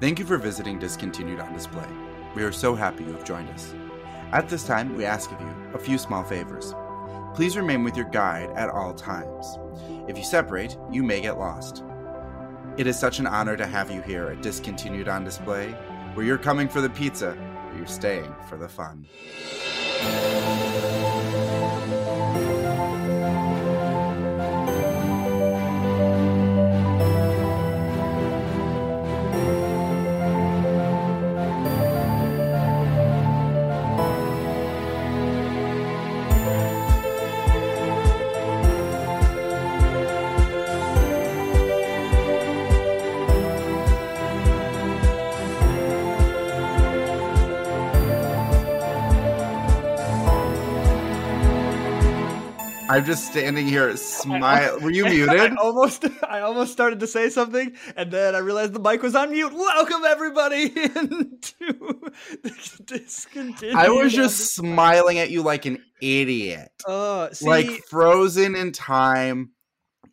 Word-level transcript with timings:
Thank 0.00 0.20
you 0.20 0.24
for 0.24 0.38
visiting 0.38 0.78
Discontinued 0.78 1.40
on 1.40 1.52
Display. 1.52 1.88
We 2.36 2.44
are 2.44 2.52
so 2.52 2.76
happy 2.76 3.02
you 3.02 3.10
have 3.14 3.24
joined 3.24 3.48
us. 3.48 3.74
At 4.30 4.48
this 4.48 4.62
time, 4.62 4.96
we 4.96 5.04
ask 5.04 5.32
of 5.32 5.40
you 5.40 5.52
a 5.74 5.78
few 5.78 5.98
small 5.98 6.22
favors. 6.22 6.72
Please 7.34 7.56
remain 7.56 7.82
with 7.82 7.96
your 7.96 8.08
guide 8.10 8.50
at 8.50 8.70
all 8.70 8.94
times. 8.94 9.58
If 10.06 10.16
you 10.16 10.22
separate, 10.22 10.78
you 10.92 11.02
may 11.02 11.20
get 11.20 11.36
lost. 11.36 11.82
It 12.76 12.86
is 12.86 12.96
such 12.96 13.18
an 13.18 13.26
honor 13.26 13.56
to 13.56 13.66
have 13.66 13.90
you 13.90 14.00
here 14.00 14.28
at 14.28 14.40
Discontinued 14.40 15.08
on 15.08 15.24
Display, 15.24 15.72
where 16.14 16.24
you're 16.24 16.38
coming 16.38 16.68
for 16.68 16.80
the 16.80 16.90
pizza, 16.90 17.36
but 17.68 17.76
you're 17.76 17.86
staying 17.88 18.32
for 18.48 18.56
the 18.56 18.68
fun. 18.68 19.04
I'm 52.98 53.04
just 53.04 53.30
standing 53.30 53.68
here 53.68 53.96
smile. 53.96 54.80
Were 54.80 54.90
you 54.90 55.04
muted? 55.08 55.28
I 55.38 55.54
almost, 55.54 56.04
I 56.28 56.40
almost 56.40 56.72
started 56.72 56.98
to 56.98 57.06
say 57.06 57.30
something, 57.30 57.76
and 57.94 58.10
then 58.10 58.34
I 58.34 58.38
realized 58.38 58.72
the 58.72 58.80
mic 58.80 59.02
was 59.04 59.14
on 59.14 59.30
mute. 59.30 59.52
Welcome 59.52 60.02
everybody 60.04 60.62
into 60.76 62.10
the 62.42 62.82
discontinued. 62.84 63.76
I 63.76 63.88
was 63.90 64.12
just 64.12 64.52
smiling 64.52 65.20
at 65.20 65.30
you 65.30 65.42
like 65.42 65.64
an 65.64 65.78
idiot, 66.02 66.70
Uh, 66.88 67.30
see, 67.30 67.46
like 67.46 67.68
frozen 67.88 68.56
in 68.56 68.72
time. 68.72 69.52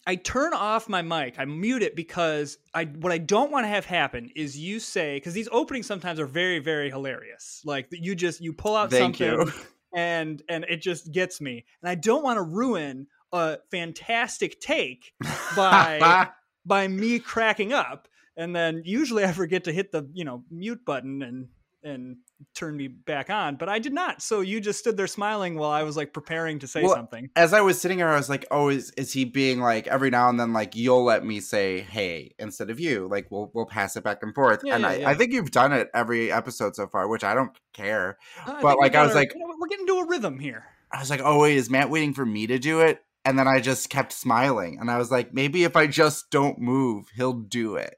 I 0.06 0.16
turn 0.16 0.54
off 0.54 0.88
my 0.88 1.02
mic. 1.02 1.40
I 1.40 1.46
mute 1.46 1.81
it 1.81 1.96
because 1.96 2.59
I 2.72 2.84
what 2.86 3.12
I 3.12 3.18
don't 3.18 3.50
want 3.50 3.64
to 3.64 3.70
have 3.70 3.86
happen 3.86 4.30
is 4.36 4.56
you 4.56 4.80
say 4.80 5.16
because 5.16 5.34
these 5.34 5.50
openings 5.52 5.88
sometimes 5.88 6.20
are 6.20 6.28
very 6.28 6.59
very 6.59 6.92
hilarious. 6.92 7.64
Like 7.66 7.88
you 7.90 8.14
just 8.14 8.42
you 8.42 8.54
pull 8.54 8.76
out 8.76 8.92
Thank 8.92 9.18
something 9.18 9.48
you. 9.48 9.54
And 9.96 10.44
and 10.50 10.66
it 10.66 10.82
just 10.82 11.12
gets 11.12 11.42
me, 11.42 11.66
and 11.82 11.90
I 11.90 11.96
don't 11.96 12.24
want 12.24 12.38
to 12.38 12.44
ruin 12.44 13.08
a 13.32 13.58
fantastic 13.72 14.60
take 14.60 15.14
by 15.56 16.30
by 16.66 16.88
me 16.88 17.20
cracking 17.20 17.74
up. 17.74 18.08
And 18.38 18.54
then 18.54 18.82
usually 18.84 19.24
I 19.24 19.32
forget 19.32 19.64
to 19.64 19.72
hit 19.72 19.92
the 19.92 20.08
you 20.14 20.26
know 20.26 20.44
mute 20.52 20.84
button 20.86 21.24
and 21.24 21.48
and 21.86 22.17
turn 22.53 22.75
me 22.75 22.88
back 22.88 23.30
on, 23.30 23.55
but 23.55 23.69
I 23.69 23.80
did 23.80 23.94
not. 23.94 24.22
So 24.22 24.41
you 24.41 24.59
just 24.59 24.80
stood 24.80 24.97
there 24.97 25.08
smiling 25.08 25.55
while 25.55 25.69
I 25.69 25.83
was 25.83 25.95
like 25.95 26.11
preparing 26.14 26.59
to 26.59 26.67
say 26.67 26.81
Well, 26.83 26.95
something. 26.95 27.30
As 27.36 27.53
I 27.53 27.61
was 27.61 27.80
sitting 27.80 28.00
here, 28.00 28.08
I 28.08 28.17
was 28.17 28.30
like, 28.30 28.45
"Oh, 28.52 28.69
is 28.69 28.91
is 28.97 29.14
he 29.14 29.23
being 29.23 29.61
like 29.61 29.88
every 29.88 30.09
now 30.09 30.28
and 30.30 30.39
then 30.39 30.52
like 30.52 30.75
you'll 30.75 31.03
let 31.03 31.23
me 31.23 31.39
say 31.39 31.81
hey 31.81 32.33
instead 32.39 32.69
of 32.69 32.80
you? 32.80 33.08
Like 33.09 33.30
we'll 33.30 33.52
we'll 33.53 33.67
pass 33.67 33.95
it 33.95 34.03
back 34.03 34.23
and 34.23 34.33
forth." 34.33 34.61
Yeah, 34.66 34.75
and 34.75 34.81
yeah, 34.83 34.89
I, 34.89 34.95
yeah. 34.95 35.09
I 35.09 35.13
think 35.13 35.31
you've 35.31 35.52
done 35.52 35.72
it 35.72 35.89
every 35.94 36.31
episode 36.31 36.75
so 36.75 36.88
far, 36.88 37.08
which 37.08 37.23
I 37.23 37.33
don't 37.36 37.52
care. 37.73 38.17
Uh, 38.45 38.53
I 38.58 38.61
but, 38.61 38.78
like, 38.80 38.95
I 38.95 39.03
was 39.03 39.11
our- 39.11 39.17
like- 39.17 39.33
you 39.33 39.39
know, 39.39 39.53
we're 39.59 39.67
getting 39.67 39.88
to 39.88 40.00
a 40.00 40.08
rhythm 40.08 40.39
here. 40.39 40.66
I 40.91 41.00
was 41.00 41.09
like, 41.09 41.22
"Oh 41.23 41.39
wait, 41.39 41.56
is 41.58 41.69
Matt 41.69 41.89
waiting 41.89 42.13
for 42.13 42.25
me 42.25 42.47
to 42.47 42.58
do 42.59 42.81
it?" 42.81 43.02
And 43.23 43.39
then 43.39 43.47
I 43.47 43.59
just 43.59 43.89
kept 43.89 44.11
smiling, 44.11 44.78
and 44.80 44.89
I 44.91 44.97
was 44.97 45.11
like, 45.11 45.33
"Maybe 45.33 45.63
if 45.63 45.75
I 45.75 45.88
just 45.88 46.30
don't 46.31 46.59
move, 46.59 47.08
he'll 47.16 47.33
do 47.33 47.75
it." 47.75 47.95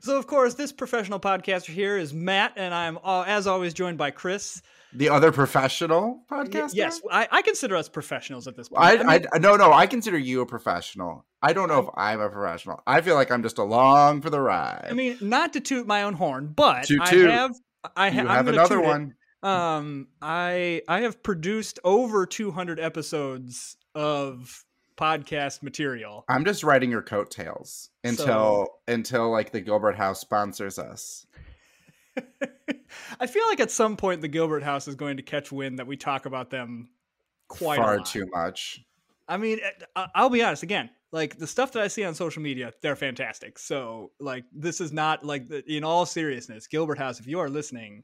So, 0.00 0.16
of 0.16 0.26
course, 0.26 0.54
this 0.54 0.72
professional 0.72 1.20
podcaster 1.20 1.72
here 1.72 1.96
is 1.96 2.12
Matt, 2.14 2.52
and 2.56 2.74
I'm 2.74 2.98
uh, 3.02 3.22
as 3.26 3.46
always 3.46 3.74
joined 3.74 3.98
by 3.98 4.10
Chris. 4.10 4.62
The 4.92 5.10
other 5.10 5.32
professional 5.32 6.22
podcaster. 6.30 6.74
yes, 6.74 7.00
I, 7.10 7.28
I 7.30 7.42
consider 7.42 7.76
us 7.76 7.88
professionals 7.88 8.46
at 8.48 8.56
this 8.56 8.68
point. 8.68 8.82
I, 8.82 8.92
I 8.94 9.18
mean, 9.18 9.26
I, 9.32 9.38
no, 9.38 9.56
no. 9.56 9.72
I 9.72 9.86
consider 9.86 10.16
you 10.16 10.40
a 10.40 10.46
professional. 10.46 11.26
I 11.42 11.52
don't 11.52 11.68
know 11.68 11.80
if 11.80 11.88
I'm 11.94 12.20
a 12.20 12.30
professional. 12.30 12.82
I 12.86 13.00
feel 13.02 13.14
like 13.14 13.30
I'm 13.30 13.42
just 13.42 13.58
along 13.58 14.22
for 14.22 14.30
the 14.30 14.40
ride. 14.40 14.86
I 14.90 14.94
mean, 14.94 15.18
not 15.20 15.52
to 15.52 15.60
toot 15.60 15.86
my 15.86 16.04
own 16.04 16.14
horn, 16.14 16.52
but 16.56 16.84
Toot, 16.86 17.00
I 17.00 17.14
have. 17.14 17.54
I 17.96 18.10
ha- 18.10 18.26
have 18.26 18.48
another 18.48 18.76
toot 18.76 18.84
it. 18.84 18.88
one. 18.88 19.14
Um, 19.42 20.08
I 20.20 20.82
I 20.88 21.02
have 21.02 21.22
produced 21.22 21.78
over 21.84 22.26
200 22.26 22.80
episodes 22.80 23.76
of 23.94 24.64
podcast 24.98 25.62
material. 25.62 26.24
I'm 26.28 26.44
just 26.44 26.62
riding 26.64 26.90
your 26.90 27.02
coattails 27.02 27.90
until 28.04 28.26
So- 28.26 28.66
until 28.88 29.30
like 29.30 29.52
the 29.52 29.60
Gilbert 29.60 29.96
House 29.96 30.20
sponsors 30.20 30.78
us. 30.78 31.26
I 33.20 33.26
feel 33.26 33.46
like 33.46 33.60
at 33.60 33.70
some 33.70 33.96
point 33.96 34.20
the 34.20 34.28
Gilbert 34.28 34.62
House 34.62 34.88
is 34.88 34.94
going 34.94 35.16
to 35.18 35.22
catch 35.22 35.52
wind 35.52 35.78
that 35.78 35.86
we 35.86 35.96
talk 35.96 36.26
about 36.26 36.50
them 36.50 36.88
quite 37.48 37.76
Far 37.78 38.00
too 38.00 38.26
much. 38.32 38.80
I 39.28 39.36
mean, 39.36 39.60
eh, 39.62 40.06
I'll 40.14 40.30
be 40.30 40.42
honest 40.42 40.62
again. 40.62 40.90
Like 41.12 41.38
the 41.38 41.46
stuff 41.46 41.72
that 41.72 41.82
I 41.82 41.88
see 41.88 42.04
on 42.04 42.14
social 42.14 42.42
media, 42.42 42.72
they're 42.82 42.96
fantastic. 42.96 43.58
So, 43.58 44.10
like, 44.20 44.44
this 44.52 44.80
is 44.80 44.92
not 44.92 45.24
like 45.24 45.50
in 45.66 45.84
all 45.84 46.04
seriousness, 46.06 46.66
Gilbert 46.66 46.98
House. 46.98 47.20
If 47.20 47.26
you 47.26 47.38
are 47.40 47.48
listening, 47.48 48.02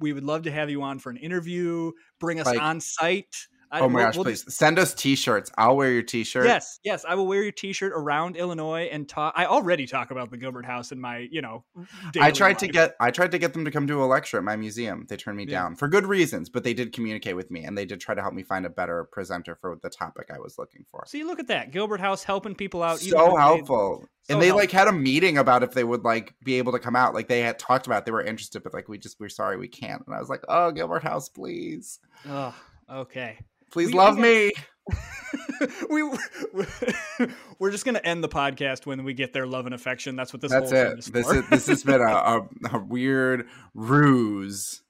we 0.00 0.12
would 0.12 0.24
love 0.24 0.42
to 0.44 0.50
have 0.50 0.70
you 0.70 0.82
on 0.82 0.98
for 0.98 1.10
an 1.10 1.16
interview. 1.18 1.92
Bring 2.18 2.40
us 2.40 2.46
Like- 2.46 2.60
on 2.60 2.80
site. 2.80 3.36
I, 3.74 3.80
Oh 3.80 3.88
my 3.88 3.94
we'll- 3.96 4.04
gosh, 4.06 4.14
we'll 4.16 4.24
please 4.24 4.54
send 4.54 4.78
us 4.78 4.94
t-shirts. 4.94 5.50
I'll 5.58 5.76
wear 5.76 5.90
your 5.90 6.02
t-shirt. 6.02 6.46
Yes, 6.46 6.78
yes, 6.84 7.04
I 7.08 7.14
will 7.16 7.26
wear 7.26 7.42
your 7.42 7.50
T-shirt 7.52 7.92
around 7.94 8.36
Illinois 8.36 8.88
and 8.92 9.08
talk. 9.08 9.34
I 9.36 9.46
already 9.46 9.86
talk 9.86 10.10
about 10.12 10.30
the 10.30 10.36
Gilbert 10.36 10.64
House 10.64 10.92
in 10.92 11.00
my, 11.00 11.26
you 11.30 11.42
know. 11.42 11.64
Mm-hmm. 11.76 12.08
I 12.08 12.10
daily 12.12 12.32
tried 12.32 12.58
to 12.60 12.68
get 12.68 12.94
I 13.00 13.10
tried 13.10 13.32
to 13.32 13.38
get 13.38 13.52
them 13.52 13.64
to 13.64 13.70
come 13.72 13.86
to 13.88 14.02
a 14.02 14.06
lecture 14.06 14.38
at 14.38 14.44
my 14.44 14.54
museum. 14.56 15.06
They 15.08 15.16
turned 15.16 15.36
me 15.36 15.44
Yeah. 15.44 15.62
down 15.62 15.74
for 15.76 15.88
good 15.88 16.06
reasons, 16.06 16.48
but 16.48 16.62
they 16.62 16.72
did 16.74 16.92
communicate 16.92 17.34
with 17.36 17.50
me 17.50 17.64
and 17.64 17.76
they 17.76 17.84
did 17.84 18.00
try 18.00 18.14
to 18.14 18.22
help 18.22 18.32
me 18.34 18.42
find 18.44 18.64
a 18.64 18.70
better 18.70 19.04
presenter 19.10 19.56
for 19.56 19.76
the 19.82 19.90
topic 19.90 20.30
I 20.32 20.38
was 20.38 20.56
looking 20.56 20.84
for. 20.90 21.04
See, 21.06 21.24
look 21.24 21.40
at 21.40 21.48
that, 21.48 21.72
Gilbert 21.72 22.00
House 22.00 22.22
helping 22.22 22.54
people 22.54 22.82
out. 22.82 23.00
so 23.00 23.06
if 23.06 23.32
they- 23.34 23.40
helpful. 23.40 24.04
so 24.22 24.32
and 24.34 24.40
they 24.40 24.52
like 24.52 24.70
had 24.70 24.86
a 24.88 24.92
meeting 24.92 25.36
about 25.38 25.62
if 25.64 25.72
they 25.72 25.84
would 25.84 26.04
like 26.04 26.34
be 26.44 26.54
able 26.58 26.72
to 26.72 26.78
come 26.78 26.94
out. 26.94 27.12
Like 27.14 27.26
they 27.28 27.40
had 27.40 27.58
talked 27.58 27.86
about 27.86 27.98
it, 28.02 28.04
they 28.06 28.12
were 28.12 28.22
interested, 28.22 28.62
but 28.62 28.72
like 28.72 28.88
we 28.88 28.98
just 28.98 29.18
we're 29.18 29.28
sorry 29.28 29.56
we 29.56 29.68
can't. 29.68 30.02
And 30.06 30.14
I 30.14 30.20
was 30.20 30.28
like, 30.28 30.44
oh 30.48 30.70
Gilbert 30.70 31.02
House, 31.02 31.28
please. 31.28 31.98
Ugh, 32.28 32.54
okay. 32.90 33.38
Please 33.74 33.88
We- 33.88 33.94
love 33.94 34.16
me. 34.16 34.52
we 35.90 36.02
we're 37.58 37.72
just 37.72 37.84
gonna 37.84 38.00
end 38.04 38.22
the 38.22 38.28
podcast 38.28 38.86
when 38.86 39.02
we 39.02 39.14
get 39.14 39.32
their 39.32 39.48
love 39.48 39.66
and 39.66 39.74
affection. 39.74 40.14
That's 40.14 40.32
what 40.32 40.40
this. 40.40 40.52
That's 40.52 40.70
whole 40.70 40.80
thing 40.80 40.92
it. 40.92 40.98
is 41.00 41.06
This 41.06 41.28
is 41.28 41.48
this 41.48 41.66
has 41.66 41.82
been 41.82 42.00
a, 42.00 42.04
a, 42.04 42.48
a 42.74 42.78
weird 42.78 43.48
ruse. 43.74 44.82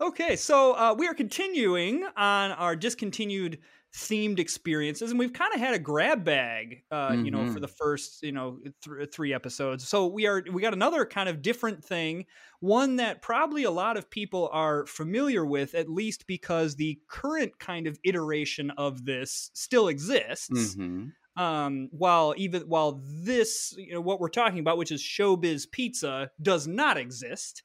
Okay, 0.00 0.36
so 0.36 0.72
uh, 0.72 0.94
we 0.96 1.06
are 1.06 1.12
continuing 1.12 2.02
on 2.16 2.52
our 2.52 2.74
discontinued 2.76 3.58
themed 3.94 4.38
experiences, 4.38 5.10
and 5.10 5.18
we've 5.18 5.32
kind 5.32 5.52
of 5.54 5.60
had 5.60 5.74
a 5.74 5.78
grab 5.78 6.24
bag, 6.24 6.82
uh, 6.90 7.16
you 7.18 7.30
know, 7.30 7.46
for 7.46 7.58
Mhm. 7.58 7.60
the 7.60 7.68
first, 7.68 8.22
you 8.22 8.32
know, 8.32 8.60
th- 8.84 9.10
three 9.12 9.32
episodes. 9.32 9.88
So 9.88 10.06
we 10.06 10.26
are 10.26 10.44
we 10.52 10.60
got 10.62 10.74
another 10.74 11.06
kind 11.06 11.28
of 11.28 11.42
different 11.42 11.84
thing, 11.84 12.26
one 12.60 12.96
that 12.96 13.22
probably 13.22 13.64
a 13.64 13.70
lot 13.70 13.96
of 13.96 14.10
people 14.10 14.48
are 14.52 14.86
familiar 14.86 15.44
with, 15.46 15.74
at 15.74 15.88
least 15.88 16.26
because 16.26 16.76
the 16.76 17.00
current 17.08 17.58
kind 17.58 17.86
of 17.86 17.98
iteration 18.04 18.70
of 18.72 19.04
this 19.04 19.50
still 19.54 19.88
exists. 19.88 20.76
hmm 20.78 21.12
um, 21.36 21.88
while 21.92 22.34
even 22.36 22.62
while 22.62 23.00
this 23.04 23.74
you 23.78 23.92
know 23.92 24.00
what 24.00 24.20
we're 24.20 24.28
talking 24.28 24.58
about 24.58 24.78
which 24.78 24.90
is 24.92 25.02
showbiz 25.02 25.70
pizza 25.70 26.30
does 26.42 26.66
not 26.66 26.98
exist 26.98 27.62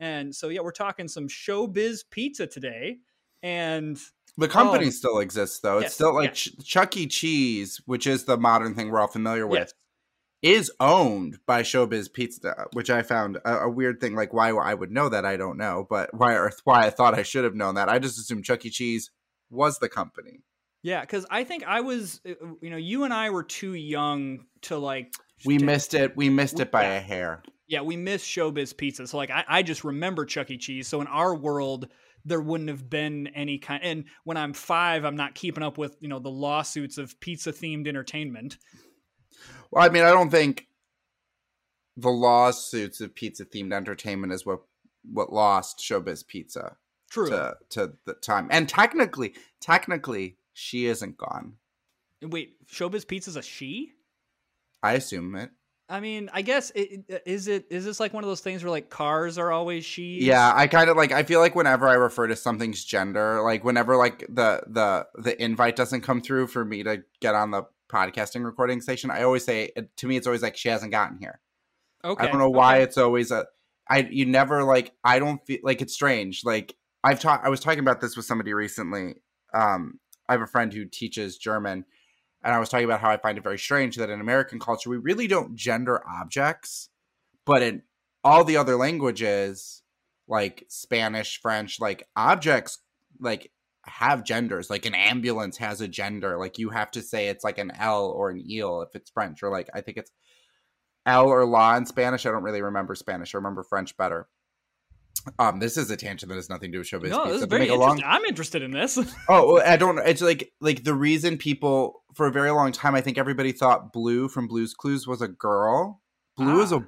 and 0.00 0.34
so 0.34 0.48
yeah 0.48 0.60
we're 0.60 0.72
talking 0.72 1.08
some 1.08 1.28
showbiz 1.28 2.04
pizza 2.10 2.46
today 2.46 2.98
and 3.42 3.98
The 4.36 4.48
company 4.48 4.86
Oh. 4.86 4.90
still 4.90 5.18
exists 5.20 5.60
though. 5.60 5.78
Yes, 5.78 5.86
It's 5.86 5.94
still 5.94 6.14
like 6.14 6.30
yes. 6.30 6.38
Ch- 6.38 6.64
Chuck 6.64 6.96
E. 6.96 7.06
Cheese, 7.06 7.80
which 7.86 8.06
is 8.06 8.24
the 8.24 8.36
modern 8.36 8.74
thing 8.74 8.90
we're 8.90 9.00
all 9.00 9.06
familiar 9.08 9.46
with. 9.46 9.60
yes 9.60 9.72
is 10.42 10.70
owned 10.78 11.38
by 11.46 11.62
Showbiz 11.62 12.12
Pizza, 12.12 12.66
which 12.74 12.90
I 12.90 13.00
found 13.00 13.36
a, 13.46 13.60
a 13.60 13.70
weird 13.70 13.98
thing. 13.98 14.14
Like 14.14 14.34
why 14.34 14.50
I 14.50 14.74
would 14.74 14.90
know 14.90 15.08
that, 15.08 15.24
I 15.24 15.38
don't 15.38 15.56
know, 15.56 15.86
but 15.88 16.12
why 16.12 16.34
or 16.34 16.52
why 16.64 16.84
I 16.86 16.90
thought 16.90 17.14
I 17.14 17.22
should 17.22 17.44
have 17.44 17.54
known 17.54 17.76
that. 17.76 17.88
I 17.88 17.98
just 17.98 18.18
assumed 18.18 18.44
Chuck 18.44 18.66
E. 18.66 18.68
Cheese 18.68 19.10
was 19.48 19.78
the 19.78 19.88
company. 19.88 20.42
yeah 20.82 21.00
because 21.00 21.24
i 21.30 21.44
think 21.44 21.64
i 21.66 21.80
was 21.80 22.20
uh, 22.28 22.32
you 22.60 22.68
know 22.68 22.76
you 22.76 23.04
and 23.04 23.14
i 23.14 23.30
were 23.30 23.42
too 23.42 23.72
young 23.72 24.44
to 24.62 24.76
like 24.76 25.14
We 25.46 25.56
to- 25.56 25.64
missed 25.64 25.94
it. 25.94 26.14
We 26.14 26.28
missed 26.28 26.60
it 26.60 26.70
by 26.70 26.82
Yeah. 26.82 26.94
a 26.96 27.00
hair. 27.00 27.42
yeah 27.66 27.80
we 27.80 27.96
missed 27.96 28.26
showbiz 28.26 28.76
pizza 28.76 29.06
so 29.06 29.16
like 29.16 29.30
I, 29.30 29.44
I 29.48 29.62
just 29.62 29.82
remember 29.84 30.26
chuck 30.26 30.50
e 30.50 30.58
cheese 30.58 30.88
so 30.88 31.00
in 31.00 31.06
our 31.06 31.34
world 31.34 31.88
there 32.24 32.40
wouldn't 32.40 32.70
have 32.70 32.88
been 32.88 33.26
any 33.28 33.58
kind 33.58 33.82
and 33.82 34.04
when 34.24 34.36
i'm 34.36 34.52
five 34.52 35.04
i'm 35.04 35.16
not 35.16 35.34
keeping 35.34 35.62
up 35.62 35.78
with 35.78 35.96
you 36.00 36.08
know 36.08 36.18
the 36.18 36.30
lawsuits 36.30 36.98
of 36.98 37.18
pizza 37.20 37.52
themed 37.52 37.86
entertainment 37.86 38.56
Well, 39.70 39.84
I 39.84 39.88
mean, 39.88 40.04
I 40.04 40.10
don't 40.10 40.30
think 40.30 40.68
the 41.96 42.10
lawsuits 42.10 43.00
of 43.00 43.14
pizza 43.14 43.44
themed 43.44 43.72
entertainment 43.72 44.32
is 44.32 44.46
what 44.46 44.60
what 45.10 45.32
lost 45.32 45.78
Showbiz 45.78 46.26
Pizza 46.26 46.76
true 47.10 47.28
to 47.28 47.56
to 47.70 47.94
the 48.06 48.14
time. 48.14 48.48
And 48.50 48.68
technically, 48.68 49.34
technically, 49.60 50.38
she 50.52 50.86
isn't 50.86 51.16
gone. 51.16 51.54
Wait, 52.22 52.54
Showbiz 52.66 53.06
Pizza's 53.06 53.36
a 53.36 53.42
she? 53.42 53.92
I 54.82 54.94
assume 54.94 55.34
it. 55.36 55.50
I 55.94 56.00
mean, 56.00 56.28
I 56.32 56.42
guess 56.42 56.70
it, 56.70 57.04
it, 57.06 57.22
is 57.24 57.46
it 57.46 57.66
is 57.70 57.84
this 57.84 58.00
like 58.00 58.12
one 58.12 58.24
of 58.24 58.28
those 58.28 58.40
things 58.40 58.64
where 58.64 58.70
like 58.72 58.90
cars 58.90 59.38
are 59.38 59.52
always 59.52 59.84
she? 59.84 60.18
Yeah, 60.22 60.52
I 60.52 60.66
kind 60.66 60.90
of 60.90 60.96
like. 60.96 61.12
I 61.12 61.22
feel 61.22 61.38
like 61.38 61.54
whenever 61.54 61.86
I 61.86 61.94
refer 61.94 62.26
to 62.26 62.34
something's 62.34 62.84
gender, 62.84 63.40
like 63.42 63.62
whenever 63.62 63.96
like 63.96 64.26
the 64.28 64.64
the 64.66 65.06
the 65.14 65.40
invite 65.40 65.76
doesn't 65.76 66.00
come 66.00 66.20
through 66.20 66.48
for 66.48 66.64
me 66.64 66.82
to 66.82 67.04
get 67.20 67.36
on 67.36 67.52
the 67.52 67.62
podcasting 67.88 68.44
recording 68.44 68.80
station, 68.80 69.12
I 69.12 69.22
always 69.22 69.44
say 69.44 69.70
to 69.98 70.06
me 70.08 70.16
it's 70.16 70.26
always 70.26 70.42
like 70.42 70.56
she 70.56 70.68
hasn't 70.68 70.90
gotten 70.90 71.18
here. 71.20 71.38
Okay. 72.04 72.24
I 72.24 72.26
don't 72.26 72.40
know 72.40 72.50
why 72.50 72.78
okay. 72.78 72.82
it's 72.82 72.98
always 72.98 73.30
a. 73.30 73.46
I 73.88 74.08
you 74.10 74.26
never 74.26 74.64
like. 74.64 74.94
I 75.04 75.20
don't 75.20 75.46
feel 75.46 75.60
like 75.62 75.80
it's 75.80 75.94
strange. 75.94 76.44
Like 76.44 76.74
I've 77.04 77.20
talked. 77.20 77.46
I 77.46 77.50
was 77.50 77.60
talking 77.60 77.78
about 77.78 78.00
this 78.00 78.16
with 78.16 78.26
somebody 78.26 78.52
recently. 78.52 79.14
Um, 79.54 80.00
I 80.28 80.32
have 80.32 80.42
a 80.42 80.48
friend 80.48 80.72
who 80.72 80.86
teaches 80.86 81.38
German, 81.38 81.84
and 82.44 82.54
I 82.54 82.58
was 82.58 82.68
talking 82.68 82.84
about 82.84 83.00
how 83.00 83.10
I 83.10 83.16
find 83.16 83.38
it 83.38 83.44
very 83.44 83.58
strange 83.58 83.96
that 83.96 84.10
in 84.10 84.20
American 84.20 84.60
culture 84.60 84.90
we 84.90 84.98
really 84.98 85.26
don't 85.26 85.56
gender 85.56 86.02
objects, 86.06 86.90
but 87.46 87.62
in 87.62 87.82
all 88.22 88.44
the 88.44 88.58
other 88.58 88.76
languages, 88.76 89.82
like 90.28 90.64
Spanish, 90.68 91.40
French, 91.40 91.80
like 91.80 92.06
objects, 92.14 92.78
like 93.18 93.50
have 93.86 94.24
genders. 94.24 94.70
Like 94.70 94.86
an 94.86 94.94
ambulance 94.94 95.56
has 95.58 95.80
a 95.80 95.88
gender. 95.88 96.38
Like 96.38 96.58
you 96.58 96.70
have 96.70 96.90
to 96.92 97.02
say 97.02 97.28
it's 97.28 97.44
like 97.44 97.58
an 97.58 97.72
L 97.78 98.06
or 98.06 98.30
an 98.30 98.42
eel 98.48 98.82
if 98.82 98.94
it's 98.94 99.10
French, 99.10 99.42
or 99.42 99.50
like 99.50 99.68
I 99.74 99.80
think 99.80 99.96
it's 99.96 100.10
L 101.06 101.26
or 101.26 101.44
la 101.46 101.76
in 101.76 101.86
Spanish. 101.86 102.26
I 102.26 102.30
don't 102.30 102.42
really 102.42 102.62
remember 102.62 102.94
Spanish. 102.94 103.34
I 103.34 103.38
remember 103.38 103.62
French 103.62 103.96
better. 103.96 104.28
Um, 105.38 105.58
this 105.58 105.76
is 105.76 105.90
a 105.90 105.96
tangent 105.96 106.28
that 106.28 106.34
has 106.36 106.50
nothing 106.50 106.70
to 106.70 106.76
do 106.76 106.78
with 106.80 106.88
showbiz. 106.88 107.10
No, 107.10 107.24
this 107.32 107.40
is 107.42 107.46
very 107.46 107.62
make 107.62 107.70
long- 107.70 107.96
interesting. 107.96 108.04
I'm 108.06 108.24
interested 108.24 108.62
in 108.62 108.70
this. 108.72 108.98
Oh, 109.28 109.60
I 109.60 109.76
don't. 109.76 109.98
It's 109.98 110.20
like 110.22 110.52
like 110.60 110.84
the 110.84 110.94
reason 110.94 111.38
people 111.38 112.02
for 112.14 112.26
a 112.26 112.30
very 112.32 112.50
long 112.50 112.72
time. 112.72 112.94
I 112.94 113.00
think 113.00 113.16
everybody 113.18 113.52
thought 113.52 113.92
Blue 113.92 114.28
from 114.28 114.46
Blue's 114.46 114.74
Clues 114.74 115.06
was 115.06 115.22
a 115.22 115.28
girl. 115.28 116.02
Blue 116.36 116.60
is 116.62 116.72
Ah. 116.72 116.76
a 116.78 116.84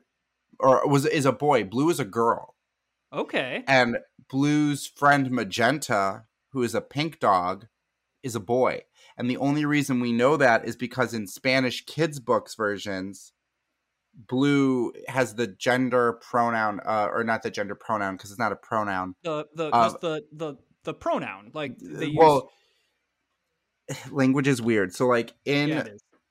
or 0.61 0.87
was 0.89 1.07
is 1.07 1.25
a 1.25 1.33
boy. 1.33 1.65
Blue 1.65 1.89
is 1.91 1.99
a 2.01 2.05
girl, 2.05 2.57
okay. 3.13 3.63
and 3.67 3.99
Blue's 4.29 4.87
friend 4.87 5.31
Magenta, 5.31 6.25
who 6.53 6.63
is 6.63 6.75
a 6.75 6.81
pink 6.81 7.21
dog, 7.21 7.67
is 8.23 8.35
a 8.35 8.41
boy. 8.41 8.83
And 9.19 9.31
the 9.31 9.37
only 9.39 9.65
reason 9.65 10.01
we 10.01 10.13
know 10.13 10.37
that 10.37 10.67
is 10.67 10.77
because 10.77 11.15
in 11.15 11.27
Spanish 11.27 11.85
kids 11.87 12.21
books 12.21 12.55
versions, 12.55 13.33
Blue 14.17 14.93
has 15.09 15.35
the 15.35 15.47
gender 15.47 16.15
pronoun, 16.15 16.81
uh, 16.85 17.09
or 17.13 17.23
not 17.23 17.43
the 17.43 17.51
gender 17.51 17.75
pronoun 17.75 18.17
because 18.17 18.31
it's 18.31 18.39
not 18.39 18.53
a 18.53 18.57
pronoun. 18.57 19.15
The 19.23 19.47
the 19.55 19.69
Uh, 19.69 19.85
just 19.85 20.01
the 20.01 20.25
the 20.33 20.55
the 20.85 20.95
pronoun 20.95 21.51
like 21.53 21.79
they 21.79 22.07
use. 22.07 22.17
well, 22.17 22.51
language 24.11 24.49
is 24.49 24.63
weird. 24.63 24.95
So 24.95 25.07
like 25.07 25.35
in 25.45 25.69
yeah, 25.69 25.85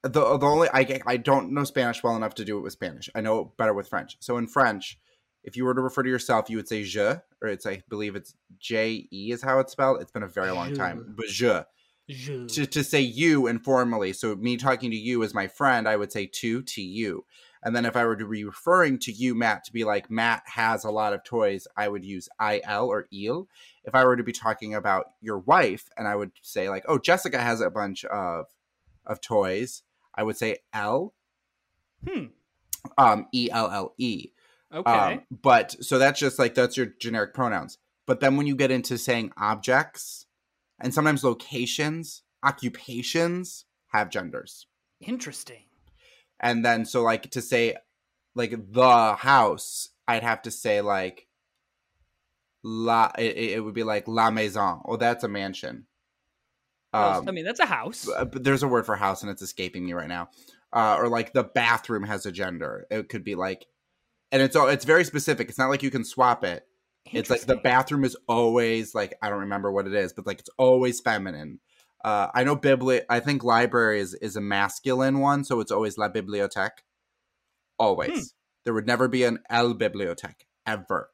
the 0.04 0.38
the 0.38 0.46
only 0.46 0.68
I 0.74 1.00
I 1.06 1.18
don't 1.18 1.52
know 1.52 1.64
Spanish 1.64 2.04
well 2.04 2.16
enough 2.16 2.36
to 2.36 2.46
do 2.46 2.58
it 2.58 2.62
with 2.62 2.74
Spanish. 2.74 3.10
I 3.16 3.22
know 3.22 3.54
better 3.58 3.74
with 3.74 3.88
French. 3.88 4.18
So 4.20 4.38
in 4.38 4.48
French, 4.48 5.00
if 5.44 5.56
you 5.56 5.66
were 5.66 5.74
to 5.74 5.82
refer 5.82 6.04
to 6.04 6.10
yourself, 6.10 6.50
you 6.50 6.58
would 6.58 6.68
say 6.68 6.84
je, 6.84 7.16
or 7.42 7.50
it's 7.50 7.66
I 7.66 7.84
believe 7.90 8.16
it's 8.16 8.34
J 8.58 9.08
E 9.12 9.32
is 9.32 9.42
how 9.42 9.60
it's 9.60 9.72
spelled. 9.72 10.02
It's 10.02 10.12
been 10.12 10.24
a 10.24 10.28
very 10.28 10.52
long 10.52 10.70
Je. 10.70 10.76
time, 10.76 11.14
but 11.16 11.28
je. 11.28 11.66
Je. 12.08 12.46
To, 12.48 12.66
to 12.68 12.84
say 12.84 13.02
you 13.02 13.48
informally, 13.48 14.14
so 14.14 14.36
me 14.36 14.58
talking 14.58 14.92
to 14.92 14.98
you 14.98 15.24
as 15.24 15.34
my 15.34 15.48
friend, 15.48 15.88
I 15.88 15.96
would 15.96 16.12
say 16.12 16.28
to 16.28 16.62
to 16.62 16.82
you. 16.82 17.26
And 17.66 17.76
then 17.76 17.86
if 17.86 17.96
I 17.96 18.06
were 18.06 18.16
to 18.16 18.28
be 18.28 18.44
referring 18.46 19.00
to 19.00 19.12
you, 19.12 19.34
Matt, 19.34 19.64
to 19.66 19.74
be 19.74 19.84
like 19.84 20.12
Matt 20.12 20.44
has 20.46 20.86
a 20.86 20.92
lot 20.92 21.14
of 21.14 21.24
toys, 21.24 21.68
I 21.76 21.88
would 21.88 22.06
use 22.06 22.30
il 22.40 22.86
or 22.88 23.08
il. 23.12 23.48
If 23.84 23.96
I 23.96 24.06
were 24.06 24.16
to 24.16 24.24
be 24.24 24.32
talking 24.32 24.76
about 24.76 25.08
your 25.20 25.40
wife, 25.40 25.90
and 25.98 26.08
I 26.08 26.16
would 26.16 26.32
say 26.44 26.70
like, 26.70 26.86
oh, 26.88 27.00
Jessica 27.00 27.40
has 27.40 27.62
a 27.62 27.72
bunch 27.72 28.06
of 28.06 28.46
of 29.04 29.20
toys, 29.20 29.82
I 30.14 30.24
would 30.24 30.38
say 30.38 30.58
L 30.74 31.14
Hmm. 32.08 32.26
um 33.00 33.28
E 33.34 33.50
L 33.52 33.72
L 33.72 33.94
E. 33.98 34.30
Okay. 34.72 34.92
Um, 34.92 35.22
but 35.32 35.76
so 35.84 35.98
that's 35.98 36.20
just 36.20 36.38
like 36.38 36.54
that's 36.54 36.78
your 36.78 36.88
generic 37.00 37.34
pronouns. 37.34 37.80
But 38.06 38.20
then 38.20 38.38
when 38.38 38.46
you 38.46 38.56
get 38.56 38.70
into 38.70 38.98
saying 39.00 39.32
objects 39.38 40.28
and 40.80 40.94
sometimes 40.94 41.24
locations, 41.24 42.22
occupations 42.44 43.66
have 43.88 44.12
genders. 44.12 44.68
Interesting. 45.02 45.64
And 46.40 46.66
then 46.66 46.86
so 46.86 47.04
like 47.04 47.32
to 47.32 47.42
say 47.42 47.76
like 48.36 48.72
the 48.72 49.16
house, 49.16 49.90
I'd 50.08 50.24
have 50.24 50.42
to 50.44 50.52
say 50.52 50.82
like 50.82 51.28
la 52.64 53.12
it, 53.18 53.38
it 53.38 53.64
would 53.64 53.76
be 53.76 53.84
like 53.84 54.08
la 54.08 54.32
maison. 54.32 54.82
Oh, 54.86 54.98
that's 54.98 55.24
a 55.24 55.28
mansion. 55.30 55.86
Um, 56.94 57.28
I 57.28 57.32
mean, 57.32 57.44
that's 57.44 57.60
a 57.60 57.66
house. 57.66 58.08
but 58.08 58.44
there's 58.46 58.64
a 58.64 58.70
word 58.70 58.86
for 58.86 58.96
house 58.96 59.22
and 59.22 59.30
it's 59.30 59.42
escaping 59.42 59.86
me 59.86 59.92
right 59.92 60.08
now 60.08 60.30
uh, 60.76 60.98
or 61.00 61.08
like 61.08 61.34
the 61.34 61.44
bathroom 61.44 62.04
has 62.04 62.26
a 62.26 62.32
gender 62.32 62.86
it 62.92 63.10
could 63.10 63.24
be 63.24 63.34
like 63.34 63.66
and 64.32 64.42
it's 64.42 64.56
all 64.56 64.68
it's 64.68 64.86
very 64.86 65.06
specific 65.06 65.50
it's 65.50 65.58
not 65.58 65.70
like 65.70 65.82
you 65.82 65.90
can 65.90 66.04
swap 66.04 66.44
it 66.44 66.68
it's 67.12 67.30
like 67.30 67.42
the 67.42 67.56
bathroom 67.56 68.04
is 68.04 68.18
always 68.28 68.94
like 68.94 69.16
i 69.22 69.30
don't 69.30 69.40
remember 69.40 69.72
what 69.72 69.88
it 69.88 69.94
is 69.94 70.12
but 70.12 70.28
like 70.28 70.40
it's 70.40 70.50
always 70.58 71.00
feminine 71.00 71.60
uh, 72.04 72.28
i 72.34 72.44
know 72.44 72.56
bibli 72.56 73.02
i 73.10 73.20
think 73.20 73.44
library 73.44 74.00
is, 74.00 74.14
is 74.16 74.36
a 74.36 74.42
masculine 74.42 75.20
one 75.20 75.44
so 75.44 75.60
it's 75.60 75.72
always 75.72 75.98
la 75.98 76.10
bibliothèque. 76.10 76.84
Always. 77.78 78.10
Hmm. 78.10 78.24
there 78.64 78.74
would 78.74 78.88
never 78.88 79.08
be 79.08 79.24
an 79.24 79.40
el 79.50 79.74
bibliothèque 79.74 80.46
ever 80.66 81.10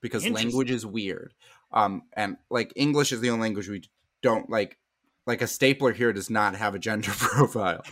because 0.00 0.28
language 0.28 0.70
is 0.70 0.84
weird. 0.84 1.34
Um 1.72 2.02
and 2.14 2.36
like 2.50 2.72
english 2.76 3.12
is 3.12 3.20
the 3.20 3.30
only 3.30 3.42
language 3.42 3.68
we 3.68 3.82
don't 4.22 4.50
like 4.50 4.78
like 5.26 5.40
a 5.40 5.46
stapler 5.46 5.92
here 5.92 6.12
does 6.12 6.28
not 6.28 6.56
have 6.56 6.74
a 6.74 6.78
gender 6.78 7.12
profile. 7.16 7.82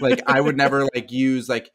Like 0.00 0.20
i 0.26 0.40
would 0.40 0.56
never 0.56 0.84
like 0.94 1.12
use 1.12 1.48
like 1.48 1.70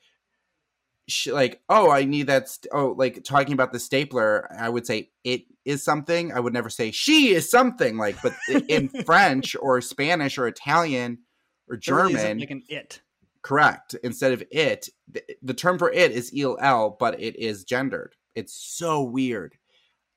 sh- 1.08 1.28
like 1.28 1.62
oh 1.70 1.90
i 1.90 2.04
need 2.04 2.28
that 2.28 2.50
st- 2.50 2.72
oh 2.74 2.94
like 2.98 3.24
talking 3.24 3.54
about 3.54 3.72
the 3.72 3.80
stapler 3.80 4.50
i 4.60 4.70
would 4.70 4.86
say 4.86 5.10
it 5.24 5.44
is 5.68 5.84
something. 5.84 6.32
I 6.32 6.40
would 6.40 6.54
never 6.54 6.70
say 6.70 6.92
she 6.92 7.34
is 7.36 7.52
something 7.52 7.98
like 7.98 8.16
but 8.22 8.34
in 8.70 8.88
french 9.06 9.54
or 9.60 9.82
spanish 9.82 10.38
or 10.38 10.48
italian 10.48 11.20
or 11.68 11.74
really 11.74 12.14
german 12.14 12.40
like 12.40 12.52
an 12.52 12.64
it. 12.70 13.02
correct. 13.42 13.94
Instead 14.02 14.32
of 14.32 14.44
it 14.50 14.88
the, 15.12 15.22
the 15.42 15.54
term 15.54 15.78
for 15.78 15.92
it 15.92 16.12
is 16.12 16.32
il 16.34 16.58
l 16.62 16.96
but 16.98 17.20
it 17.20 17.36
is 17.36 17.66
gendered. 17.66 18.16
It's 18.34 18.54
so 18.54 19.04
weird. 19.04 19.58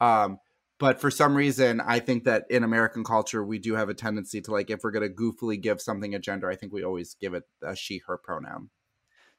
Um 0.01 0.39
but 0.79 1.01
for 1.01 1.11
some 1.11 1.35
reason 1.37 1.81
i 1.81 1.99
think 1.99 2.25
that 2.25 2.45
in 2.49 2.65
american 2.65 3.05
culture 3.05 3.45
we 3.45 3.59
do 3.59 3.75
have 3.75 3.89
a 3.89 3.95
tendency 3.95 4.41
to 4.41 4.51
like 4.51 4.71
if 4.71 4.83
we're 4.83 4.91
going 4.91 5.07
to 5.07 5.15
goofily 5.15 5.61
give 5.61 5.81
something 5.81 6.15
a 6.15 6.19
gender 6.19 6.49
i 6.51 6.57
think 6.57 6.73
we 6.73 6.83
always 6.83 7.15
give 7.21 7.35
it 7.35 7.45
a 7.63 7.77
she 7.77 8.01
her 8.07 8.17
pronoun 8.17 8.71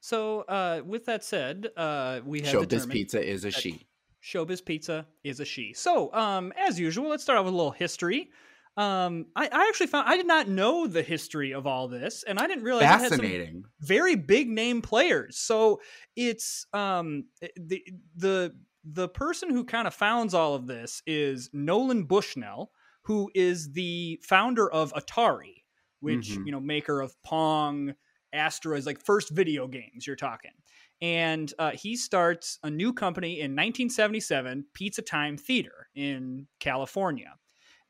So, 0.02 0.40
uh, 0.42 0.82
with 0.84 1.06
that 1.06 1.22
said, 1.24 1.68
uh, 1.76 2.20
we 2.24 2.40
have 2.40 2.56
showbiz 2.56 2.90
pizza 2.90 3.24
is 3.24 3.44
a 3.44 3.52
she 3.52 3.86
Showbiz 4.20 4.64
Pizza 4.64 5.06
is 5.24 5.40
a 5.40 5.44
she. 5.44 5.72
So, 5.74 6.12
um, 6.12 6.52
as 6.56 6.78
usual, 6.78 7.08
let's 7.08 7.22
start 7.22 7.38
off 7.38 7.44
with 7.44 7.54
a 7.54 7.56
little 7.56 7.70
history. 7.72 8.30
Um, 8.76 9.26
I, 9.36 9.46
I 9.46 9.68
actually 9.68 9.86
found 9.88 10.08
I 10.08 10.16
did 10.16 10.26
not 10.26 10.48
know 10.48 10.86
the 10.86 11.02
history 11.02 11.52
of 11.52 11.66
all 11.66 11.86
this, 11.88 12.22
and 12.24 12.38
I 12.38 12.46
didn't 12.48 12.64
realize 12.64 12.84
it 12.84 12.98
had 12.98 12.98
some 13.00 13.10
fascinating 13.10 13.64
very 13.80 14.16
big 14.16 14.48
name 14.48 14.82
players. 14.82 15.38
So 15.38 15.80
it's 16.16 16.66
um 16.72 17.26
the 17.56 17.84
the 18.16 18.56
the 18.84 19.08
person 19.08 19.50
who 19.50 19.64
kind 19.64 19.86
of 19.86 19.94
founds 19.94 20.34
all 20.34 20.54
of 20.54 20.66
this 20.66 21.00
is 21.06 21.48
Nolan 21.52 22.04
Bushnell, 22.04 22.72
who 23.02 23.30
is 23.34 23.72
the 23.72 24.20
founder 24.24 24.68
of 24.70 24.92
Atari, 24.94 25.62
which 26.00 26.28
Mhm. 26.28 26.46
you 26.46 26.52
know 26.52 26.60
maker 26.60 27.00
of 27.00 27.14
Pong, 27.22 27.94
Asteroids, 28.32 28.86
like 28.86 29.00
first 29.00 29.30
video 29.30 29.66
games. 29.66 30.06
You're 30.06 30.16
talking. 30.16 30.52
And 31.00 31.52
uh, 31.58 31.72
he 31.72 31.96
starts 31.96 32.58
a 32.62 32.70
new 32.70 32.92
company 32.92 33.40
in 33.40 33.52
1977, 33.52 34.66
Pizza 34.72 35.02
Time 35.02 35.36
Theater 35.36 35.88
in 35.94 36.46
California. 36.60 37.34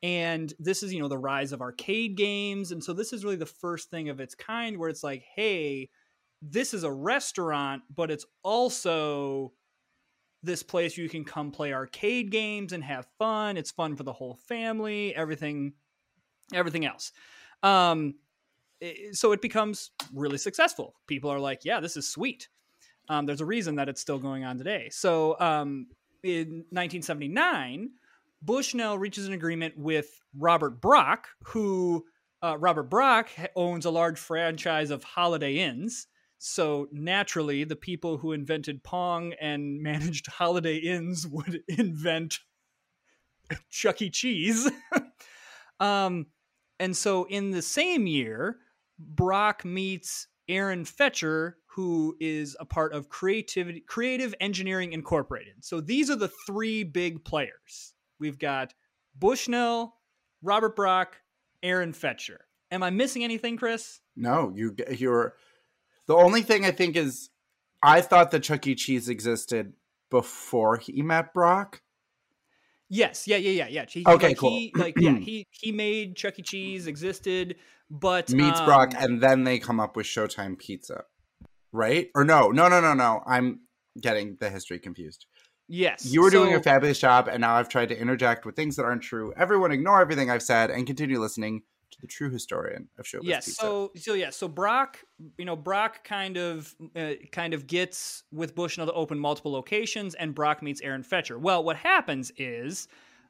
And 0.02 0.52
this 0.58 0.82
is, 0.82 0.92
you 0.92 1.00
know, 1.00 1.08
the 1.08 1.18
rise 1.18 1.52
of 1.52 1.60
arcade 1.60 2.16
games. 2.16 2.72
And 2.72 2.82
so 2.82 2.92
this 2.92 3.12
is 3.12 3.24
really 3.24 3.36
the 3.36 3.46
first 3.46 3.90
thing 3.90 4.08
of 4.08 4.18
its 4.18 4.34
kind 4.34 4.78
where 4.78 4.88
it's 4.88 5.04
like, 5.04 5.22
hey, 5.36 5.90
this 6.40 6.74
is 6.74 6.82
a 6.82 6.90
restaurant, 6.90 7.82
but 7.94 8.10
it's 8.10 8.26
also 8.42 9.52
this 10.42 10.62
place 10.62 10.96
you 10.96 11.08
can 11.08 11.24
come 11.24 11.52
play 11.52 11.72
arcade 11.72 12.30
games 12.32 12.72
and 12.72 12.82
have 12.82 13.06
fun. 13.18 13.56
It's 13.56 13.70
fun 13.70 13.94
for 13.94 14.02
the 14.02 14.12
whole 14.12 14.34
family, 14.48 15.14
everything, 15.14 15.74
everything 16.52 16.84
else. 16.84 17.12
Um, 17.62 18.14
so 19.12 19.32
it 19.32 19.40
becomes 19.40 19.90
really 20.12 20.38
successful. 20.38 20.94
People 21.06 21.30
are 21.30 21.40
like, 21.40 21.64
yeah, 21.64 21.80
this 21.80 21.96
is 21.96 22.08
sweet. 22.08 22.48
Um, 23.08 23.26
there's 23.26 23.40
a 23.40 23.46
reason 23.46 23.76
that 23.76 23.88
it's 23.88 24.00
still 24.00 24.18
going 24.18 24.44
on 24.44 24.58
today. 24.58 24.88
So 24.90 25.38
um, 25.40 25.86
in 26.22 26.64
1979, 26.70 27.90
Bushnell 28.42 28.98
reaches 28.98 29.26
an 29.26 29.32
agreement 29.32 29.76
with 29.76 30.20
Robert 30.36 30.80
Brock, 30.80 31.28
who 31.44 32.04
uh, 32.42 32.56
Robert 32.58 32.84
Brock 32.84 33.28
owns 33.54 33.84
a 33.84 33.90
large 33.90 34.18
franchise 34.18 34.90
of 34.90 35.04
Holiday 35.04 35.58
Inns. 35.58 36.08
So 36.38 36.88
naturally, 36.90 37.62
the 37.62 37.76
people 37.76 38.18
who 38.18 38.32
invented 38.32 38.82
Pong 38.82 39.32
and 39.40 39.80
managed 39.82 40.26
Holiday 40.26 40.76
Inns 40.76 41.26
would 41.26 41.62
invent 41.68 42.40
Chuck 43.70 44.02
E. 44.02 44.10
Cheese. 44.10 44.70
um, 45.80 46.26
and 46.80 46.96
so 46.96 47.24
in 47.24 47.52
the 47.52 47.62
same 47.62 48.08
year, 48.08 48.56
Brock 48.98 49.64
meets 49.64 50.28
Aaron 50.48 50.84
Fetcher, 50.84 51.58
who 51.66 52.16
is 52.20 52.56
a 52.60 52.64
part 52.64 52.92
of 52.92 53.08
Creativity 53.08 53.80
Creative 53.80 54.34
Engineering 54.40 54.92
Incorporated. 54.92 55.64
So 55.64 55.80
these 55.80 56.10
are 56.10 56.16
the 56.16 56.30
three 56.46 56.84
big 56.84 57.24
players. 57.24 57.94
We've 58.18 58.38
got 58.38 58.74
Bushnell, 59.18 59.94
Robert 60.42 60.76
Brock, 60.76 61.16
Aaron 61.62 61.92
Fetcher. 61.92 62.40
Am 62.70 62.82
I 62.82 62.90
missing 62.90 63.24
anything, 63.24 63.56
Chris? 63.56 64.00
No, 64.16 64.52
you 64.54 64.74
you're 64.90 65.34
the 66.06 66.14
only 66.14 66.42
thing 66.42 66.64
I 66.64 66.70
think 66.70 66.96
is 66.96 67.30
I 67.82 68.00
thought 68.00 68.30
that 68.30 68.42
Chuck 68.42 68.66
E. 68.66 68.74
Cheese 68.74 69.08
existed 69.08 69.74
before 70.10 70.76
he 70.76 71.02
met 71.02 71.34
Brock. 71.34 71.82
Yes, 72.88 73.26
yeah, 73.26 73.38
yeah, 73.38 73.50
yeah, 73.50 73.68
yeah. 73.68 73.84
He, 73.88 74.04
Okay, 74.06 74.28
like, 74.28 74.36
cool. 74.36 74.50
He, 74.50 74.72
like, 74.76 74.94
yeah, 75.00 75.16
he 75.16 75.46
he 75.50 75.72
made 75.72 76.14
Chuck 76.16 76.38
E. 76.38 76.42
Cheese 76.42 76.86
existed, 76.86 77.56
but 77.92 78.30
Meets 78.30 78.60
um, 78.60 78.66
Brock, 78.66 78.94
and 78.98 79.20
then 79.20 79.44
they 79.44 79.58
come 79.58 79.78
up 79.78 79.96
with 79.96 80.06
Showtime 80.06 80.58
Pizza, 80.58 81.04
right? 81.72 82.08
Or 82.14 82.24
no, 82.24 82.48
no, 82.48 82.68
no, 82.68 82.80
no, 82.80 82.94
no. 82.94 83.22
I'm 83.26 83.60
getting 84.00 84.38
the 84.40 84.48
history 84.48 84.78
confused. 84.78 85.26
yes, 85.68 86.06
You 86.06 86.22
were 86.22 86.30
doing 86.30 86.54
a 86.54 86.62
fabulous 86.62 86.98
job, 86.98 87.28
and 87.28 87.42
now 87.42 87.54
I've 87.56 87.68
tried 87.68 87.90
to 87.90 87.98
interject 87.98 88.46
with 88.46 88.56
things 88.56 88.76
that 88.76 88.84
aren't 88.84 89.02
true. 89.02 89.34
Everyone, 89.36 89.72
ignore 89.72 90.00
everything 90.00 90.30
I've 90.30 90.42
said 90.42 90.70
and 90.70 90.86
continue 90.86 91.20
listening 91.20 91.64
to 91.90 92.00
the 92.00 92.06
true 92.06 92.30
historian 92.30 92.88
of 92.98 93.04
Showbiz 93.04 93.20
yes 93.24 93.44
Pizza. 93.44 93.60
so 93.60 93.92
so 93.96 94.14
yeah 94.14 94.30
so 94.30 94.48
brock 94.48 94.98
you 95.36 95.44
know 95.44 95.54
brock 95.54 96.02
kind 96.04 96.38
of 96.38 96.74
uh, 96.96 97.10
kind 97.32 97.52
of 97.52 97.66
gets 97.66 98.24
with 98.32 98.54
bushnell 98.54 98.86
to 98.86 98.92
open 98.94 99.18
multiple 99.18 99.52
locations 99.52 100.14
and 100.14 100.34
brock 100.34 100.62
meets 100.62 100.80
aaron 100.80 101.02
fetcher 101.02 101.38
well 101.38 101.62
what 101.62 101.76
happens 101.76 102.32
is 102.38 102.88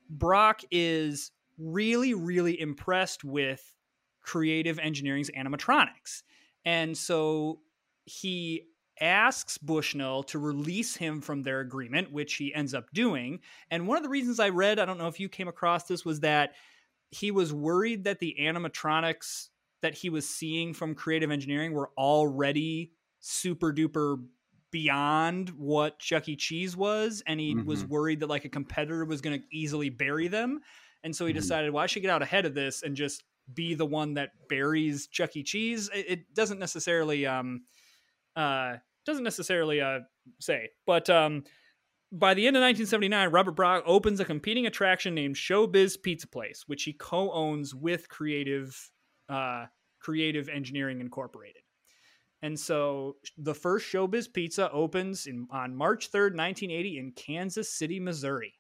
brock 0.09 0.63
is 0.71 1.33
really 1.59 2.15
really 2.15 2.61
impressed 2.61 3.25
with 3.25 3.75
creative 4.23 4.79
engineering's 4.79 5.31
animatronics 5.31 6.23
and 6.65 6.97
so 6.97 7.61
he 8.05 8.69
asks 9.01 9.59
bushnell 9.59 10.23
to 10.23 10.39
release 10.39 10.97
him 10.97 11.21
from 11.21 11.43
their 11.43 11.61
agreement 11.61 12.13
which 12.13 12.35
he 12.35 12.55
ends 12.55 12.75
up 12.75 12.87
doing 12.93 13.41
and 13.71 13.87
one 13.87 13.97
of 13.97 14.03
the 14.03 14.09
reasons 14.09 14.39
i 14.39 14.49
read 14.49 14.79
i 14.79 14.85
don't 14.85 14.99
know 14.99 15.09
if 15.09 15.19
you 15.19 15.29
came 15.29 15.49
across 15.49 15.85
this 15.85 16.05
was 16.05 16.21
that 16.21 16.55
he 17.11 17.31
was 17.31 17.53
worried 17.53 18.05
that 18.05 18.19
the 18.21 18.37
animatronics 18.41 19.49
that 19.83 19.95
he 19.95 20.09
was 20.09 20.29
seeing 20.29 20.73
from 20.73 20.95
creative 20.95 21.31
engineering 21.31 21.73
were 21.73 21.91
already 21.99 22.93
super 23.21 23.73
duper 23.73 24.25
beyond 24.71 25.51
what 25.51 25.99
Chuck 25.99 26.29
E. 26.31 26.37
Cheese 26.37 26.75
was, 26.75 27.23
and 27.27 27.39
he 27.39 27.55
was 27.55 27.85
Mhm. 27.85 27.89
worried 27.89 28.21
that 28.21 28.29
like 28.29 28.47
a 28.47 28.49
competitor 28.49 29.05
was 29.05 29.21
going 29.21 29.39
to 29.39 29.47
easily 29.53 29.91
bury 29.91 30.29
them, 30.29 30.61
and 31.05 31.15
so 31.15 31.27
he 31.27 31.33
Mhm. 31.33 31.37
decided, 31.37 31.73
well, 31.73 31.83
I 31.83 31.87
should 31.87 32.01
get 32.01 32.11
out 32.11 32.23
ahead 32.23 32.47
of 32.47 32.55
this 32.55 32.83
and 32.83 32.97
just 32.97 33.23
be 33.55 33.75
the 33.75 33.87
one 33.87 34.15
that 34.15 34.31
buries 34.49 35.07
Chuck 35.07 35.37
E. 35.37 35.43
Cheese. 35.43 35.91
It, 35.95 36.07
it 36.09 36.35
doesn't 36.35 36.59
necessarily 36.59 37.27
um 37.27 37.63
uh 38.37 38.77
doesn't 39.05 39.25
necessarily 39.25 39.81
uh 39.81 40.01
say, 40.41 40.71
but 40.87 41.09
um 41.11 41.45
by 42.13 42.35
the 42.35 42.47
end 42.47 42.57
of 42.57 42.61
1979, 42.61 43.31
Robert 43.31 43.53
Brock 43.53 43.85
opens 43.87 44.21
a 44.21 44.25
competing 44.25 44.67
attraction 44.67 45.15
named 45.15 45.35
Showbiz 45.35 46.01
Pizza 46.01 46.29
Place, 46.29 46.65
which 46.67 46.83
he 46.83 46.93
co-owns 46.93 47.75
with 47.75 48.09
Creative 48.11 48.91
uh, 49.31 49.65
Creative 49.99 50.49
Engineering 50.51 51.01
Incorporated. 51.01 51.63
And 52.43 52.59
so 52.59 53.17
the 53.39 53.55
first 53.55 53.91
Showbiz 53.91 54.31
Pizza 54.31 54.71
opens 54.73 55.27
in, 55.27 55.47
on 55.51 55.75
March 55.75 56.11
3rd, 56.11 56.37
1980 56.37 56.99
in 56.99 57.13
Kansas 57.13 57.73
City, 57.73 57.99
Missouri. 57.99 58.55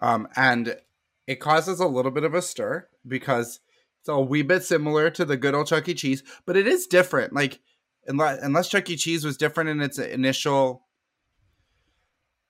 Um, 0.00 0.26
and 0.34 0.76
it 1.26 1.36
causes 1.36 1.78
a 1.78 1.86
little 1.86 2.10
bit 2.10 2.24
of 2.24 2.34
a 2.34 2.42
stir 2.42 2.88
because 3.06 3.60
it's 4.00 4.08
a 4.08 4.20
wee 4.20 4.42
bit 4.42 4.62
similar 4.62 5.10
to 5.10 5.24
the 5.24 5.36
good 5.36 5.54
old 5.54 5.66
Chuck 5.66 5.88
E. 5.88 5.94
Cheese, 5.94 6.22
but 6.46 6.56
it 6.56 6.66
is 6.66 6.86
different. 6.86 7.32
Like, 7.32 7.60
unless, 8.06 8.40
unless 8.42 8.68
Chuck 8.68 8.88
E. 8.90 8.96
Cheese 8.96 9.24
was 9.24 9.36
different 9.36 9.70
in 9.70 9.80
its 9.80 9.98
initial 9.98 10.82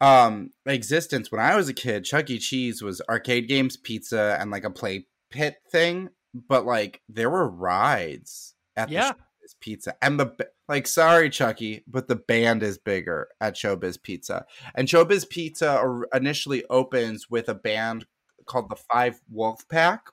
um 0.01 0.51
existence 0.67 1.33
when 1.33 1.41
I 1.41 1.57
was 1.57 1.69
a 1.69 1.75
kid, 1.75 2.05
Chuck 2.05 2.29
E. 2.29 2.39
Cheese 2.39 2.83
was 2.83 3.01
arcade 3.09 3.49
games, 3.49 3.77
pizza, 3.77 4.37
and 4.41 4.51
like 4.51 4.65
a 4.65 4.71
play 4.71 5.07
pit 5.31 5.57
thing. 5.71 6.11
But 6.35 6.67
like, 6.67 7.01
there 7.09 7.31
were 7.31 7.49
rides 7.49 8.55
at 8.77 8.91
Yeah. 8.91 9.13
the 9.13 9.15
Showbiz 9.15 9.55
Pizza, 9.61 9.95
and 10.03 10.21
the 10.21 10.37
like. 10.69 10.87
Sorry, 10.87 11.31
Chucky, 11.31 11.83
but 11.87 12.09
the 12.09 12.17
band 12.17 12.63
is 12.63 12.77
bigger 12.77 13.29
at 13.41 13.55
Showbiz 13.55 14.03
Pizza. 14.03 14.45
And 14.75 14.87
Showbiz 14.87 15.27
Pizza 15.31 16.03
initially 16.13 16.65
opens 16.69 17.31
with 17.31 17.49
a 17.49 17.55
band 17.55 18.05
called 18.45 18.69
the 18.69 18.77
Five 18.77 19.21
Wolf 19.31 19.67
Pack. 19.71 20.09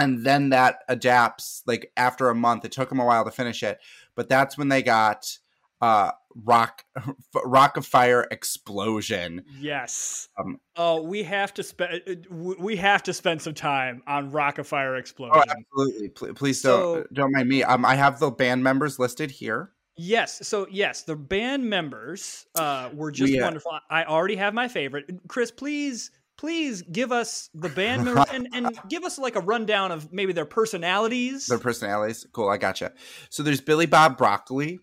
And 0.00 0.24
then 0.24 0.50
that 0.50 0.80
adapts 0.88 1.62
like 1.66 1.92
after 1.96 2.28
a 2.28 2.34
month. 2.34 2.64
It 2.64 2.72
took 2.72 2.88
them 2.88 3.00
a 3.00 3.04
while 3.04 3.24
to 3.24 3.30
finish 3.30 3.62
it, 3.62 3.78
but 4.14 4.28
that's 4.28 4.56
when 4.58 4.68
they 4.68 4.82
got 4.82 5.38
uh 5.80 6.10
rock 6.44 6.84
Rockafire 7.36 8.24
explosion 8.30 9.44
Yes. 9.60 10.28
Um, 10.38 10.60
oh, 10.76 11.02
we 11.02 11.22
have 11.22 11.54
to 11.54 11.62
spend 11.62 12.26
we 12.30 12.76
have 12.76 13.02
to 13.04 13.12
spend 13.12 13.42
some 13.42 13.54
time 13.54 14.02
on 14.06 14.30
Rockafire 14.32 14.98
Explosion. 14.98 15.36
oh 15.36 15.42
absolutely 15.50 16.08
Pl- 16.08 16.34
please 16.34 16.62
don't 16.62 17.02
So- 17.02 17.06
don't 17.12 17.32
mind 17.32 17.48
me 17.48 17.62
um 17.62 17.84
i 17.84 17.94
have 17.94 18.18
the 18.18 18.30
band 18.30 18.62
members 18.64 18.98
listed 18.98 19.30
here 19.30 19.70
Yes. 20.00 20.46
So 20.46 20.68
yes, 20.70 21.02
the 21.02 21.16
band 21.16 21.68
members 21.68 22.46
uh, 22.54 22.88
were 22.94 23.10
just 23.10 23.32
We, 23.32 23.40
uh, 23.40 23.44
wonderful. 23.44 23.72
I 23.90 24.04
already 24.04 24.36
have 24.36 24.54
my 24.54 24.68
favorite. 24.68 25.10
Chris, 25.26 25.50
please, 25.50 26.12
please 26.38 26.82
give 26.82 27.12
us 27.12 27.50
the 27.52 27.68
band 27.76 28.04
members 28.04 28.24
and, 28.32 28.48
and 28.54 28.78
give 28.88 29.04
us 29.04 29.18
like 29.18 29.36
a 29.36 29.40
rundown 29.40 29.92
of 29.92 30.12
maybe 30.12 30.32
their 30.32 30.46
personalities. 30.46 31.46
their 31.46 31.58
personalities 31.58 32.26
cool 32.32 32.48
i 32.48 32.56
gotcha 32.56 32.92
so 33.28 33.42
there's 33.42 33.60
billy 33.60 33.86
bob 33.86 34.16
Brockali 34.18 34.78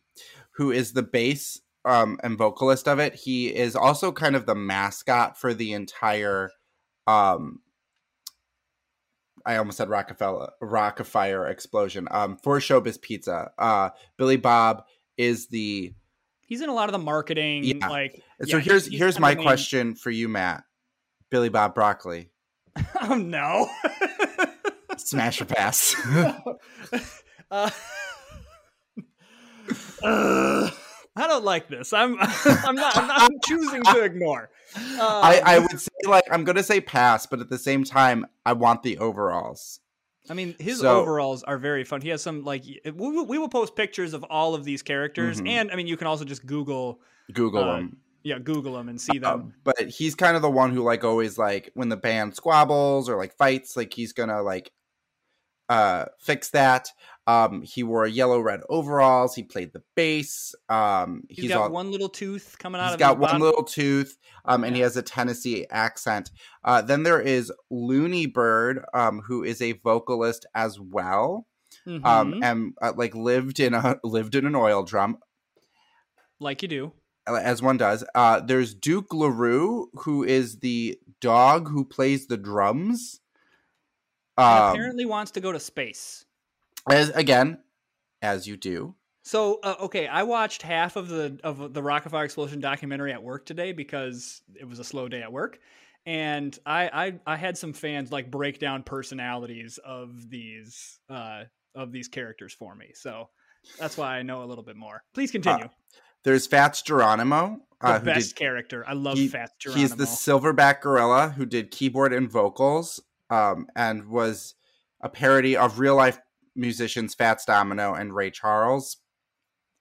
who 0.56 0.72
is 0.72 0.94
the 0.94 1.04
bass 1.04 1.62
um 1.86 2.20
and 2.24 2.38
vocalist 2.38 2.88
of 2.88 3.00
it 3.00 3.16
he 3.16 3.48
is 3.48 3.76
also 3.76 4.12
kind 4.12 4.36
of 4.36 4.46
the 4.46 4.56
mascot 4.56 5.38
for 5.40 5.54
the 5.54 5.74
entire 5.74 6.52
um 7.08 7.60
I 9.46 9.58
almost 9.58 9.78
said 9.78 9.90
Rockefeller 9.90 10.54
Rockafire 10.62 11.50
explosion. 11.50 12.08
Um, 12.10 12.38
for 12.38 12.58
Showbiz 12.60 13.00
Pizza, 13.00 13.52
uh, 13.60 13.92
Billy 14.18 14.38
Bob 14.38 14.84
is 15.18 15.48
the 15.48 15.94
He's 16.48 16.62
in 16.62 16.70
a 16.70 16.74
lot 16.74 16.90
of 16.90 16.94
the 16.94 17.00
marketing. 17.00 17.64
Yeah. 17.64 17.88
Like, 17.88 18.24
so 18.44 18.58
yeah, 18.58 18.64
here's 18.64 18.88
here's 18.88 19.20
my 19.20 19.32
of 19.32 19.38
the 19.38 19.40
main- 19.42 19.46
question 19.46 19.96
for 19.96 20.12
you, 20.12 20.28
Matt. 20.28 20.64
Billy 21.36 21.50
Bob 21.50 21.76
Brockali, 21.76 22.30
oh 23.02 23.16
no. 23.16 23.70
smash 24.98 25.42
or 25.42 25.46
pass? 25.46 25.94
uh, 27.52 27.70
uh, 30.02 30.70
I 31.18 31.28
don't 31.28 31.44
like 31.44 31.68
this. 31.68 31.92
I'm 31.92 32.16
I'm 32.22 32.76
not 32.76 32.96
I'm, 32.98 33.08
not, 33.08 33.22
I'm 33.22 33.38
choosing 33.46 33.84
to 33.84 34.02
ignore. 34.04 34.50
I, 34.78 35.40
Um, 35.40 35.44
I 35.46 35.60
would 35.60 35.78
say 35.78 35.90
like 36.06 36.24
I'm 36.32 36.46
gonna 36.46 36.64
say 36.64 36.80
pass, 36.80 37.26
but 37.26 37.42
at 37.42 37.50
the 37.50 37.58
same 37.58 37.84
time, 37.84 38.26
I 38.46 38.54
want 38.54 38.82
the 38.84 38.98
overalls. 39.00 39.82
I 40.30 40.36
mean, 40.36 40.56
his 40.58 40.80
So- 40.80 41.02
overalls 41.02 41.44
are 41.44 41.58
very 41.58 41.84
fun. 41.84 42.00
He 42.00 42.08
has 42.10 42.22
some 42.22 42.46
like 42.46 42.64
we, 42.86 42.92
will- 42.92 43.26
we 43.26 43.38
will 43.38 43.50
post 43.50 43.76
pictures 43.76 44.14
of 44.14 44.24
all 44.30 44.56
of 44.56 44.64
these 44.64 44.82
characters, 44.82 45.42
Mhm. 45.42 45.50
and 45.50 45.72
I 45.72 45.76
mean, 45.76 45.88
you 45.88 45.98
can 45.98 46.08
also 46.08 46.24
just 46.24 46.46
Google, 46.46 47.02
Google 47.34 47.64
Uh, 47.64 47.76
them. 47.76 47.98
Yeah, 48.26 48.40
Google 48.40 48.74
them 48.74 48.90
and 48.90 49.00
see 49.00 49.20
them. 49.20 49.32
Um, 49.32 49.54
but 49.64 49.88
he's 49.88 50.16
kind 50.16 50.36
of 50.36 50.42
the 50.42 50.50
one 50.50 50.72
who 50.74 50.84
like 50.84 51.04
always 51.04 51.38
like 51.38 51.70
when 51.76 51.90
the 51.90 51.96
band 51.98 52.36
squabbles 52.36 53.08
or 53.08 53.18
like 53.18 53.38
fights, 53.38 53.78
like 53.78 53.94
he's 53.94 54.14
gonna 54.14 54.42
like 54.42 54.72
uh 55.70 56.06
fix 56.20 56.50
that. 56.50 56.90
Um 57.28 57.62
he 57.62 57.84
wore 57.84 58.06
yellow 58.08 58.40
red 58.40 58.62
overalls, 58.68 59.36
he 59.36 59.44
played 59.44 59.74
the 59.74 59.84
bass. 59.96 60.56
Um 60.70 61.24
he's 61.30 61.44
he's, 61.44 61.50
got 61.50 61.62
all 61.66 61.70
one 61.72 61.92
little 61.92 62.10
tooth 62.10 62.56
coming 62.60 62.82
out 62.82 62.86
he's 62.86 62.94
of 62.96 63.00
got 63.00 63.20
one 63.20 63.28
bottom. 63.28 63.42
little 63.42 63.64
tooth, 63.64 64.18
um, 64.46 64.64
and 64.64 64.76
he 64.76 64.82
has 64.82 64.98
a 64.98 65.04
Tennessee 65.04 65.66
accent. 65.70 66.32
Uh, 66.64 66.82
then 66.82 67.04
there 67.04 67.22
is 67.22 67.52
Looney 67.70 68.26
Bird, 68.26 68.84
um, 68.94 69.22
who 69.22 69.44
is 69.44 69.62
a 69.62 69.74
vocalist 69.74 70.46
as 70.56 70.80
well, 70.80 71.48
um, 71.88 72.34
Mhm, 72.34 72.44
and 72.44 72.74
uh, 72.82 72.94
like 72.96 73.14
lived 73.16 73.60
in 73.60 73.74
a 73.76 74.00
lived 74.04 74.34
in 74.36 74.46
an 74.46 74.56
oil 74.56 74.84
drum 74.84 75.18
like 76.40 76.62
you 76.62 76.68
do. 76.68 76.92
As 77.28 77.62
one 77.62 77.78
does. 77.78 78.04
Uh, 78.14 78.40
there's 78.40 78.74
Dook 78.74 79.14
LaRue, 79.14 79.90
who 79.96 80.24
is 80.24 80.60
the 80.60 81.00
dog 81.22 81.70
who 81.70 81.84
plays 81.84 82.28
the 82.28 82.38
drums. 82.38 83.20
Um, 84.38 84.72
apparently 84.72 85.06
wants 85.06 85.32
to 85.32 85.40
go 85.40 85.52
to 85.52 85.60
space. 85.60 86.26
as 86.90 87.10
again, 87.10 87.60
as 88.22 88.48
you 88.48 88.58
do. 88.58 88.96
So 89.24 89.60
uh, 89.64 89.76
okay, 89.82 90.08
I 90.08 90.24
watched 90.24 90.62
half 90.62 90.98
of 90.98 91.08
the 91.08 91.40
of 91.44 91.74
the 91.74 91.82
Rockafire 91.82 92.26
explosion 92.26 92.60
documentary 92.60 93.12
at 93.12 93.24
work 93.24 93.46
today 93.46 93.72
because 93.72 94.42
it 94.60 94.68
was 94.68 94.78
a 94.78 94.84
slow 94.84 95.08
day 95.08 95.24
at 95.24 95.32
work, 95.32 95.60
and 96.06 96.58
I 96.64 96.90
I, 97.26 97.34
I 97.34 97.36
had 97.38 97.58
some 97.58 97.74
fans 97.74 98.12
like 98.12 98.30
break 98.30 98.60
down 98.60 98.84
personalities 98.84 99.80
of 99.84 100.30
these 100.30 101.00
uh, 101.10 101.46
of 101.74 101.92
these 101.92 102.08
characters 102.08 102.54
for 102.54 102.76
me. 102.76 102.92
So 102.94 103.30
that's 103.80 103.98
why 103.98 104.18
I 104.18 104.22
know 104.22 104.44
a 104.44 104.46
little 104.46 104.64
bit 104.64 104.76
more. 104.76 105.04
Please 105.16 105.32
continue. 105.32 105.70
There's 106.26 106.48
Fats 106.48 106.82
Geronimo, 106.82 107.62
the 107.80 107.88
uh, 107.88 108.00
who 108.00 108.06
best 108.06 108.30
did 108.30 108.36
character. 108.36 108.84
I 108.86 108.94
love 108.94 109.18
he- 109.18 109.28
Fats 109.28 109.54
Geronimo. 109.60 109.82
He's 109.82 109.96
the 109.96 110.06
silverback 110.06 110.82
gorilla 110.82 111.30
who 111.30 111.46
did 111.46 111.72
keyboard 111.72 112.14
and 112.14 112.30
vocals, 112.30 113.02
um, 113.30 113.68
and 113.76 114.10
was 114.10 114.56
a 115.02 115.08
parody 115.08 115.56
of 115.56 115.80
real 115.80 115.96
life 115.96 116.20
musicians 116.56 117.14
Fats 117.14 117.46
Domino 117.46 117.94
and 117.94 118.14
Ray 118.14 118.32
Charles. 118.32 118.98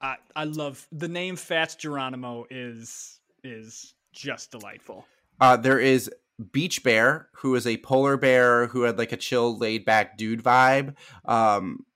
I 0.02 0.16
I 0.36 0.44
love 0.44 0.86
the 0.92 1.08
name 1.08 1.36
Fats 1.36 1.76
Geronimo 1.76 2.44
is 2.50 3.20
is 3.42 3.94
just 4.12 4.50
delightful. 4.50 5.06
Uh, 5.40 5.56
there 5.56 5.80
is 5.80 6.10
Beach 6.52 6.82
Bear, 6.82 7.28
who 7.36 7.54
is 7.54 7.66
a 7.66 7.78
polar 7.78 8.18
bear 8.18 8.66
who 8.66 8.82
had 8.82 8.98
like 8.98 9.12
a 9.12 9.16
chill, 9.16 9.56
laid 9.56 9.86
back 9.86 10.18
dude 10.18 10.42
vibe, 10.42 10.94
um, 11.24 11.86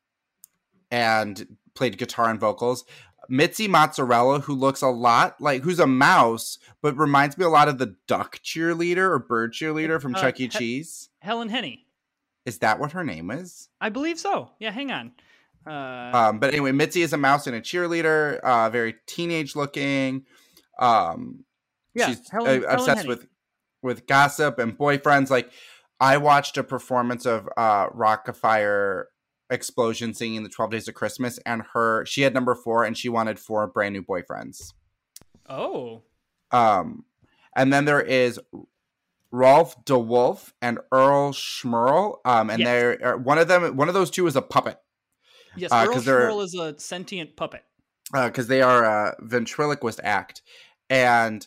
and 0.90 1.56
played 1.74 1.98
guitar 1.98 2.30
and 2.30 2.40
vocals. 2.40 2.84
Mitzi 3.28 3.68
Mozzarella, 3.68 4.40
who 4.40 4.54
looks 4.54 4.80
a 4.82 4.88
lot 4.88 5.40
like 5.40 5.62
who's 5.62 5.78
a 5.78 5.86
mouse, 5.86 6.58
but 6.82 6.96
reminds 6.96 7.36
me 7.36 7.44
a 7.44 7.48
lot 7.50 7.68
of 7.68 7.78
the 7.78 7.94
duck 8.06 8.38
cheerleader 8.38 9.10
or 9.10 9.18
bird 9.18 9.52
cheerleader 9.52 10.00
from 10.00 10.14
Uh, 10.14 10.20
Chuck 10.20 10.40
E. 10.40 10.44
he- 10.44 10.48
Cheese. 10.48 11.10
Helen 11.20 11.48
Henny. 11.50 11.86
Is 12.46 12.58
that 12.60 12.78
what 12.78 12.92
her 12.92 13.04
name 13.04 13.30
is? 13.30 13.68
I 13.80 13.90
believe 13.90 14.18
so. 14.18 14.52
Yeah, 14.58 14.70
hang 14.70 14.90
on. 14.90 15.12
Uh, 15.66 16.10
Um, 16.16 16.38
but 16.38 16.50
anyway, 16.54 16.72
Mitzi 16.72 17.02
is 17.02 17.12
a 17.12 17.18
mouse 17.18 17.46
and 17.46 17.54
a 17.54 17.60
cheerleader, 17.60 18.40
uh, 18.40 18.70
very 18.70 18.94
teenage 19.06 19.54
looking. 19.54 20.24
Um, 20.78 21.44
yeah, 21.94 22.06
she's 22.08 22.30
Helen, 22.30 22.48
uh, 22.48 22.52
Helen 22.68 22.74
obsessed 22.74 22.96
Henny. 22.98 23.08
with 23.08 23.26
with 23.82 24.06
gossip 24.06 24.58
and 24.58 24.76
boyfriends. 24.78 25.28
Like, 25.30 25.50
I 26.00 26.16
watched 26.16 26.56
a 26.56 26.64
performance 26.64 27.26
of 27.26 27.48
uh, 27.56 27.88
Rockafire 27.90 29.04
Explosion 29.50 30.12
singing 30.14 30.42
the 30.42 30.48
Twelve 30.48 30.70
Days 30.70 30.88
of 30.88 30.94
Christmas, 30.94 31.38
and 31.46 31.62
her 31.72 32.04
she 32.06 32.22
had 32.22 32.34
number 32.34 32.54
four, 32.54 32.84
and 32.84 32.96
she 32.96 33.08
wanted 33.08 33.38
four 33.38 33.66
brand 33.66 33.94
new 33.94 34.02
boyfriends. 34.02 34.72
Oh, 35.48 36.02
Um, 36.50 37.04
and 37.56 37.72
then 37.72 37.84
there 37.86 38.00
is 38.02 38.38
Rolf 39.30 39.82
DeWolf 39.84 40.52
and 40.62 40.78
Earl 40.92 41.32
Schmerl. 41.32 42.18
Um, 42.24 42.50
and 42.50 42.60
Yes. 42.60 42.66
they're 42.66 43.14
uh, 43.14 43.18
one 43.18 43.38
of 43.38 43.48
them. 43.48 43.76
One 43.76 43.88
of 43.88 43.94
those 43.94 44.10
two 44.10 44.26
is 44.26 44.36
a 44.36 44.42
puppet. 44.42 44.78
yes. 45.56 45.72
Uh, 45.72 45.86
Earl 45.88 45.94
Schmerl 45.96 46.44
is 46.44 46.54
a 46.54 46.78
sentient 46.78 47.36
puppet. 47.36 47.64
Uh, 48.14 48.26
because 48.28 48.48
they 48.48 48.62
are 48.62 48.84
a 48.84 49.16
ventriloquist 49.20 50.00
act. 50.02 50.40
And 50.88 51.46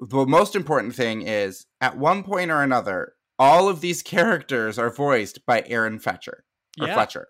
the 0.00 0.26
most 0.26 0.56
important 0.56 0.94
thing 0.96 1.22
is, 1.22 1.66
at 1.80 1.96
one 1.96 2.24
point 2.24 2.50
or 2.50 2.60
another, 2.62 3.12
all 3.38 3.68
of 3.68 3.80
these 3.80 4.02
characters 4.14 4.78
are 4.80 4.90
voiced 4.90 5.44
by 5.46 5.62
Aaron 5.66 5.98
Fetcher 6.00 6.44
or 6.80 6.86
Yeah, 6.88 6.94
Fletcher. 6.94 7.28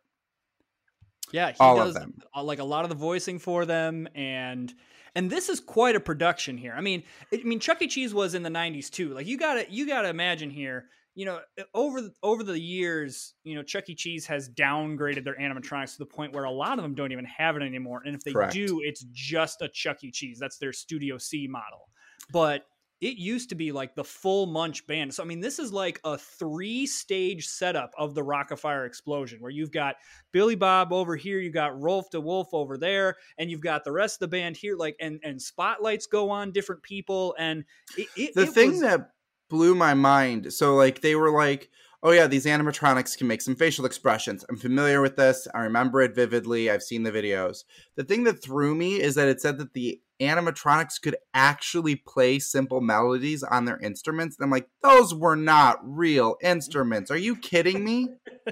yeah. 1.33 1.50
He 1.53 1.57
all 1.61 1.81
of 1.81 1.87
does 1.88 1.95
them. 1.95 2.19
like 2.43 2.59
a 2.59 2.65
lot 2.65 2.85
of 2.85 2.88
the 2.88 2.95
voicing 2.97 3.38
for 3.38 3.65
them, 3.67 4.09
and 4.15 4.73
and 5.15 5.31
this 5.31 5.49
is 5.49 5.61
quite 5.61 5.97
a 5.97 6.00
production 6.00 6.57
here. 6.59 6.75
I 6.76 6.81
mean, 6.81 7.03
I 7.33 7.38
mean, 7.45 7.61
Chuck 7.61 7.81
E. 7.83 7.88
Cheese 7.88 8.12
was 8.15 8.35
in 8.35 8.43
the 8.43 8.50
'90s 8.50 8.91
too. 8.91 9.15
Like 9.15 9.26
you 9.26 9.38
gotta 9.38 9.67
you 9.71 9.87
gotta 9.87 10.09
imagine 10.09 10.50
here. 10.50 10.87
You 11.19 11.25
know, 11.25 11.41
over 11.73 12.03
the- 12.03 12.12
over 12.23 12.43
the 12.43 12.59
years, 12.61 13.33
you 13.43 13.55
know, 13.55 13.62
Chuck 13.62 13.88
E. 13.88 13.95
Cheese 13.95 14.26
has 14.26 14.50
downgraded 14.50 15.25
their 15.25 15.37
animatronics 15.38 15.93
to 15.93 15.99
the 16.00 16.05
point 16.07 16.35
where 16.35 16.45
a 16.45 16.50
lot 16.50 16.79
of 16.79 16.83
them 16.83 16.95
don't 16.95 17.11
even 17.11 17.25
have 17.25 17.57
it 17.57 17.62
anymore. 17.62 18.03
And 18.05 18.15
if 18.15 18.23
they 18.23 18.33
Correct. 18.35 18.53
do, 18.53 18.83
it's 18.85 19.03
just 19.12 19.62
a 19.62 19.69
Chuck 19.69 20.05
E. 20.05 20.11
Cheese. 20.11 20.38
That's 20.38 20.59
their 20.59 20.75
Studio 20.75 21.17
C 21.17 21.47
model. 21.49 21.88
But 22.33 22.67
it 23.00 23.17
used 23.19 23.50
to 23.50 23.55
be 23.55 23.73
like 23.73 23.95
the 23.95 24.05
full 24.05 24.47
Munch 24.47 24.87
band. 24.87 25.12
So 25.12 25.23
I 25.23 25.26
mean, 25.26 25.41
this 25.41 25.59
is 25.59 25.73
like 25.73 26.00
a 26.05 26.17
three-stage 26.17 27.47
setup 27.47 27.93
of 27.99 28.15
the 28.15 28.23
Rockafire 28.23 28.87
explosion, 28.87 29.41
where 29.41 29.50
you've 29.50 29.71
got 29.73 29.97
Billy 30.33 30.55
Bob 30.55 30.93
over 30.93 31.17
here, 31.17 31.38
you 31.38 31.50
got 31.50 31.81
Rolf 31.81 32.11
DeWolf 32.11 32.47
over 32.53 32.79
there, 32.79 33.17
and 33.38 33.50
you've 33.50 33.61
got 33.61 33.85
the 33.85 33.93
rest 33.93 34.17
of 34.17 34.21
the 34.21 34.37
band 34.37 34.57
here. 34.57 34.76
Like, 34.76 34.97
and 35.00 35.21
and 35.23 35.41
spotlights 35.41 36.07
go 36.07 36.31
on 36.31 36.53
different 36.53 36.83
people, 36.83 37.35
and 37.38 37.65
it, 37.97 38.09
it, 38.17 38.35
The 38.35 38.43
it 38.43 38.50
thing 38.50 38.71
was- 38.73 38.81
that 38.81 39.11
blew 39.49 39.75
my 39.75 39.95
mind 39.95 40.53
so, 40.53 40.75
like, 40.75 41.03
they 41.03 41.15
were 41.15 41.31
like, 41.31 41.71
oh, 42.03 42.11
yeah, 42.11 42.26
these 42.26 42.47
animatronics 42.47 43.17
can 43.17 43.29
make 43.29 43.41
some 43.41 43.55
facial 43.55 43.87
expressions. 43.87 44.45
I'm 44.49 44.57
familiar 44.57 45.00
with 45.00 45.17
this. 45.17 45.47
I 45.55 45.61
remember 45.61 46.03
it 46.03 46.15
vividly. 46.17 46.69
I've 46.71 46.83
seen 46.83 47.05
the 47.05 47.12
videos. 47.12 47.62
The 47.95 48.05
thing 48.05 48.25
that 48.25 48.43
threw 48.43 48.75
me 48.75 49.00
is 49.00 49.15
that 49.15 49.29
it 49.29 49.41
said 49.41 49.59
that 49.59 49.73
the 49.73 50.00
animatronics 50.21 51.01
could 51.01 51.17
actually 51.35 51.97
play 51.97 52.39
simple 52.39 52.81
melodies 52.81 53.43
on 53.43 53.65
their 53.65 53.79
instruments. 53.79 54.37
And 54.39 54.45
I'm 54.45 54.51
like, 54.51 54.69
those 54.83 55.15
were 55.15 55.37
not 55.37 55.79
real 55.83 56.37
instruments. 56.43 57.11
Are 57.11 57.17
you 57.17 57.37
kidding 57.37 57.85
me? 57.85 58.09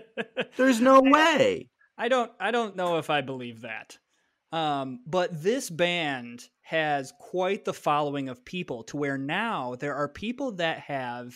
There's 0.56 0.80
no 0.80 1.00
way. 1.00 1.70
I 1.96 2.08
don't 2.08 2.32
I 2.40 2.50
don't 2.50 2.76
know 2.76 2.98
if 2.98 3.10
I 3.10 3.20
believe 3.20 3.62
that. 3.62 3.98
Um, 4.52 5.00
but 5.06 5.42
this 5.42 5.68
band 5.68 6.44
has 6.62 7.12
quite 7.18 7.64
the 7.64 7.74
following 7.74 8.28
of 8.28 8.44
people 8.44 8.84
to 8.84 8.96
where 8.96 9.18
now 9.18 9.74
there 9.74 9.96
are 9.96 10.08
people 10.08 10.52
that 10.52 10.78
have 10.80 11.34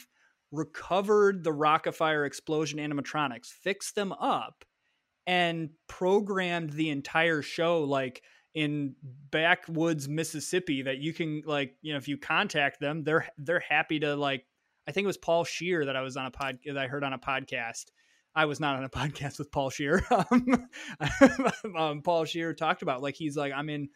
recovered 0.52 1.42
the 1.42 1.52
Rockafire 1.52 2.26
explosion 2.26 2.78
animatronics, 2.78 3.48
fixed 3.48 3.94
them 3.94 4.12
up, 4.12 4.64
and 5.26 5.70
programmed 5.88 6.70
the 6.70 6.90
entire 6.90 7.42
show 7.42 7.82
like 7.82 8.22
in 8.54 8.94
backwoods 9.30 10.08
Mississippi 10.08 10.82
that 10.82 10.98
you 10.98 11.12
can 11.12 11.42
like, 11.44 11.74
you 11.82 11.92
know, 11.92 11.98
if 11.98 12.08
you 12.08 12.16
contact 12.16 12.80
them, 12.80 13.04
they're 13.04 13.28
they're 13.38 13.60
happy 13.60 14.00
to 14.00 14.16
like 14.16 14.44
I 14.86 14.92
think 14.92 15.04
it 15.04 15.08
was 15.08 15.18
Paul 15.18 15.44
Scheer 15.44 15.84
that 15.84 15.96
I 15.96 16.00
was 16.00 16.16
on 16.16 16.26
a 16.26 16.30
pod 16.30 16.58
that 16.66 16.78
I 16.78 16.86
heard 16.86 17.04
on 17.04 17.12
a 17.12 17.18
podcast. 17.18 17.86
I 18.34 18.46
was 18.46 18.60
not 18.60 18.76
on 18.76 18.84
a 18.84 18.88
podcast 18.90 19.38
with 19.38 19.52
Paul 19.52 19.70
Scheer. 19.70 20.02
Um, 20.10 20.68
um, 21.76 22.02
Paul 22.02 22.24
Scheer 22.24 22.54
talked 22.54 22.82
about 22.82 23.02
like 23.02 23.14
he's 23.14 23.36
like 23.36 23.52
I'm 23.52 23.68
in 23.68 23.88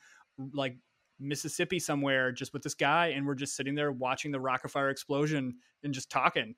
like 0.53 0.77
Mississippi 1.19 1.79
somewhere 1.79 2.33
just 2.33 2.53
with 2.53 2.63
this 2.63 2.75
guy, 2.75 3.09
and 3.09 3.27
we're 3.27 3.35
just 3.35 3.57
sitting 3.57 3.75
there 3.75 3.93
watching 3.93 4.33
the 4.33 4.39
Rockafire 4.39 4.91
explosion 4.91 5.57
and 5.83 5.95
just 5.95 6.11
talking. 6.11 6.55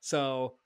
So 0.00 0.56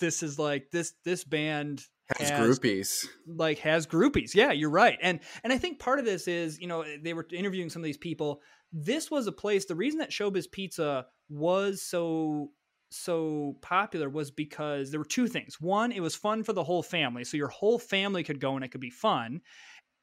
this 0.00 0.22
is 0.22 0.38
like 0.38 0.70
this 0.72 0.94
this 1.04 1.24
band 1.24 1.82
Has 2.18 2.30
Has- 2.30 2.58
groupies. 2.58 3.06
like 3.26 3.58
has 3.60 3.86
groupies. 3.86 4.34
Yeah, 4.34 4.52
you're 4.52 4.70
right. 4.70 4.98
And 5.02 5.20
and 5.44 5.52
I 5.52 5.58
think 5.58 5.78
part 5.78 5.98
of 5.98 6.04
this 6.04 6.28
is, 6.28 6.60
you 6.60 6.66
know, 6.66 6.84
they 7.02 7.14
were 7.14 7.26
interviewing 7.32 7.70
some 7.70 7.82
of 7.82 7.84
these 7.84 7.96
people. 7.98 8.40
This 8.72 9.10
was 9.10 9.26
a 9.26 9.32
place. 9.32 9.64
The 9.64 9.74
reason 9.74 9.98
that 10.00 10.10
Showbiz 10.10 10.50
Pizza 10.50 11.06
was 11.28 11.82
so 11.82 12.50
so 12.90 13.56
popular 13.62 14.08
was 14.08 14.30
because 14.30 14.90
there 14.90 15.00
were 15.00 15.04
two 15.06 15.26
things. 15.26 15.60
One, 15.60 15.90
it 15.90 16.00
was 16.00 16.14
fun 16.14 16.44
for 16.44 16.52
the 16.52 16.62
whole 16.64 16.82
family, 16.84 17.24
so 17.24 17.36
your 17.36 17.48
whole 17.48 17.78
family 17.78 18.22
could 18.22 18.40
go 18.40 18.54
and 18.54 18.64
it 18.64 18.68
could 18.68 18.80
be 18.80 18.90
fun. 18.90 19.40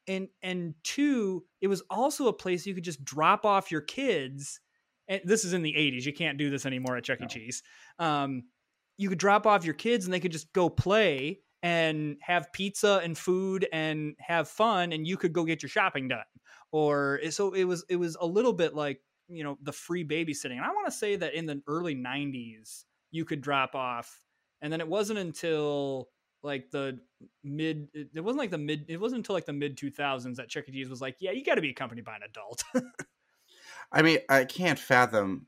And 0.06 0.28
and 0.42 0.74
two, 0.82 1.44
it 1.62 1.68
was 1.68 1.82
also 1.88 2.28
a 2.28 2.32
place 2.32 2.66
you 2.66 2.74
could 2.74 2.84
just 2.84 3.02
drop 3.04 3.46
off 3.46 3.70
your 3.72 3.80
kids. 3.80 4.60
And 5.08 5.20
this 5.24 5.44
is 5.44 5.52
in 5.52 5.62
the 5.62 5.72
80s. 5.74 6.04
You 6.04 6.14
can't 6.14 6.38
do 6.38 6.48
this 6.50 6.64
anymore 6.66 6.96
at 6.96 7.04
Chuck 7.04 7.18
E. 7.20 7.22
No. 7.22 7.28
Cheese. 7.28 7.62
Um, 7.98 8.44
you 8.96 9.08
could 9.08 9.18
drop 9.18 9.46
off 9.46 9.64
your 9.64 9.74
kids 9.74 10.04
and 10.04 10.14
they 10.14 10.20
could 10.20 10.32
just 10.32 10.52
go 10.52 10.68
play 10.68 11.40
and 11.62 12.16
have 12.20 12.52
pizza 12.52 13.00
and 13.02 13.16
food 13.16 13.66
and 13.72 14.14
have 14.18 14.48
fun 14.48 14.92
and 14.92 15.06
you 15.06 15.16
could 15.16 15.32
go 15.32 15.44
get 15.44 15.62
your 15.62 15.70
shopping 15.70 16.08
done. 16.08 16.24
Or 16.72 17.20
so 17.30 17.52
it 17.52 17.64
was 17.64 17.84
it 17.88 17.96
was 17.96 18.16
a 18.20 18.26
little 18.26 18.52
bit 18.52 18.74
like 18.74 19.00
you 19.28 19.44
know 19.44 19.58
the 19.62 19.72
free 19.72 20.04
babysitting. 20.04 20.56
And 20.56 20.64
i 20.64 20.68
want 20.68 20.86
to 20.86 20.92
say 20.92 21.16
that 21.16 21.34
in 21.34 21.46
the 21.46 21.62
early 21.66 21.94
90s 21.94 22.84
you 23.10 23.24
could 23.24 23.40
drop 23.40 23.74
off 23.74 24.20
and 24.60 24.72
then 24.72 24.80
it 24.80 24.88
wasn't 24.88 25.18
until 25.18 26.08
like 26.42 26.70
the 26.70 26.98
mid 27.42 27.88
it 27.94 28.20
wasn't 28.22 28.40
like 28.40 28.50
the 28.50 28.58
mid 28.58 28.84
it 28.88 29.00
wasn't 29.00 29.18
until 29.18 29.34
like 29.34 29.46
the 29.46 29.52
mid 29.52 29.78
2000s 29.78 30.34
that 30.34 30.48
chuck 30.48 30.64
e. 30.68 30.72
Cheese 30.72 30.90
was 30.90 31.00
like 31.00 31.16
yeah 31.20 31.30
you 31.30 31.44
got 31.44 31.54
to 31.54 31.62
be 31.62 31.70
accompanied 31.70 32.04
by 32.04 32.16
an 32.16 32.22
adult. 32.28 32.64
I 33.92 34.02
mean, 34.02 34.18
I 34.28 34.44
can't 34.44 34.78
fathom. 34.78 35.46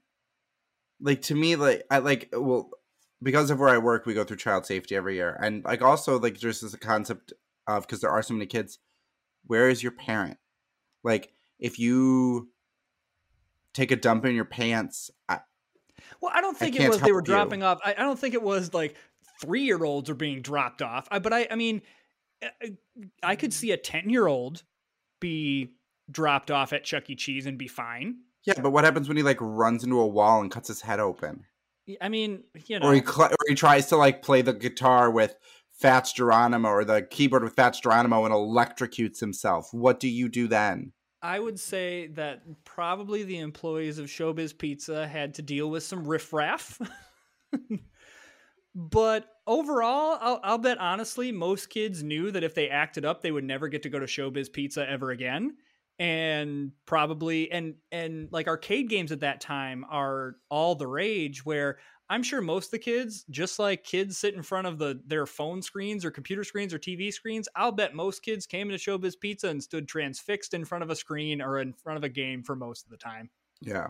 Like 1.00 1.22
to 1.22 1.34
me, 1.34 1.56
like 1.56 1.84
I 1.90 1.98
like 1.98 2.30
well, 2.32 2.70
because 3.22 3.50
of 3.50 3.58
where 3.58 3.68
I 3.68 3.78
work, 3.78 4.06
we 4.06 4.14
go 4.14 4.24
through 4.24 4.36
child 4.38 4.66
safety 4.66 4.94
every 4.96 5.14
year, 5.16 5.38
and 5.42 5.64
like 5.64 5.82
also 5.82 6.18
like 6.18 6.40
there's 6.40 6.60
this 6.60 6.74
concept 6.76 7.32
of 7.66 7.86
because 7.86 8.00
there 8.00 8.10
are 8.10 8.22
so 8.22 8.34
many 8.34 8.46
kids. 8.46 8.78
Where 9.46 9.68
is 9.68 9.82
your 9.82 9.92
parent? 9.92 10.38
Like 11.04 11.32
if 11.58 11.78
you 11.78 12.48
take 13.74 13.90
a 13.90 13.96
dump 13.96 14.24
in 14.24 14.34
your 14.34 14.44
pants, 14.44 15.10
I, 15.28 15.40
Well, 16.20 16.32
I 16.34 16.40
don't 16.40 16.56
think 16.56 16.78
it 16.78 16.88
was 16.88 17.00
they 17.00 17.12
were 17.12 17.20
you. 17.20 17.24
dropping 17.24 17.62
off. 17.62 17.78
I, 17.84 17.92
I 17.92 18.02
don't 18.02 18.18
think 18.18 18.34
it 18.34 18.42
was 18.42 18.72
like 18.74 18.96
three 19.40 19.62
year 19.62 19.82
olds 19.84 20.08
are 20.10 20.14
being 20.14 20.42
dropped 20.42 20.82
off. 20.82 21.06
I, 21.10 21.18
but 21.18 21.32
I, 21.32 21.46
I 21.50 21.54
mean, 21.56 21.82
I- 22.42 22.76
I 23.22 23.36
could 23.36 23.52
see 23.52 23.70
a 23.72 23.76
10 23.76 24.08
year 24.10 24.26
old 24.26 24.62
be 25.20 25.74
dropped 26.10 26.50
off 26.50 26.72
at 26.72 26.84
Chuck 26.84 27.08
E. 27.10 27.14
Cheese 27.16 27.46
and 27.46 27.58
be 27.58 27.68
fine. 27.68 28.16
yeah. 28.44 28.54
But 28.60 28.70
what 28.70 28.84
happens 28.84 29.08
when 29.08 29.16
he 29.16 29.22
like 29.22 29.38
runs 29.40 29.84
into 29.84 29.98
a 30.00 30.06
wall 30.06 30.40
and 30.40 30.50
cuts 30.50 30.68
his 30.68 30.80
head 30.80 31.00
open, 31.00 31.44
I 32.00 32.08
mean, 32.08 32.44
you 32.66 32.78
know, 32.78 32.88
or 32.88 32.94
he 32.94 33.00
cl- 33.00 33.30
or 33.30 33.36
he 33.48 33.54
tries 33.54 33.86
to 33.86 33.96
like 33.96 34.22
play 34.22 34.42
the 34.42 34.52
guitar 34.52 35.10
with 35.10 35.36
Fats 35.72 36.12
Geronimo 36.12 36.68
or 36.68 36.84
the 36.84 37.02
keyboard 37.02 37.44
with 37.44 37.54
Fats 37.54 37.80
Geronimo 37.80 38.24
and 38.24 38.34
electrocutes 38.34 39.20
himself? 39.20 39.68
What 39.72 40.00
do 40.00 40.08
you 40.08 40.28
do 40.28 40.48
then? 40.48 40.92
I 41.22 41.38
would 41.38 41.58
say 41.58 42.08
that 42.08 42.42
probably 42.64 43.24
the 43.24 43.38
employees 43.38 43.98
of 43.98 44.06
Showbiz 44.06 44.56
Pizza 44.56 45.06
had 45.06 45.34
to 45.34 45.42
deal 45.42 45.70
with 45.70 45.82
some 45.82 46.06
riffraff. 46.06 46.80
but 48.74 49.26
overall, 49.46 50.18
I'll, 50.20 50.40
I'll 50.42 50.58
bet 50.58 50.78
honestly, 50.78 51.32
most 51.32 51.68
kids 51.68 52.02
knew 52.02 52.30
that 52.30 52.44
if 52.44 52.54
they 52.54 52.68
acted 52.68 53.04
up, 53.04 53.22
they 53.22 53.32
would 53.32 53.44
never 53.44 53.68
get 53.68 53.82
to 53.82 53.88
go 53.88 53.98
to 53.98 54.06
Showbiz 54.06 54.52
Pizza 54.52 54.88
ever 54.88 55.10
again. 55.10 55.56
And 55.98 56.72
probably, 56.84 57.50
and 57.50 57.76
and 57.90 58.28
like 58.30 58.48
arcade 58.48 58.90
games 58.90 59.12
at 59.12 59.20
that 59.20 59.40
time 59.40 59.84
are 59.88 60.36
all 60.50 60.74
the 60.74 60.86
rage. 60.86 61.44
Where 61.44 61.78
I'm 62.08 62.22
sure 62.22 62.40
most 62.40 62.66
of 62.66 62.70
the 62.72 62.78
kids, 62.78 63.24
just 63.30 63.58
like 63.58 63.82
kids 63.82 64.18
sit 64.18 64.34
in 64.34 64.42
front 64.42 64.66
of 64.66 64.78
the 64.78 65.00
their 65.06 65.26
phone 65.26 65.62
screens 65.62 66.04
or 66.04 66.10
computer 66.10 66.44
screens 66.44 66.72
or 66.72 66.78
TV 66.78 67.12
screens, 67.12 67.48
I'll 67.56 67.72
bet 67.72 67.94
most 67.94 68.22
kids 68.22 68.46
came 68.46 68.70
into 68.70 68.82
Showbiz 68.82 69.18
Pizza 69.18 69.48
and 69.48 69.62
stood 69.62 69.88
transfixed 69.88 70.54
in 70.54 70.64
front 70.64 70.84
of 70.84 70.90
a 70.90 70.96
screen 70.96 71.40
or 71.40 71.58
in 71.58 71.72
front 71.72 71.96
of 71.96 72.04
a 72.04 72.08
game 72.08 72.42
for 72.42 72.54
most 72.54 72.84
of 72.84 72.90
the 72.90 72.96
time. 72.96 73.30
Yeah. 73.60 73.88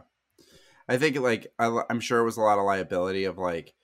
I 0.88 0.96
think 0.96 1.18
like 1.18 1.48
I, 1.58 1.82
I'm 1.90 2.00
sure 2.00 2.20
it 2.20 2.24
was 2.24 2.36
a 2.36 2.42
lot 2.42 2.58
of 2.58 2.64
liability 2.64 3.24
of 3.24 3.38
like 3.38 3.74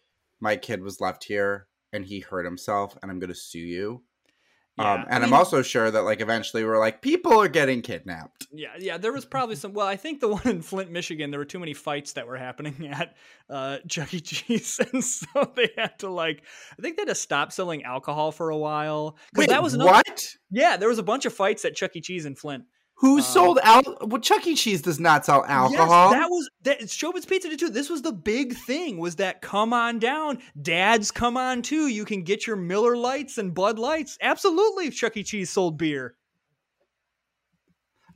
my 0.40 0.56
kid 0.56 0.82
was 0.82 1.00
left 1.00 1.24
here 1.24 1.66
and 1.92 2.04
he 2.04 2.20
hurt 2.20 2.44
himself 2.44 2.96
and 3.02 3.10
I'm 3.10 3.18
going 3.18 3.28
to 3.28 3.34
sue 3.34 3.58
you. 3.58 4.02
Yeah, 4.78 4.90
um, 4.90 5.00
I 5.00 5.02
and 5.02 5.10
mean- 5.10 5.22
I'm 5.24 5.34
also 5.34 5.60
sure 5.60 5.90
that 5.90 6.02
like 6.02 6.20
eventually 6.22 6.64
we're 6.64 6.78
like 6.78 7.02
people 7.02 7.38
are 7.38 7.48
getting 7.48 7.82
kidnapped. 7.82 8.46
Yeah, 8.52 8.68
yeah. 8.78 8.96
There 8.96 9.12
was 9.12 9.26
probably 9.26 9.56
some. 9.56 9.74
Well, 9.74 9.86
I 9.86 9.96
think 9.96 10.20
the 10.20 10.28
one 10.32 10.46
in 10.48 10.62
Flint, 10.62 10.90
Michigan, 10.90 11.30
there 11.30 11.38
were 11.38 11.44
too 11.44 11.58
many 11.58 11.74
fights 11.74 12.14
that 12.14 12.26
were 12.26 12.38
happening 12.38 12.88
at 12.92 13.14
uh, 13.50 13.78
Chuck 13.88 14.14
E. 14.14 14.20
Cheese, 14.20 14.80
and 14.92 15.04
so 15.04 15.52
they 15.54 15.70
had 15.76 15.98
to 15.98 16.08
like. 16.08 16.42
I 16.78 16.82
think 16.82 16.96
they 16.96 17.02
had 17.02 17.08
to 17.08 17.14
stop 17.14 17.52
selling 17.52 17.84
alcohol 17.84 18.32
for 18.32 18.48
a 18.48 18.56
while 18.56 19.18
because 19.32 19.42
Wait, 19.42 19.50
that 19.50 19.62
was 19.62 19.74
another, 19.74 19.90
what? 19.90 20.36
Yeah, 20.50 20.78
there 20.78 20.88
was 20.88 20.98
a 20.98 21.02
bunch 21.02 21.26
of 21.26 21.34
fights 21.34 21.64
at 21.64 21.74
Chuck 21.74 21.94
E. 21.94 22.00
Cheese 22.00 22.24
in 22.24 22.34
Flint. 22.34 22.64
Who 23.02 23.16
Um, 23.16 23.22
sold 23.22 23.58
al? 23.64 23.82
Well, 24.02 24.20
Chuck 24.20 24.46
E. 24.46 24.54
Cheese 24.54 24.80
does 24.80 24.98
not 25.00 25.26
sell 25.26 25.44
alcohol. 25.46 26.12
Yes, 26.12 26.20
that 26.20 26.30
was 26.30 26.50
that. 26.62 26.80
Showbiz 26.82 27.26
Pizza 27.28 27.48
did 27.50 27.58
too. 27.58 27.68
This 27.68 27.90
was 27.90 28.00
the 28.02 28.12
big 28.12 28.54
thing. 28.54 28.96
Was 28.98 29.16
that 29.16 29.42
come 29.42 29.72
on 29.72 29.98
down, 29.98 30.38
dads 30.62 31.10
come 31.10 31.36
on 31.36 31.62
too. 31.62 31.88
You 31.88 32.04
can 32.04 32.22
get 32.22 32.46
your 32.46 32.54
Miller 32.56 32.96
Lights 32.96 33.38
and 33.38 33.52
Bud 33.52 33.78
Lights. 33.78 34.16
Absolutely, 34.22 34.88
Chuck 34.90 35.16
E. 35.16 35.24
Cheese 35.24 35.50
sold 35.50 35.76
beer. 35.78 36.14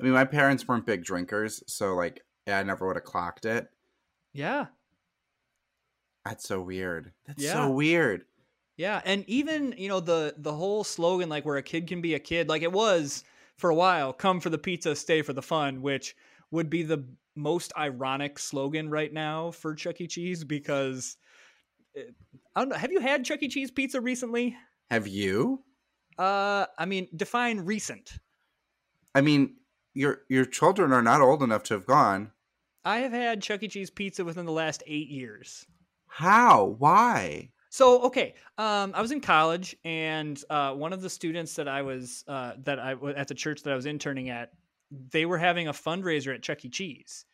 I 0.00 0.04
mean, 0.04 0.12
my 0.12 0.24
parents 0.24 0.66
weren't 0.68 0.86
big 0.86 1.04
drinkers, 1.04 1.62
so 1.66 1.94
like 1.94 2.22
yeah, 2.46 2.58
I 2.58 2.62
never 2.62 2.86
would 2.86 2.96
have 2.96 3.04
clocked 3.04 3.44
it. 3.44 3.66
Yeah, 4.32 4.66
That's 6.24 6.46
so 6.46 6.60
weird. 6.60 7.12
That's 7.26 7.42
Yeah. 7.42 7.54
so 7.54 7.70
weird. 7.70 8.24
Yeah, 8.76 9.00
and 9.04 9.24
even 9.28 9.74
you 9.76 9.88
know 9.88 9.98
the 10.00 10.34
the 10.38 10.52
whole 10.52 10.84
slogan 10.84 11.28
like 11.28 11.44
where 11.44 11.56
a 11.56 11.62
kid 11.62 11.88
can 11.88 12.00
be 12.00 12.14
a 12.14 12.18
kid, 12.20 12.48
like 12.48 12.62
it 12.62 12.70
was 12.70 13.24
for 13.56 13.70
a 13.70 13.74
while. 13.74 14.12
Come 14.12 14.40
for 14.40 14.50
the 14.50 14.58
pizza, 14.58 14.94
stay 14.94 15.22
for 15.22 15.32
the 15.32 15.42
fun, 15.42 15.82
which 15.82 16.14
would 16.50 16.70
be 16.70 16.82
the 16.82 17.04
most 17.34 17.72
ironic 17.76 18.38
slogan 18.38 18.88
right 18.88 19.12
now 19.12 19.50
for 19.50 19.74
Chuck 19.74 20.00
E. 20.00 20.06
Cheese 20.06 20.44
because 20.44 21.16
it, 21.94 22.14
I 22.54 22.60
don't 22.60 22.70
know. 22.70 22.76
Have 22.76 22.92
you 22.92 23.00
had 23.00 23.24
Chuck 23.24 23.42
E. 23.42 23.48
Cheese 23.48 23.70
pizza 23.70 24.00
recently? 24.00 24.56
Have 24.90 25.06
you? 25.06 25.62
Uh, 26.18 26.66
I 26.78 26.86
mean, 26.86 27.08
define 27.14 27.60
recent. 27.60 28.18
I 29.14 29.20
mean, 29.20 29.56
your 29.94 30.22
your 30.28 30.44
children 30.44 30.92
are 30.92 31.02
not 31.02 31.20
old 31.20 31.42
enough 31.42 31.62
to 31.64 31.74
have 31.74 31.86
gone. 31.86 32.32
I 32.84 32.98
have 32.98 33.12
had 33.12 33.42
Chuck 33.42 33.62
E. 33.62 33.68
Cheese 33.68 33.90
pizza 33.90 34.24
within 34.24 34.46
the 34.46 34.52
last 34.52 34.82
eight 34.86 35.08
years. 35.08 35.66
How? 36.06 36.76
Why? 36.78 37.50
So 37.76 38.04
okay, 38.04 38.32
um, 38.56 38.92
I 38.94 39.02
was 39.02 39.12
in 39.12 39.20
college, 39.20 39.76
and 39.84 40.42
uh, 40.48 40.72
one 40.72 40.94
of 40.94 41.02
the 41.02 41.10
students 41.10 41.56
that 41.56 41.68
I 41.68 41.82
was 41.82 42.24
uh, 42.26 42.54
that 42.64 42.78
I 42.78 42.94
wa- 42.94 43.10
at 43.10 43.28
the 43.28 43.34
church 43.34 43.64
that 43.64 43.72
I 43.74 43.76
was 43.76 43.84
interning 43.84 44.30
at, 44.30 44.52
they 44.90 45.26
were 45.26 45.36
having 45.36 45.68
a 45.68 45.74
fundraiser 45.74 46.34
at 46.34 46.42
Chuck 46.42 46.64
E. 46.64 46.70
Cheese, 46.70 47.26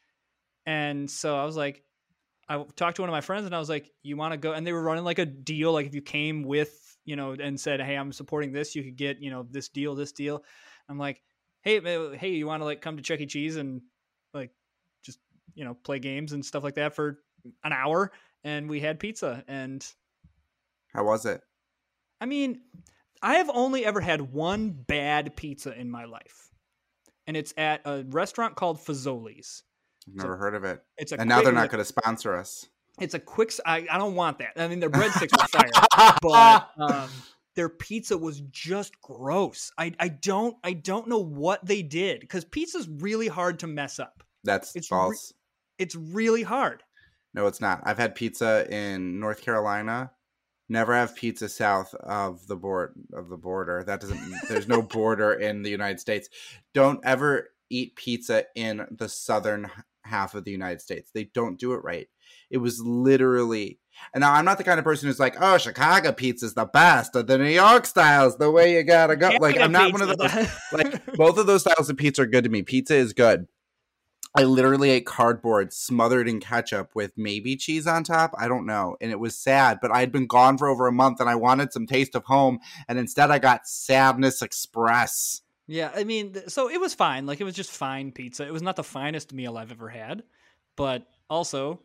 and 0.66 1.09
so 1.09 1.38
I 1.38 1.44
was 1.44 1.57
like, 1.57 1.85
I 2.48 2.64
talked 2.74 2.96
to 2.96 3.02
one 3.02 3.09
of 3.09 3.12
my 3.12 3.20
friends, 3.20 3.46
and 3.46 3.55
I 3.55 3.61
was 3.61 3.68
like, 3.68 3.92
"You 4.02 4.16
want 4.16 4.33
to 4.33 4.37
go?" 4.37 4.52
And 4.52 4.66
they 4.66 4.72
were 4.72 4.83
running 4.83 5.05
like 5.05 5.20
a 5.20 5.26
deal, 5.26 5.72
like 5.72 5.87
if 5.87 5.94
you 5.94 6.02
came 6.02 6.42
with, 6.42 6.96
you 7.05 7.14
know, 7.14 7.33
and 7.33 7.61
said, 7.61 7.81
"Hey, 7.81 7.96
I'm 7.96 8.12
supporting 8.12 8.50
this," 8.52 8.74
you 8.74 8.83
could 8.83 8.96
get, 8.96 9.22
you 9.22 9.31
know, 9.31 9.46
this 9.48 9.68
deal, 9.68 9.94
this 9.94 10.11
deal. 10.11 10.42
I'm 10.88 10.98
like, 10.98 11.22
"Hey, 11.62 11.78
hey, 12.16 12.31
you 12.31 12.48
want 12.48 12.62
to 12.62 12.64
like 12.64 12.81
come 12.81 12.96
to 12.96 13.02
Chuck 13.05 13.20
E. 13.20 13.26
Cheese 13.26 13.59
and 13.59 13.81
like 14.35 14.50
just 15.05 15.20
you 15.55 15.64
know 15.64 15.74
play 15.74 16.00
games 16.00 16.33
and 16.33 16.44
stuff 16.44 16.64
like 16.64 16.74
that 16.74 16.96
for 16.96 17.20
an 17.62 17.72
hour?" 17.72 18.11
And 18.42 18.68
we 18.68 18.81
had 18.81 18.98
pizza, 18.98 19.44
and 19.46 19.87
How 20.94 21.05
was 21.05 21.26
it? 21.26 21.40
I 22.20 22.26
mean, 22.26 22.61
I 23.22 23.35
have 23.35 23.50
only 23.52 23.85
ever 23.85 24.00
had 24.00 24.33
one 24.33 24.70
bad 24.70 25.37
pizza 25.37 25.78
in 25.78 25.90
my 25.90 26.05
life, 26.05 26.50
and 27.26 27.37
it's 27.37 27.55
at 27.57 27.83
a 27.85 28.05
restaurant 28.09 28.57
called 28.57 28.78
Fazoli's. 28.78 29.62
I've 30.09 30.16
never 30.16 30.37
heard 30.37 30.55
of 30.55 30.64
it. 30.64 30.83
It's 30.98 31.12
a 31.12 31.20
And 31.20 31.28
now 31.28 31.42
they're 31.42 31.52
not 31.52 31.70
going 31.70 31.78
to 31.78 31.85
sponsor 31.85 32.37
us. 32.37 32.66
It's 33.00 33.14
a 33.14 33.18
quick. 33.18 33.52
I 33.64 33.81
don't 33.81 34.14
want 34.14 34.38
that. 34.38 34.52
I 34.57 34.68
mean, 34.68 34.81
their 34.81 34.90
breadsticks 34.90 35.33
are 35.38 35.48
fire, 35.48 36.16
but 36.22 36.70
um, 36.78 37.09
their 37.55 37.68
pizza 37.68 38.16
was 38.16 38.40
just 38.50 39.00
gross. 39.00 39.72
I 39.78 39.92
I 39.98 40.09
don't 40.09 40.57
I 40.62 40.74
don't 40.74 41.09
know 41.09 41.18
what 41.18 41.64
they 41.64 41.83
did 41.83 42.20
because 42.20 42.44
pizza's 42.44 42.88
really 42.88 43.28
hard 43.28 43.61
to 43.61 43.66
mess 43.66 43.98
up. 43.98 44.22
That's 44.44 44.74
it's 44.76 44.90
re- 44.90 44.96
false. 44.96 45.33
It's 45.78 45.94
really 45.94 46.42
hard. 46.42 46.83
no, 47.35 47.46
it's 47.46 47.61
not. 47.61 47.81
I've 47.85 47.98
had 47.98 48.14
pizza 48.14 48.66
in 48.70 49.18
North 49.20 49.40
Carolina. 49.40 50.11
Never 50.73 50.95
have 50.95 51.15
pizza 51.15 51.51
south 51.51 51.95
of 51.97 52.47
the 52.47 52.57
board 52.57 52.95
of 53.13 53.29
the 53.29 53.37
border. 53.37 53.85
That 53.85 54.01
doesn't. 54.01 54.19
there's 54.49 54.67
no 54.67 54.81
border 54.81 55.35
in 55.35 55.63
the 55.63 55.69
United 55.69 56.01
States. 56.01 56.31
Don't 56.73 56.99
ever 57.05 57.51
eat 57.69 57.95
pizza 57.95 58.45
in 58.55 58.87
the 58.91 59.11
southern 59.11 59.71
half 60.03 60.35
of 60.35 60.45
the 60.45 60.51
United 60.51 60.81
States. 60.81 61.11
They 61.13 61.25
don't 61.25 61.59
do 61.59 61.75
it 61.75 61.85
right. 61.85 62.09
It 62.51 62.57
was 62.57 62.81
literally. 62.81 63.81
And 64.15 64.23
now 64.23 64.33
I'm 64.33 64.47
not 64.47 64.57
the 64.57 64.65
kind 64.65 64.79
of 64.79 64.85
person 64.85 65.09
who's 65.09 65.21
like, 65.21 65.37
"Oh, 65.39 65.59
Chicago 65.59 66.11
pizza's 66.11 66.55
the 66.55 66.65
best," 66.65 67.15
or 67.15 67.23
the 67.23 67.37
New 67.37 67.51
York 67.51 67.85
style's 67.85 68.39
the 68.39 68.51
way 68.51 68.75
you 68.75 68.83
gotta 68.83 69.15
go. 69.15 69.29
Like 69.43 69.61
I'm 69.61 69.73
not 69.73 69.93
one 69.93 70.01
of 70.01 70.17
those. 70.17 70.49
like 70.73 71.05
both 71.17 71.37
of 71.37 71.47
those 71.47 71.61
styles 71.61 71.91
of 71.91 71.99
pizza 71.99 72.23
are 72.23 72.27
good 72.27 72.45
to 72.45 72.51
me. 72.51 72.63
Pizza 72.63 72.95
is 72.95 73.13
good. 73.13 73.47
I 74.35 74.45
literally 74.45 74.90
ate 74.90 75.05
cardboard 75.05 75.73
smothered 75.73 76.27
in 76.27 76.40
ketchup 76.40 76.95
with 76.95 77.12
maybe 77.16 77.55
cheese 77.55 77.87
on 77.87 78.03
top. 78.03 78.35
I 78.38 78.49
don't 78.49 78.64
know. 78.64 78.97
And 79.01 79.11
it 79.11 79.21
was 79.21 79.37
sad, 79.37 79.79
but 79.83 79.90
I 79.90 80.01
had 80.01 80.11
been 80.11 80.27
gone 80.27 80.57
for 80.57 80.68
over 80.68 80.87
a 80.87 80.92
month 80.92 81.21
and 81.21 81.29
I 81.29 81.35
wanted 81.35 81.73
some 81.73 81.87
taste 81.87 82.14
of 82.14 82.25
home. 82.25 82.59
And 82.88 82.99
instead 82.99 83.31
I 83.31 83.38
got 83.38 83.68
Sadness 83.68 84.40
Express. 84.40 85.42
Yeah, 85.66 85.90
I 85.95 86.05
mean, 86.05 86.49
so 86.49 86.71
it 86.71 86.81
was 86.81 86.95
fine. 86.95 87.27
Like 87.27 87.40
it 87.40 87.45
was 87.45 87.55
just 87.55 87.71
fine 87.71 88.11
pizza. 88.11 88.47
It 88.47 88.53
was 88.53 88.62
not 88.62 88.77
the 88.77 88.85
finest 88.85 89.33
meal 89.35 89.59
I've 89.59 89.71
ever 89.71 89.88
had, 89.88 90.23
but 90.77 91.07
also, 91.29 91.81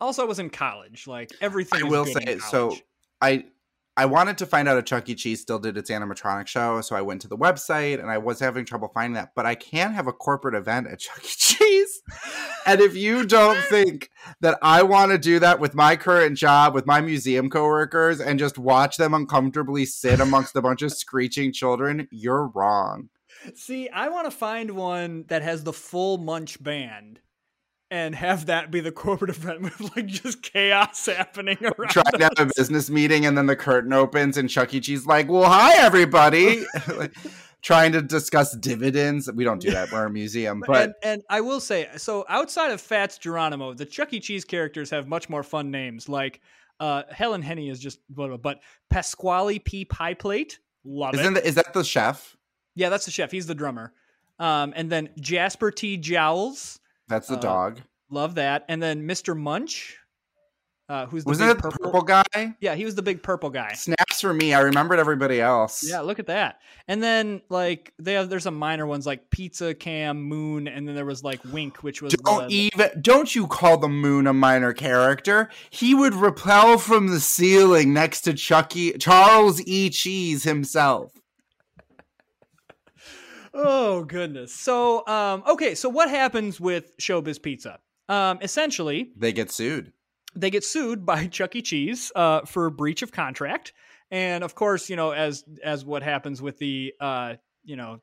also 0.00 0.22
I 0.22 0.26
was 0.26 0.38
in 0.38 0.50
college. 0.50 1.06
Like 1.06 1.30
everything. 1.40 1.84
I 1.84 1.88
will 1.88 2.04
say 2.04 2.38
so. 2.38 2.76
I 3.22 3.46
I 3.96 4.06
wanted 4.06 4.38
to 4.38 4.46
find 4.46 4.68
out 4.68 4.78
if 4.78 4.84
Chuck 4.84 5.08
E. 5.08 5.14
Cheese 5.14 5.40
still 5.40 5.58
did 5.58 5.76
its 5.76 5.90
animatronic 5.90 6.46
show, 6.46 6.80
so 6.80 6.96
I 6.96 7.02
went 7.02 7.20
to 7.22 7.28
the 7.28 7.36
website 7.36 8.00
and 8.00 8.10
I 8.10 8.18
was 8.18 8.40
having 8.40 8.64
trouble 8.64 8.90
finding 8.94 9.14
that. 9.14 9.32
But 9.34 9.46
I 9.46 9.54
can 9.54 9.92
have 9.92 10.06
a 10.06 10.12
corporate 10.12 10.54
event 10.54 10.86
at 10.86 10.98
Chuck 11.00 11.22
E. 11.24 11.28
Cheese. 11.28 12.00
and 12.66 12.80
if 12.80 12.96
you 12.96 13.26
don't 13.26 13.60
think 13.64 14.10
that 14.40 14.58
I 14.62 14.82
want 14.82 15.10
to 15.10 15.18
do 15.18 15.38
that 15.40 15.60
with 15.60 15.74
my 15.74 15.96
current 15.96 16.38
job, 16.38 16.74
with 16.74 16.86
my 16.86 17.00
museum 17.00 17.50
coworkers, 17.50 18.20
and 18.20 18.38
just 18.38 18.58
watch 18.58 18.96
them 18.96 19.12
uncomfortably 19.12 19.84
sit 19.84 20.20
amongst 20.20 20.56
a 20.56 20.62
bunch 20.62 20.82
of 20.82 20.92
screeching 20.92 21.52
children, 21.52 22.08
you're 22.10 22.48
wrong. 22.54 23.08
See, 23.54 23.88
I 23.88 24.08
want 24.08 24.30
to 24.30 24.36
find 24.36 24.72
one 24.72 25.24
that 25.28 25.42
has 25.42 25.64
the 25.64 25.72
full 25.72 26.18
Munch 26.18 26.62
band. 26.62 27.20
And 27.92 28.14
have 28.14 28.46
that 28.46 28.70
be 28.70 28.78
the 28.80 28.92
corporate 28.92 29.30
event 29.36 29.62
with 29.62 29.96
like 29.96 30.06
just 30.06 30.42
chaos 30.42 31.06
happening 31.06 31.58
around. 31.60 31.90
Trying 31.90 32.12
to 32.12 32.24
have 32.24 32.48
a 32.48 32.50
business 32.56 32.88
meeting, 32.88 33.26
and 33.26 33.36
then 33.36 33.46
the 33.46 33.56
curtain 33.56 33.92
opens, 33.92 34.36
and 34.36 34.48
Chuck 34.48 34.72
E. 34.72 34.80
Cheese 34.80 35.06
like, 35.06 35.28
"Well, 35.28 35.44
hi 35.50 35.74
everybody." 35.84 36.64
like, 36.96 37.14
trying 37.62 37.92
to 37.92 38.00
discuss 38.00 38.56
dividends. 38.56 39.30
We 39.32 39.44
don't 39.44 39.60
do 39.60 39.70
that. 39.72 39.90
We're 39.92 40.06
a 40.06 40.10
museum, 40.10 40.62
but 40.66 40.82
and, 40.82 40.94
and 41.02 41.22
I 41.28 41.40
will 41.40 41.60
say, 41.60 41.88
so 41.96 42.24
outside 42.28 42.70
of 42.70 42.80
Fats 42.80 43.18
Geronimo, 43.18 43.74
the 43.74 43.84
Chuck 43.84 44.12
E. 44.12 44.20
Cheese 44.20 44.44
characters 44.44 44.90
have 44.90 45.08
much 45.08 45.28
more 45.28 45.42
fun 45.42 45.70
names. 45.70 46.08
Like 46.08 46.40
uh, 46.78 47.02
Helen 47.10 47.42
Henny 47.42 47.68
is 47.68 47.80
just 47.80 47.98
whatever, 48.14 48.38
but 48.38 48.60
Pasqually 48.90 49.62
P. 49.62 49.84
Pie 49.84 50.14
Plate, 50.14 50.58
love 50.84 51.14
isn't 51.14 51.36
it. 51.36 51.42
the, 51.42 51.48
is 51.48 51.54
that 51.56 51.74
the 51.74 51.84
chef? 51.84 52.36
yeah, 52.74 52.88
that's 52.88 53.04
the 53.04 53.10
chef. 53.10 53.30
He's 53.30 53.46
the 53.46 53.54
drummer. 53.54 53.92
Um, 54.38 54.72
and 54.74 54.90
then 54.90 55.10
Jasper 55.20 55.70
T. 55.70 55.98
Jowls, 55.98 56.79
That's 57.10 57.28
the 57.28 57.34
Uh, 57.36 57.40
dog. 57.40 57.80
love 58.08 58.36
that. 58.36 58.64
And 58.68 58.82
then 58.82 59.02
Mr. 59.06 59.36
Munch, 59.36 59.98
uh, 60.88 61.06
who's 61.06 61.24
big 61.24 61.40
it 61.40 61.62
the 61.62 61.68
purple 61.70 62.02
guy? 62.02 62.24
Yeah, 62.60 62.74
he 62.74 62.84
was 62.84 62.94
the 62.94 63.02
big 63.02 63.22
purple 63.22 63.50
guy. 63.50 63.74
Snaps 63.74 64.20
for 64.20 64.32
me. 64.34 64.54
I 64.54 64.60
remembered 64.60 64.98
everybody 64.98 65.40
else. 65.40 65.84
Yeah, 65.88 66.00
look 66.00 66.18
at 66.18 66.26
that. 66.26 66.58
And 66.88 67.00
then 67.00 67.42
like 67.48 67.92
they 68.00 68.14
have 68.14 68.28
there's 68.28 68.42
some 68.42 68.56
minor 68.56 68.86
ones 68.86 69.06
like 69.06 69.30
Pizza 69.30 69.72
Cam, 69.74 70.20
Moon, 70.22 70.66
and 70.66 70.88
then 70.88 70.94
there 70.96 71.04
was 71.04 71.22
like 71.22 71.40
Wink, 71.52 71.84
which 71.84 72.02
was 72.02 72.12
Don't 72.14 72.48
the- 72.48 72.54
even 72.54 72.90
don't 73.02 73.34
you 73.34 73.46
call 73.46 73.76
the 73.78 73.88
moon 73.88 74.26
a 74.26 74.32
minor 74.32 74.72
character? 74.72 75.48
He 75.70 75.94
would 75.94 76.14
repel 76.14 76.76
from 76.78 77.06
the 77.08 77.20
ceiling 77.20 77.92
next 77.92 78.22
to 78.22 78.32
Chucky 78.34 78.92
Charles 78.94 79.60
E. 79.66 79.90
Cheese 79.90 80.42
himself. 80.42 81.12
Oh 83.52 84.04
goodness. 84.04 84.54
So 84.54 85.06
um 85.06 85.42
okay, 85.48 85.74
so 85.74 85.88
what 85.88 86.08
happens 86.10 86.60
with 86.60 86.96
Showbiz 86.98 87.40
Pizza? 87.42 87.78
Um 88.08 88.38
essentially, 88.42 89.10
They 89.16 89.32
get 89.32 89.50
sued. 89.50 89.92
they 90.34 90.50
get 90.50 90.64
sued 90.64 91.04
by 91.04 91.26
Chuck 91.36 91.56
E. 91.56 91.62
Cheese 91.62 92.12
uh 92.14 92.42
for 92.46 92.70
breach 92.70 93.02
of 93.02 93.12
contract. 93.12 93.72
And 94.10 94.42
of 94.42 94.54
course, 94.54 94.88
you 94.90 94.96
know, 94.96 95.12
as 95.12 95.44
as 95.64 95.84
what 95.84 96.02
happens 96.02 96.42
with 96.42 96.58
the 96.58 96.92
uh, 97.00 97.34
you 97.64 97.76
know, 97.76 98.00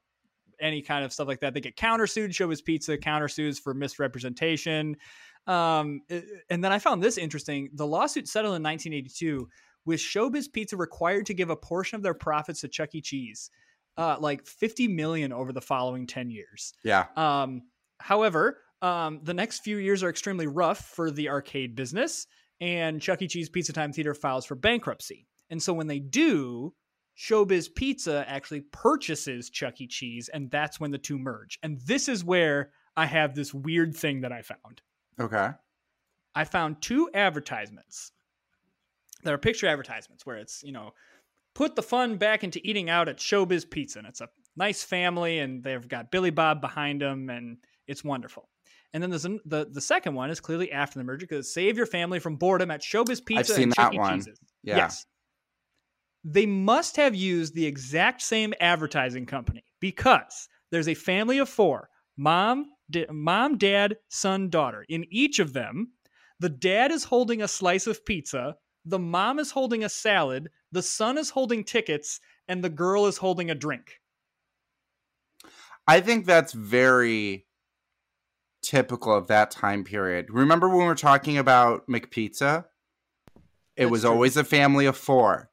any 0.60 0.82
kind 0.82 1.04
of 1.04 1.12
stuff 1.12 1.28
like 1.28 1.42
that. 1.42 1.54
They 1.54 1.60
get 1.62 1.76
countersued. 1.76 2.30
Showbiz 2.30 2.64
Pizza 2.64 2.98
countersues 2.98 3.60
for 3.60 3.74
misrepresentation. 3.74 4.96
Um, 5.48 6.02
and 6.50 6.64
then 6.64 6.72
I 6.72 6.80
found 6.80 7.02
this 7.04 7.18
interesting. 7.18 7.70
The 7.74 7.86
lawsuit 7.86 8.28
settled 8.28 8.56
in 8.56 8.64
1982 8.64 9.48
with 9.86 10.00
Showbiz 10.00 10.52
Pizza 10.52 10.76
required 10.78 11.26
to 11.28 11.34
give 11.34 11.50
a 11.50 11.56
portion 11.56 11.96
of 11.98 12.04
their 12.04 12.14
profits 12.14 12.62
to 12.62 12.68
Chuck 12.70 12.96
E. 12.96 13.02
Cheese, 13.02 13.50
uh, 13.98 14.18
like 14.20 14.46
50 14.46 14.88
million 14.88 15.34
over 15.34 15.52
the 15.52 15.62
following 15.62 16.08
10 16.08 16.30
years. 16.30 16.74
Yeah. 16.84 17.06
Um, 17.16 17.64
however, 18.00 18.60
um, 18.82 19.22
the 19.24 19.34
next 19.34 19.60
few 19.60 19.78
years 19.78 20.04
are 20.04 20.10
extremely 20.10 20.48
rough 20.48 20.80
for 20.80 21.10
the 21.10 21.30
arcade 21.30 21.76
business, 21.76 22.28
and 22.62 23.02
Chuck 23.02 23.22
E. 23.22 23.28
Cheese 23.28 23.50
Pizza 23.50 23.74
Time 23.74 23.92
Theater 23.92 24.14
files 24.14 24.46
for 24.46 24.56
bankruptcy. 24.56 25.28
And 25.50 25.62
so 25.62 25.74
when 25.74 25.88
they 25.88 26.00
do, 26.00 26.74
Showbiz 27.18 27.74
Pizza 27.74 28.24
actually 28.28 28.62
purchases 28.72 29.50
Chuck 29.50 29.82
E. 29.82 29.88
Cheese, 29.88 30.30
and 30.32 30.52
that's 30.52 30.80
when 30.80 30.92
the 30.92 30.98
two 30.98 31.18
merge. 31.18 31.58
And 31.64 31.80
this 31.82 32.08
is 32.08 32.24
where 32.24 32.72
I 32.96 33.06
have 33.08 33.34
this 33.34 33.54
weird 33.54 33.96
thing 33.96 34.22
that 34.22 34.32
I 34.32 34.44
found. 34.44 34.82
Okay. 35.20 35.50
I 36.36 36.44
found 36.44 36.82
two 36.82 37.10
advertisements. 37.14 38.12
There 39.24 39.34
are 39.34 39.40
picture 39.40 39.68
advertisements 39.68 40.26
where 40.26 40.38
it's, 40.38 40.62
you 40.64 40.72
know, 40.72 40.92
put 41.58 41.76
the 41.76 41.82
fun 41.82 42.18
back 42.18 42.44
into 42.44 42.62
eating 42.64 42.88
out 42.88 43.10
at 43.10 43.18
Showbiz 43.18 43.68
Pizza. 43.68 43.98
And 43.98 44.08
it's 44.08 44.22
a 44.22 44.30
nice 44.56 44.84
family, 44.84 45.40
and 45.40 45.64
they've 45.64 45.88
got 45.88 46.12
Billy 46.12 46.30
Bob 46.30 46.62
behind 46.62 47.02
them, 47.02 47.32
and 47.32 47.58
it's 47.88 48.04
wonderful. 48.04 48.48
And 48.94 49.02
then 49.02 49.10
there's 49.10 49.26
an, 49.26 49.40
the 49.44 49.68
the 49.70 49.82
second 49.82 50.14
one 50.14 50.30
is 50.30 50.40
clearly 50.40 50.72
after 50.72 51.00
the 51.00 51.04
merger 51.04 51.26
because 51.26 51.52
save 51.52 51.76
your 51.76 51.88
family 51.88 52.20
from 52.20 52.36
boredom 52.36 52.70
at 52.70 52.82
Showbiz 52.82 53.26
Pizza 53.26 53.40
I've 53.40 53.48
seen 53.48 53.64
and 53.64 53.74
that 53.74 53.94
one. 53.96 54.24
Yeah. 54.64 54.78
Yes. 54.78 55.06
They 56.24 56.46
must 56.46 56.96
have 56.96 57.16
used 57.16 57.56
the 57.56 57.66
exact 57.66 58.22
same 58.22 58.54
advertising 58.60 59.26
company 59.26 59.66
because 59.80 60.48
there's 60.72 60.88
a 60.88 60.94
family 60.94 61.40
of 61.40 61.50
four 61.50 61.90
mom, 62.18 62.68
da- 62.90 63.08
mom, 63.12 63.58
dad, 63.58 63.98
son, 64.10 64.50
daughter. 64.50 64.86
In 64.90 65.06
each 65.12 65.40
of 65.40 65.54
them, 65.54 65.92
the 66.40 66.50
dad 66.50 66.92
is 66.92 67.04
holding 67.04 67.42
a 67.42 67.48
slice 67.48 67.88
of 67.88 68.06
pizza, 68.06 68.56
the 68.86 69.00
mom 69.00 69.40
is 69.40 69.52
holding 69.52 69.84
a 69.84 69.90
salad, 69.90 70.50
the 70.72 70.82
son 70.82 71.18
is 71.18 71.30
holding 71.32 71.64
tickets, 71.64 72.20
and 72.48 72.64
the 72.64 72.70
girl 72.70 73.06
is 73.06 73.18
holding 73.18 73.50
a 73.50 73.56
drink. 73.56 74.00
I 75.88 76.02
think 76.02 76.26
that's 76.26 76.54
very 76.54 77.46
typical 78.62 79.14
of 79.14 79.28
that 79.28 79.52
time 79.52 79.84
period. 79.84 80.28
Remember 80.30 80.68
when 80.68 80.80
we 80.80 80.84
were 80.86 80.96
talking 80.96 81.38
about 81.38 81.88
McPizza? 81.88 82.66
It 83.76 83.84
That's 83.84 83.92
was 83.92 84.02
true. 84.02 84.10
always 84.10 84.36
a 84.36 84.44
family 84.44 84.86
of 84.86 84.98
four. 84.98 85.50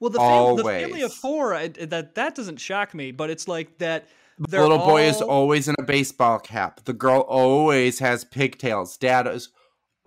Well, 0.00 0.10
the, 0.10 0.18
fam- 0.18 0.56
the 0.56 0.64
family 0.64 1.02
of 1.02 1.12
four, 1.12 1.54
I, 1.54 1.68
that 1.68 2.14
that 2.14 2.34
doesn't 2.34 2.58
shock 2.58 2.94
me, 2.94 3.12
but 3.12 3.30
it's 3.30 3.46
like 3.46 3.78
that. 3.78 4.08
The 4.38 4.60
little 4.60 4.78
boy 4.78 5.02
is 5.02 5.20
always 5.20 5.66
in 5.66 5.74
a 5.78 5.82
baseball 5.82 6.38
cap. 6.38 6.84
The 6.84 6.92
girl 6.92 7.22
always 7.22 7.98
has 7.98 8.24
pigtails. 8.24 8.96
Dad 8.96 9.26
is 9.26 9.48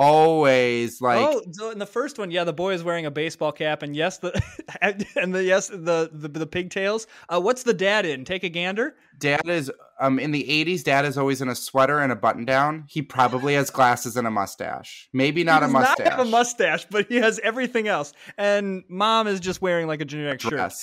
always 0.02 1.00
like 1.00 1.20
oh, 1.20 1.44
so 1.52 1.70
in 1.70 1.78
the 1.78 1.86
first 1.86 2.18
one, 2.18 2.32
yeah, 2.32 2.44
the 2.44 2.54
boy 2.54 2.74
is 2.74 2.84
wearing 2.84 3.06
a 3.06 3.12
baseball 3.12 3.52
cap, 3.52 3.84
and 3.84 3.96
yes, 3.96 4.18
the 4.18 4.42
and 4.82 5.34
the 5.34 5.44
yes, 5.44 5.68
the 5.68 6.10
the, 6.12 6.28
the 6.28 6.48
pigtails. 6.48 7.06
Uh, 7.30 7.40
what's 7.40 7.64
the 7.64 7.74
dad 7.74 8.06
in? 8.06 8.26
Take 8.26 8.44
a 8.44 8.50
gander. 8.50 8.96
dad 9.20 9.48
is 9.48 9.72
um 10.00 10.18
in 10.18 10.32
the 10.32 10.44
80s 10.44 10.84
dad 10.84 11.06
is 11.06 11.18
always 11.18 11.42
in 11.42 11.50
a 11.50 11.56
sweater 11.56 12.00
and 12.00 12.12
a 12.12 12.16
button 12.16 12.46
down. 12.46 12.86
He 12.88 13.02
probably 13.02 13.54
has 13.54 13.70
glasses 13.70 14.18
and 14.18 14.26
a 14.26 14.32
mustache. 14.32 15.08
Maybe 15.14 15.44
not 15.44 15.62
he 15.62 15.70
a 15.70 15.72
mustache. 15.72 16.00
Not 16.00 16.08
have 16.08 16.28
a 16.28 16.30
mustache, 16.30 16.88
but 16.90 17.08
he 17.08 17.18
has 17.18 17.40
everything 17.40 17.88
else. 17.88 18.14
And 18.38 18.84
mom 18.90 19.28
is 19.28 19.40
just 19.40 19.62
wearing 19.62 19.88
like 19.88 20.02
a 20.02 20.06
generic 20.06 20.42
shirt. 20.42 20.74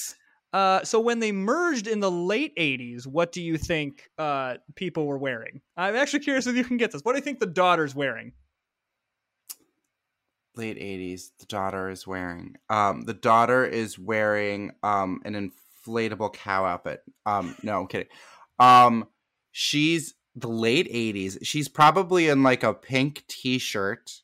Uh, 0.51 0.83
so 0.83 0.99
when 0.99 1.19
they 1.19 1.31
merged 1.31 1.87
in 1.87 2.01
the 2.01 2.11
late 2.11 2.57
'80s, 2.57 3.07
what 3.07 3.33
do 3.33 3.43
you 3.43 3.59
think 3.59 4.09
uh, 4.17 4.55
people 4.77 5.07
were 5.07 5.19
wearing? 5.19 5.61
I'm 5.77 5.97
actually 5.97 6.21
curious 6.21 6.47
if 6.47 6.57
you 6.57 6.65
can 6.65 6.77
get 6.77 6.93
this. 6.93 7.03
What 7.03 7.13
do 7.13 7.19
you 7.19 7.25
think 7.25 7.41
the 7.41 7.47
daughter's 7.47 7.95
wearing? 7.95 8.33
Late 10.59 10.79
80s 10.79 11.31
the 11.39 11.47
daughter 11.47 11.89
is 11.89 12.07
wearing 12.07 12.57
um 12.69 13.03
the 13.03 13.15
daughter 13.15 13.65
is 13.65 13.99
wearing 13.99 14.73
um 14.83 15.23
an 15.25 15.53
inflatable 15.87 16.33
cow 16.35 16.65
outfit. 16.65 17.03
Um 17.25 17.57
no 17.63 17.81
i'm 17.81 17.87
kidding. 17.87 18.09
Um 18.59 19.07
she's 19.53 20.15
the 20.35 20.49
late 20.49 20.93
80s 20.93 21.39
she's 21.43 21.69
probably 21.69 22.29
in 22.29 22.43
like 22.43 22.63
a 22.63 22.75
pink 22.75 23.25
t-shirt. 23.29 24.23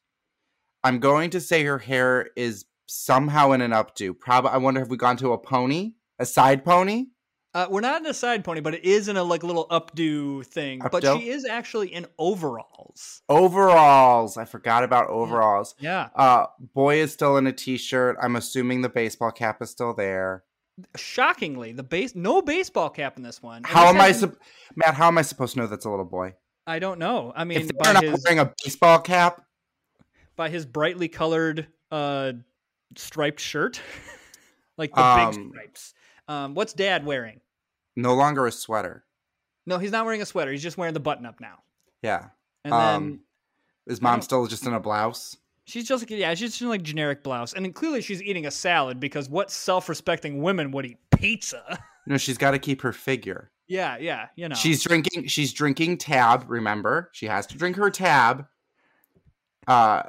I'm 0.83 0.99
going 0.99 1.31
to 1.31 1.40
say 1.40 1.64
her 1.64 1.79
hair 1.79 2.29
is 2.37 2.66
somehow 2.87 3.53
in 3.53 3.62
an 3.62 3.70
updo. 3.70 4.18
Probably 4.18 4.51
i 4.51 4.59
wonder 4.59 4.83
if 4.83 4.88
we 4.88 4.97
gone 4.97 5.16
to 5.18 5.33
a 5.33 5.38
pony? 5.38 5.94
A 6.18 6.27
side 6.27 6.64
pony 6.64 7.07
Uh, 7.55 7.69
we're 7.71 7.81
not 7.81 8.01
in 8.01 8.07
a 8.07 8.14
side 8.14 8.43
pony, 8.45 8.61
but 8.61 8.75
it 8.75 8.85
is 8.85 9.07
in 9.07 9.17
a 9.17 9.23
like 9.23 9.45
little 9.45 9.69
updo 9.69 10.45
thing. 10.45 10.81
But 10.90 11.05
she 11.05 11.29
is 11.29 11.45
actually 11.47 11.95
in 11.95 12.07
overalls. 12.19 13.23
overalls 13.29 14.37
i 14.37 14.45
forgot 14.45 14.85
about 14.85 15.09
overalls 15.09 15.75
Yeah. 15.79 16.09
uh 16.14 16.47
boy 16.75 16.97
is 16.97 17.12
still 17.12 17.37
in 17.37 17.47
a 17.47 17.53
t-shirt 17.53 18.17
i'm 18.23 18.37
assuming 18.37 18.83
the 18.83 18.88
baseball 18.88 19.31
cap 19.33 19.61
is 19.62 19.71
still 19.71 19.95
there 19.95 20.45
Shockingly, 20.97 21.71
the 21.73 21.85
base 21.85 22.14
no 22.17 22.43
baseball 22.43 22.90
cap 22.90 23.17
in 23.17 23.23
this 23.23 23.40
one. 23.40 23.59
And 23.59 23.67
How 23.67 23.87
am 23.87 24.01
I, 24.01 24.11
sup- 24.11 24.35
Matt? 24.75 24.95
How 24.95 25.07
am 25.07 25.19
I 25.19 25.23
supposed 25.23 25.55
to 25.55 25.61
know 25.61 25.69
that's 25.69 25.85
a 25.85 25.90
little 25.90 26.05
boy? 26.05 26.35
I 26.67 26.81
don't 26.81 26.99
know. 26.99 27.33
I 27.37 27.45
mean, 27.45 27.61
if 27.61 27.69
they're 27.69 27.79
by 27.79 27.93
not 27.93 28.03
his 28.03 28.25
wearing 28.25 28.40
a 28.40 28.53
baseball 28.64 28.99
cap, 28.99 29.40
by 30.35 30.49
his 30.49 30.67
brightly 30.67 31.07
colored 31.07 31.69
uh 31.93 32.33
striped 32.97 33.38
shirt, 33.38 33.81
like 34.77 34.93
the 34.95 35.01
Um, 35.01 35.31
big 35.31 35.49
stripes. 35.53 35.95
Um, 36.27 36.55
what's 36.55 36.73
Dad 36.73 37.07
wearing? 37.07 37.40
No 37.96 38.14
longer 38.14 38.46
a 38.46 38.52
sweater. 38.52 39.04
No, 39.66 39.78
he's 39.78 39.90
not 39.92 40.04
wearing 40.04 40.20
a 40.22 40.26
sweater. 40.26 40.50
He's 40.52 40.62
just 40.62 40.76
wearing 40.76 40.94
the 40.94 41.00
button 41.00 41.24
up 41.26 41.40
now. 41.40 41.59
Yeah. 42.02 42.26
And 42.64 42.72
then 42.72 42.94
Um, 42.94 43.20
Is 43.87 44.00
mom 44.02 44.20
still 44.22 44.46
just 44.46 44.66
in 44.66 44.72
a 44.74 44.80
blouse? 44.80 45.37
she's 45.66 45.88
just 45.88 46.02
like 46.02 46.11
yeah, 46.11 46.35
she's 46.35 46.50
just 46.50 46.61
in 46.62 46.68
like 46.68 46.83
generic 46.83 47.22
blouse, 47.22 47.54
and 47.54 47.64
then 47.64 47.72
clearly 47.72 48.02
she's 48.02 48.22
eating 48.22 48.44
a 48.46 48.50
salad 48.50 49.00
because 49.00 49.28
what 49.30 49.50
self-respecting 49.50 50.42
women 50.42 50.70
would 50.72 50.87
eat 50.87 50.98
pizza? 51.16 51.78
No, 52.07 52.18
she's 52.18 52.37
got 52.37 52.50
to 52.50 52.59
keep 52.59 52.83
her 52.83 52.92
figure. 52.92 53.50
yeah, 53.66 53.96
yeah, 53.98 54.26
you 54.37 54.46
know. 54.46 54.54
She's 54.54 54.83
drinking. 54.83 55.26
She's 55.28 55.54
drinking 55.54 55.96
tab. 55.96 56.44
Remember, 56.48 57.09
she 57.14 57.24
has 57.24 57.46
to 57.46 57.57
drink 57.57 57.76
her 57.76 57.88
tab. 57.88 58.44
Uh, 59.66 60.02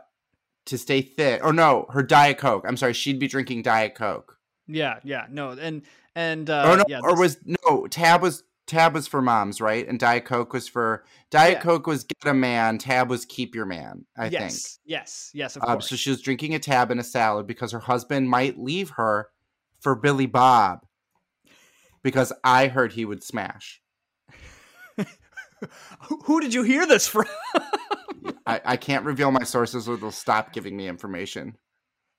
to 0.66 0.78
stay 0.78 1.02
fit. 1.02 1.42
Or 1.42 1.54
no, 1.54 1.86
her 1.92 2.04
diet 2.04 2.38
coke. 2.38 2.66
I'm 2.68 2.76
sorry, 2.76 2.92
she'd 2.92 3.18
be 3.18 3.28
drinking 3.30 3.62
diet 3.62 3.96
coke. 3.96 4.38
yeah, 4.68 5.00
yeah, 5.06 5.28
no, 5.30 5.52
and 5.52 5.84
and 6.16 6.50
uh, 6.50 6.70
or 6.70 6.78
no, 6.78 6.84
yeah, 6.88 7.00
or 7.04 7.16
was 7.18 7.38
no 7.46 7.88
tab 7.88 8.22
was 8.22 8.44
tab 8.68 8.94
was 8.94 9.08
for 9.08 9.22
moms, 9.22 9.62
right? 9.62 9.88
And 9.88 10.00
diet 10.00 10.26
coke 10.26 10.54
was 10.54 10.68
for 10.68 11.06
diet 11.30 11.56
Yeah. 11.58 11.62
coke 11.62 11.86
was 11.88 12.04
get 12.04 12.30
a 12.30 12.34
man. 12.34 12.78
Tab 12.78 13.10
was 13.10 13.26
keep 13.26 13.54
your 13.54 13.66
man. 13.66 14.06
I 14.18 14.30
think. 14.30 14.34
yes, 14.34 14.80
yes, 14.86 15.32
yes, 15.34 15.56
of 15.56 15.64
Um, 15.64 15.74
course. 15.74 15.90
so 15.90 15.96
she 15.96 16.10
was 16.10 16.22
drinking 16.22 16.56
a 16.56 16.60
tab 16.60 16.90
and 16.92 17.00
a 17.00 17.04
salad 17.04 17.46
because 17.48 17.72
her 17.72 17.80
husband 17.80 18.30
might 18.30 18.58
leave 18.58 18.92
her 18.92 19.28
for 19.82 19.96
Billy 19.96 20.26
Bob. 20.26 20.86
Because 22.02 22.32
I 22.44 22.68
heard 22.68 22.94
he 22.94 23.04
would 23.06 23.24
smash. 23.24 23.82
who, 26.02 26.18
who 26.24 26.40
did 26.40 26.54
you 26.54 26.64
hear 26.64 26.86
this 26.86 27.08
from? 27.08 27.26
I, 28.48 28.62
I 28.64 28.78
can't 28.78 29.06
reveal 29.06 29.32
my 29.32 29.44
sources 29.44 29.88
or 29.90 29.98
they'll 29.98 30.12
stop 30.12 30.54
giving 30.54 30.78
me 30.78 30.88
information. 30.88 31.58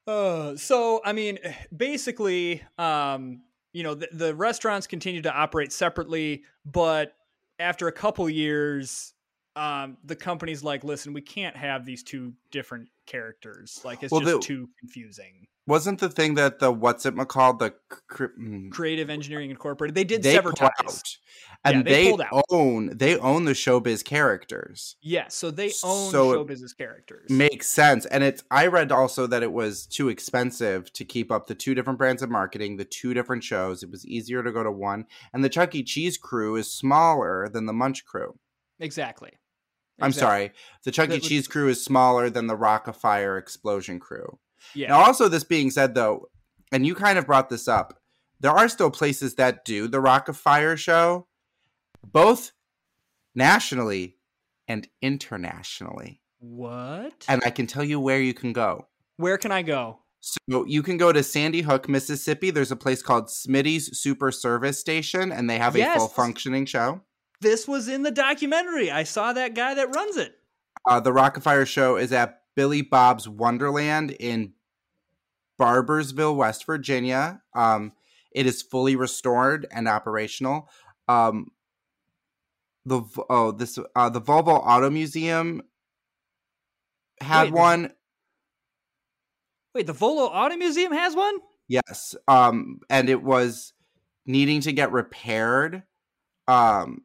Uh, 0.07 0.57
so 0.57 1.01
I 1.05 1.13
mean, 1.13 1.39
basically, 1.77 2.63
um, 2.79 3.43
you 3.77 3.83
know, 3.83 3.95
the, 3.95 4.09
the 4.11 4.35
restaurants 4.35 4.87
continue 4.87 5.21
to 5.21 5.31
operate 5.31 5.71
separately, 5.71 6.45
but 6.65 7.15
after 7.59 7.89
a 7.89 7.93
couple 7.93 8.27
years, 8.27 9.13
um, 9.57 9.97
the 10.05 10.15
company's 10.17 10.63
like, 10.63 10.85
listen, 10.85 11.13
we 11.13 11.23
can't 11.23 11.57
have 11.57 11.85
these 11.87 12.03
two 12.03 12.35
different 12.51 12.89
characters. 13.07 13.81
Like, 13.85 14.03
it's 14.03 14.13
Well, 14.13 14.21
just 14.21 14.33
the- 14.35 14.41
too 14.41 14.69
confusing. 14.79 15.47
Wasn't 15.69 15.99
the 15.99 16.09
thing 16.09 16.35
that 16.37 16.61
the 16.61 16.71
what's 16.71 17.05
it 17.07 17.17
called 17.27 17.59
the 17.59 17.75
mm, 18.39 18.71
Creative 18.71 19.11
Engineering 19.11 19.51
Incorporated. 19.51 19.97
They 19.97 20.05
did 20.05 20.23
they 20.23 20.35
sever 20.35 20.53
pulled 20.53 20.71
ties. 20.79 20.87
out, 20.87 21.03
and 21.65 21.77
Yeah, 21.79 21.83
they 21.83 22.17
they, 22.17 22.23
out. 22.23 22.45
own 22.51 22.97
they 22.97 23.19
own 23.19 23.47
the 23.47 23.53
showbiz 23.53 24.05
characters. 24.05 24.95
Yes, 25.03 25.35
so 25.35 25.51
they 25.51 25.73
own 25.83 26.13
So 26.13 26.35
show 26.35 26.41
it 26.43 26.47
business 26.47 26.73
characters. 26.73 27.29
Makes 27.31 27.67
sense, 27.69 28.07
and 28.07 28.23
it's. 28.23 28.45
I 28.49 28.69
read 28.69 28.93
also 28.93 29.27
that 29.27 29.43
it 29.43 29.51
was 29.51 29.87
too 29.87 30.09
expensive 30.09 30.93
to 30.93 31.05
keep 31.05 31.33
up 31.33 31.49
the 31.49 31.57
two 31.57 31.75
different 31.75 31.99
brands 31.99 32.23
of 32.23 32.31
marketing, 32.31 32.77
the 32.77 32.85
two 32.85 33.13
different 33.13 33.43
shows. 33.43 33.83
It 33.83 33.91
was 33.91 34.07
easier 34.07 34.45
to 34.45 34.53
go 34.53 34.63
to 34.63 34.71
one, 34.71 35.07
and 35.33 35.43
the 35.43 35.49
Chuck 35.49 35.75
E. 35.75 35.83
Cheese 35.83 36.17
crew 36.17 36.55
is 36.55 36.71
smaller 36.73 37.49
than 37.49 37.67
the 37.67 37.73
Munch 37.73 38.05
crew. 38.05 38.39
exactly. 38.79 39.33
I'm 40.01 40.13
sorry, 40.13 40.53
the 40.85 40.91
Chuck 40.91 41.11
E. 41.11 41.21
Cheese 41.21 41.49
crew 41.49 41.69
is 41.69 41.83
smaller 41.83 42.29
than 42.31 42.47
the 42.47 42.57
Rockafire 42.57 43.39
Explosion 43.39 43.99
crew. 43.99 44.39
Yeah. 44.75 44.89
Now, 44.89 45.05
also, 45.05 45.29
this 45.29 45.45
being 45.45 45.71
said, 45.71 45.95
though, 45.95 46.29
and 46.73 46.87
you 46.87 46.95
kind 46.95 47.19
of 47.19 47.27
brought 47.27 47.49
this 47.49 47.69
up, 47.69 48.01
there 48.41 48.51
are 48.51 48.69
still 48.69 48.91
places 48.91 49.37
that 49.37 49.65
do 49.65 49.89
the 49.89 49.99
Rockafire 49.99 50.77
show, 50.77 51.27
both 52.05 52.53
nationally 53.35 54.17
and 54.69 54.89
internationally. 55.01 56.21
what? 56.39 57.25
And 57.29 57.43
I 57.45 57.51
can 57.51 57.67
tell 57.67 57.85
you 57.85 57.99
where 58.01 58.21
you 58.21 58.35
can 58.35 58.53
go. 58.53 58.87
Where 59.17 59.39
can 59.39 59.53
I 59.53 59.63
go? 59.63 60.01
So 60.21 60.65
you 60.67 60.83
can 60.83 60.97
go 60.97 61.13
to 61.13 61.23
Sandy 61.23 61.63
Hook, 61.63 61.89
Mississippi. 61.89 62.51
There's 62.51 62.73
a 62.73 62.77
place 62.77 63.01
called 63.01 63.29
Smitty's 63.29 63.97
Super 63.99 64.33
Service 64.33 64.79
Station, 64.79 65.31
and 65.33 65.49
they 65.49 65.59
have 65.59 65.77
a 65.77 65.85
full 65.95 66.09
functioning 66.09 66.67
show. 66.67 67.01
This 67.41 67.69
was 67.69 67.89
in 67.89 68.03
the 68.03 68.11
documentary. 68.11 68.91
I 68.91 69.03
saw 69.05 69.33
that 69.33 69.55
guy 69.55 69.75
that 69.75 69.95
runs 69.95 70.17
it. 70.17 70.37
Uh, 70.87 71.01
the 71.01 71.13
Rockafire 71.13 71.67
show 71.67 71.97
is 71.97 72.13
at 72.13 72.43
Billy 72.55 72.83
Bob's 72.83 73.29
Wonderland 73.29 74.13
in 74.13 74.53
Barboursville, 75.61 76.37
West 76.37 76.65
Virginia. 76.67 77.43
Um, 77.55 77.93
it 78.33 78.47
is 78.47 78.63
fully 78.63 78.97
restored 78.97 79.67
and 79.71 79.89
operational. 79.89 80.69
Um, 81.09 81.49
the 82.85 83.03
oh 83.29 83.51
this 83.53 83.79
uh, 83.97 84.09
the 84.11 84.21
Volo 84.21 84.55
Auto 84.55 84.91
Museum 84.91 85.63
had 87.21 87.45
Wait, 87.45 87.51
the- 87.51 87.57
one. 87.57 87.93
Wait, 89.75 89.87
the 89.87 89.93
Volo 89.93 90.25
Auto 90.25 90.57
Museum 90.57 90.93
has 90.93 91.15
one? 91.15 91.35
Yes. 91.69 92.15
Um, 92.29 92.81
and 92.89 93.09
it 93.11 93.23
was 93.23 93.73
needing 94.25 94.61
to 94.63 94.73
get 94.73 94.93
repaired. 94.93 95.83
Um, 96.49 97.03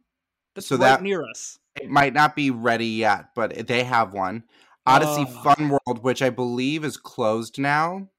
That's 0.56 0.68
So 0.68 0.76
right 0.76 0.82
that- 0.98 1.02
near 1.04 1.24
us. 1.30 1.60
it 1.76 1.90
might 1.90 2.14
not 2.14 2.36
be 2.36 2.52
ready 2.52 2.88
yet, 2.88 3.30
but 3.36 3.68
they 3.68 3.84
have 3.84 4.14
one. 4.14 4.44
Odyssey 4.86 5.26
Oh. 5.28 5.44
Fun 5.44 5.70
World, 5.70 6.04
which 6.04 6.22
I 6.22 6.30
believe 6.30 6.84
is 6.84 6.98
closed 6.98 7.60
now. 7.60 8.10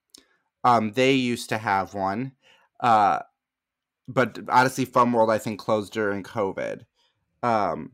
Um, 0.65 0.93
they 0.93 1.13
used 1.13 1.49
to 1.49 1.59
have 1.59 1.93
one. 1.95 2.33
Uh, 2.81 3.21
but 4.09 4.39
Odyssey 4.49 4.85
Fun 4.85 5.13
World, 5.13 5.31
I 5.31 5.39
think, 5.39 5.59
closed 5.61 5.93
during 5.93 6.23
COVID. 6.23 6.87
Um, 7.43 7.93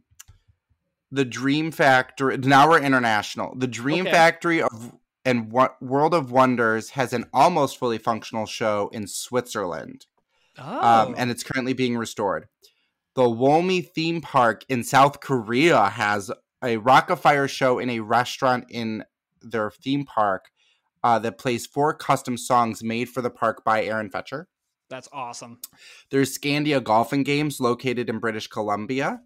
the 1.10 1.24
Dream 1.24 1.70
Factory. 1.72 2.36
Now 2.36 2.68
we're 2.68 2.80
international. 2.82 3.54
The 3.56 3.66
Dream 3.66 4.02
Okay. 4.06 4.12
Factory 4.12 4.62
of 4.62 4.92
and 5.24 5.50
Wo- 5.52 5.74
World 5.80 6.14
of 6.14 6.30
Wonders 6.30 6.90
has 6.90 7.12
an 7.12 7.26
almost 7.34 7.78
fully 7.78 7.98
functional 7.98 8.46
show 8.46 8.88
in 8.92 9.06
Switzerland 9.06 10.06
Oh. 10.58 11.08
um, 11.08 11.14
and 11.18 11.30
it's 11.30 11.42
currently 11.42 11.72
being 11.74 11.96
restored. 11.98 12.48
The 13.18 13.24
Wolmi 13.24 13.84
theme 13.84 14.20
park 14.20 14.64
in 14.68 14.84
South 14.84 15.18
Korea 15.18 15.88
has 15.88 16.30
a 16.62 16.76
Rockafire 16.76 17.48
show 17.48 17.80
in 17.80 17.90
a 17.90 17.98
restaurant 17.98 18.66
in 18.70 19.02
their 19.42 19.72
theme 19.72 20.04
park 20.04 20.52
uh, 21.02 21.18
that 21.18 21.36
plays 21.36 21.66
four 21.66 21.94
custom 21.94 22.36
songs 22.36 22.84
made 22.84 23.08
for 23.08 23.20
the 23.20 23.28
park 23.28 23.64
by 23.64 23.82
Aaron 23.82 24.08
Fechter. 24.08 24.44
That's 24.88 25.08
awesome. 25.12 25.58
There's 26.10 26.38
Scandia 26.38 26.80
Golfing 26.80 27.24
Games 27.24 27.58
located 27.58 28.08
in 28.08 28.20
British 28.20 28.46
Columbia, 28.46 29.20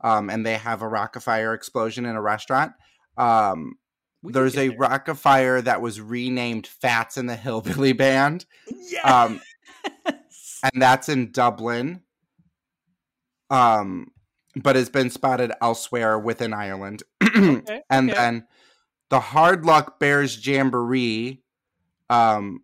um, 0.00 0.30
and 0.30 0.46
they 0.46 0.56
have 0.56 0.80
a 0.80 0.86
Rockafire 0.88 1.54
explosion 1.54 2.06
in 2.06 2.16
a 2.16 2.22
restaurant. 2.22 2.72
Um, 3.18 3.74
there's 4.22 4.56
a 4.56 4.68
there. 4.68 4.78
Rockafire 4.78 5.62
that 5.64 5.82
was 5.82 6.00
renamed 6.00 6.66
Fats 6.66 7.18
and 7.18 7.28
the 7.28 7.36
Hillbilly 7.36 7.92
Band 7.92 8.46
Yes. 8.66 9.04
um, 9.04 9.42
and 10.72 10.80
that's 10.80 11.10
in 11.10 11.30
Dublin. 11.30 12.00
Um, 13.54 14.08
but 14.56 14.76
has 14.76 14.88
been 14.88 15.10
spotted 15.10 15.52
elsewhere 15.60 16.18
within 16.18 16.52
Ireland. 16.52 17.02
Okay, 17.36 17.80
and 17.90 18.10
okay. 18.10 18.18
then 18.18 18.46
the 19.10 19.18
Hard 19.18 19.64
Luck 19.66 19.98
Bears 19.98 20.46
Jamboree, 20.46 21.42
um, 22.08 22.60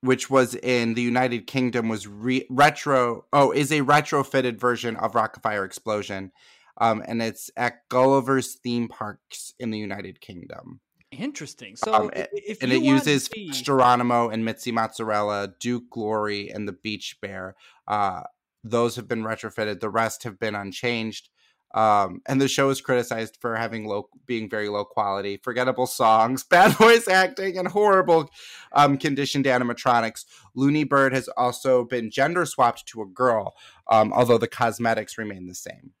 which 0.00 0.28
was 0.28 0.54
in 0.56 0.94
the 0.94 1.02
United 1.02 1.46
Kingdom, 1.46 1.88
was 1.88 2.06
re- 2.06 2.46
retro. 2.50 3.24
Oh, 3.32 3.52
is 3.52 3.70
a 3.70 3.80
retrofitted 3.82 4.58
version 4.58 4.96
of 4.96 5.12
Rockafire 5.12 5.64
Explosion, 5.64 6.32
um, 6.78 7.02
and 7.06 7.22
it's 7.22 7.50
at 7.56 7.88
Gulliver's 7.88 8.54
theme 8.54 8.88
parks 8.88 9.54
in 9.60 9.70
the 9.70 9.78
United 9.78 10.20
Kingdom. 10.20 10.80
Interesting. 11.12 11.76
So 11.76 11.94
Um, 11.94 12.10
and 12.14 12.72
it 12.72 12.82
uses 12.82 13.26
see- 13.26 13.50
Geronimo 13.50 14.28
and 14.28 14.44
Mitzi 14.44 14.72
Mozzarella, 14.72 15.54
Dook 15.60 15.96
LaRue, 15.96 16.48
and 16.52 16.66
the 16.68 16.72
Beach 16.72 17.16
Bear. 17.22 17.54
Uh, 17.86 18.22
those 18.64 18.96
have 18.96 19.08
been 19.08 19.22
retrofitted. 19.22 19.80
The 19.80 19.90
rest 19.90 20.24
have 20.24 20.38
been 20.38 20.54
unchanged. 20.54 21.30
Um, 21.74 22.22
and 22.26 22.40
the 22.40 22.48
show 22.48 22.70
is 22.70 22.80
criticized 22.80 23.36
for 23.40 23.54
having 23.54 23.84
low, 23.84 24.08
being 24.26 24.48
very 24.48 24.68
low 24.68 24.84
quality, 24.84 25.36
forgettable 25.36 25.86
songs, 25.86 26.42
bad 26.50 26.72
voice 26.72 27.08
acting, 27.08 27.58
and 27.58 27.68
horrible 27.68 28.30
um, 28.72 28.96
conditioned 28.96 29.44
animatronics. 29.44 30.24
Looney 30.54 30.84
Bird 30.84 31.12
has 31.12 31.28
also 31.28 31.84
been 31.84 32.10
gender 32.10 32.46
swapped 32.46 32.86
to 32.86 33.02
a 33.02 33.06
girl, 33.06 33.54
um, 33.88 34.12
although 34.12 34.38
the 34.38 34.48
cosmetics 34.48 35.18
remain 35.18 35.46
the 35.46 35.54
same. 35.54 35.92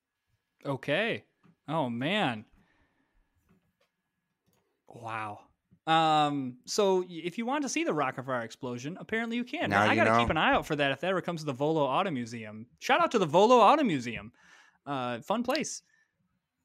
Okay. 0.64 1.24
Oh 1.68 1.90
man. 1.90 2.46
Wow. 4.88 5.40
Um. 5.88 6.58
So 6.66 7.04
if 7.08 7.38
you 7.38 7.46
want 7.46 7.62
to 7.62 7.68
see 7.68 7.82
the 7.82 7.92
Rockafire 7.92 8.44
explosion, 8.44 8.98
apparently 9.00 9.36
you 9.36 9.44
can. 9.44 9.70
Now 9.70 9.88
I 9.88 9.96
gotta 9.96 10.18
keep 10.18 10.28
an 10.28 10.36
eye 10.36 10.52
out 10.52 10.66
for 10.66 10.76
that 10.76 10.92
if 10.92 11.00
that 11.00 11.10
ever 11.10 11.22
comes 11.22 11.40
to 11.40 11.46
the 11.46 11.52
Volo 11.52 11.82
Auto 11.82 12.10
Museum. 12.10 12.66
Shout 12.78 13.00
out 13.00 13.10
to 13.12 13.18
the 13.18 13.26
Volo 13.26 13.56
Auto 13.56 13.82
Museum. 13.82 14.32
Uh, 14.84 15.20
fun 15.20 15.42
place. 15.42 15.82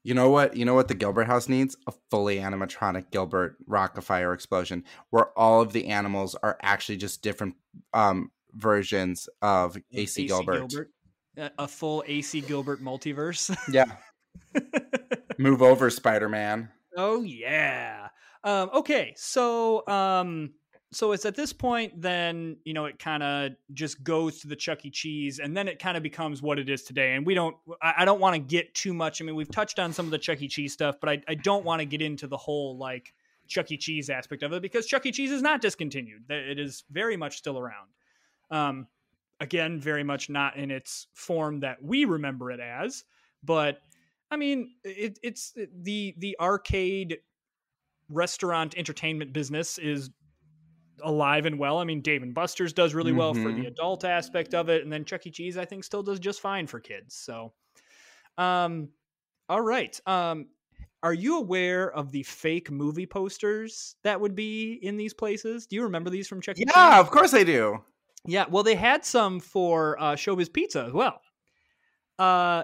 You 0.02 0.12
know 0.12 0.28
what? 0.28 0.54
You 0.54 0.66
know 0.66 0.74
what 0.74 0.88
the 0.88 0.94
Gilbert 0.94 1.24
House 1.24 1.48
needs? 1.48 1.74
A 1.86 1.92
fully 2.10 2.36
animatronic 2.36 3.10
Gilbert 3.10 3.56
Rockafire 3.66 4.34
explosion, 4.34 4.84
where 5.08 5.36
all 5.38 5.62
of 5.62 5.72
the 5.72 5.86
animals 5.86 6.34
are 6.42 6.58
actually 6.60 6.98
just 6.98 7.22
different 7.22 7.54
um, 7.94 8.30
versions 8.52 9.28
of 9.40 9.78
AC, 9.92 10.26
Gilbert. 10.26 10.90
A, 11.38 11.50
a 11.58 11.66
full 11.66 12.04
AC 12.06 12.42
Gilbert 12.42 12.82
multiverse. 12.82 13.56
Yeah. 13.72 13.96
Move 15.38 15.62
over, 15.62 15.88
Spider 15.88 16.28
Man. 16.28 16.68
Oh 16.96 17.22
yeah. 17.22 18.08
Um, 18.44 18.70
okay, 18.74 19.14
so 19.16 19.86
um, 19.88 20.52
so 20.92 21.12
it's 21.12 21.24
at 21.24 21.34
this 21.34 21.52
point 21.52 22.00
then 22.00 22.58
you 22.64 22.74
know 22.74 22.84
it 22.84 22.98
kind 22.98 23.22
of 23.22 23.52
just 23.72 24.04
goes 24.04 24.40
to 24.40 24.48
the 24.48 24.54
Chuck 24.54 24.84
E. 24.84 24.90
Cheese, 24.90 25.38
and 25.38 25.56
then 25.56 25.66
it 25.66 25.78
kind 25.78 25.96
of 25.96 26.02
becomes 26.02 26.42
what 26.42 26.58
it 26.58 26.68
is 26.68 26.82
today. 26.82 27.14
And 27.14 27.26
we 27.26 27.34
don't, 27.34 27.56
I, 27.82 27.94
I 27.98 28.04
don't 28.04 28.20
want 28.20 28.34
to 28.34 28.40
get 28.40 28.74
too 28.74 28.92
much. 28.92 29.20
I 29.20 29.24
mean, 29.24 29.34
we've 29.34 29.50
touched 29.50 29.78
on 29.78 29.92
some 29.92 30.04
of 30.04 30.10
the 30.10 30.18
Chuck 30.18 30.42
E. 30.42 30.48
Cheese 30.48 30.74
stuff, 30.74 30.96
but 31.00 31.08
I, 31.08 31.22
I 31.26 31.34
don't 31.34 31.64
want 31.64 31.80
to 31.80 31.86
get 31.86 32.02
into 32.02 32.26
the 32.26 32.36
whole 32.36 32.76
like 32.76 33.14
Chuck 33.48 33.70
E. 33.72 33.78
Cheese 33.78 34.10
aspect 34.10 34.42
of 34.42 34.52
it 34.52 34.60
because 34.60 34.86
Chuck 34.86 35.06
E. 35.06 35.10
Cheese 35.10 35.30
is 35.30 35.42
not 35.42 35.62
discontinued. 35.62 36.24
It 36.28 36.58
is 36.58 36.84
very 36.90 37.16
much 37.16 37.38
still 37.38 37.58
around. 37.58 37.88
Um, 38.50 38.86
again, 39.40 39.80
very 39.80 40.04
much 40.04 40.28
not 40.28 40.56
in 40.56 40.70
its 40.70 41.06
form 41.14 41.60
that 41.60 41.82
we 41.82 42.04
remember 42.04 42.50
it 42.50 42.60
as, 42.60 43.04
but 43.42 43.78
I 44.30 44.36
mean, 44.36 44.74
it, 44.84 45.18
it's 45.22 45.54
the 45.82 46.14
the 46.18 46.36
arcade 46.40 47.18
restaurant 48.08 48.74
entertainment 48.76 49.32
business 49.32 49.78
is 49.78 50.10
alive 51.02 51.44
and 51.46 51.58
well. 51.58 51.78
I 51.78 51.84
mean, 51.84 52.00
Dave 52.02 52.22
and 52.22 52.34
Buster's 52.34 52.72
does 52.72 52.94
really 52.94 53.12
well 53.12 53.34
for 53.34 53.52
the 53.52 53.62
Mhm. 53.62 53.66
adult 53.66 54.04
aspect 54.04 54.54
of 54.54 54.68
it, 54.68 54.82
and 54.82 54.92
then 54.92 55.04
Chuck 55.04 55.26
E. 55.26 55.30
Cheese 55.30 55.56
I 55.56 55.64
think 55.64 55.84
still 55.84 56.02
does 56.02 56.20
just 56.20 56.40
fine 56.40 56.66
for 56.66 56.80
kids. 56.80 57.16
So, 57.16 57.52
um, 58.38 58.90
all 59.48 59.60
right. 59.60 59.98
Um, 60.06 60.48
are 61.02 61.12
you 61.12 61.38
aware 61.38 61.90
of 61.92 62.12
the 62.12 62.22
fake 62.22 62.70
movie 62.70 63.06
posters 63.06 63.96
that 64.04 64.20
would 64.20 64.34
be 64.34 64.74
in 64.82 64.96
these 64.96 65.12
places? 65.12 65.66
Do 65.66 65.76
you 65.76 65.82
remember 65.82 66.10
these 66.10 66.28
from 66.28 66.40
Chuck 66.40 66.56
E. 66.56 66.64
Cheese? 66.64 66.72
Yeah, 66.74 67.00
of 67.00 67.10
course 67.10 67.34
I 67.34 67.42
do. 67.44 67.82
Yeah, 68.26 68.46
well, 68.48 68.62
they 68.62 68.74
had 68.76 69.04
some 69.04 69.38
for 69.40 70.00
uh, 70.00 70.14
Showbiz 70.14 70.50
Pizza 70.50 70.84
as 70.86 70.92
well. 70.92 71.20
Uh, 72.18 72.62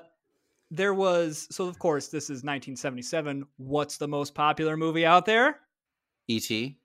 there 0.71 0.95
was 0.95 1.49
so 1.51 1.67
of 1.67 1.79
course 1.79 2.09
this 2.09 2.25
is 2.25 2.43
1977. 2.45 3.45
What's 3.57 3.97
the 3.97 4.09
most 4.09 4.35
popular 4.35 4.77
movie 4.77 5.07
out 5.07 5.27
there? 5.27 5.61
E.T. 6.29 6.79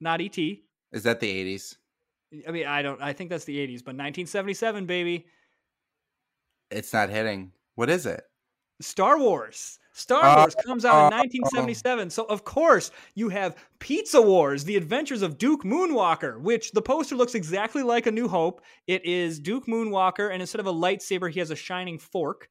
Not 0.00 0.20
E.T. 0.20 0.64
Is 0.92 1.02
that 1.02 1.20
the 1.20 1.56
80s? 1.56 1.76
I 2.46 2.50
mean, 2.50 2.66
I 2.66 2.82
don't. 2.82 3.00
I 3.00 3.12
think 3.12 3.30
that's 3.30 3.44
the 3.44 3.56
80s, 3.56 3.78
but 3.84 3.94
1977, 3.94 4.86
baby. 4.86 5.26
It's 6.70 6.92
not 6.92 7.10
hitting. 7.10 7.52
What 7.74 7.90
is 7.90 8.06
it? 8.06 8.22
Star 8.80 9.18
Wars. 9.18 9.78
Star 9.92 10.22
Oh, 10.24 10.40
Wars 10.40 10.56
comes 10.66 10.84
out 10.84 11.06
in 11.06 11.12
oh. 11.14 11.16
1977. 11.18 12.10
So, 12.10 12.24
of 12.24 12.44
course, 12.44 12.90
you 13.14 13.28
have 13.28 13.56
Pizza 13.78 14.20
Wars, 14.20 14.64
The 14.64 14.76
Adventures 14.76 15.22
of 15.22 15.38
Duke 15.38 15.62
Moonwalker, 15.62 16.40
which 16.40 16.72
the 16.72 16.82
poster 16.82 17.14
looks 17.14 17.36
exactly 17.36 17.84
like 17.84 18.06
A 18.06 18.10
New 18.10 18.26
Hope. 18.26 18.62
It 18.88 19.04
is 19.04 19.38
Duke 19.38 19.66
Moonwalker, 19.66 20.32
and 20.32 20.42
instead 20.42 20.58
of 20.60 20.66
a 20.66 20.72
lightsaber, 20.72 21.30
he 21.30 21.38
has 21.38 21.52
a 21.52 21.56
shining 21.56 21.98
fork. 21.98 22.48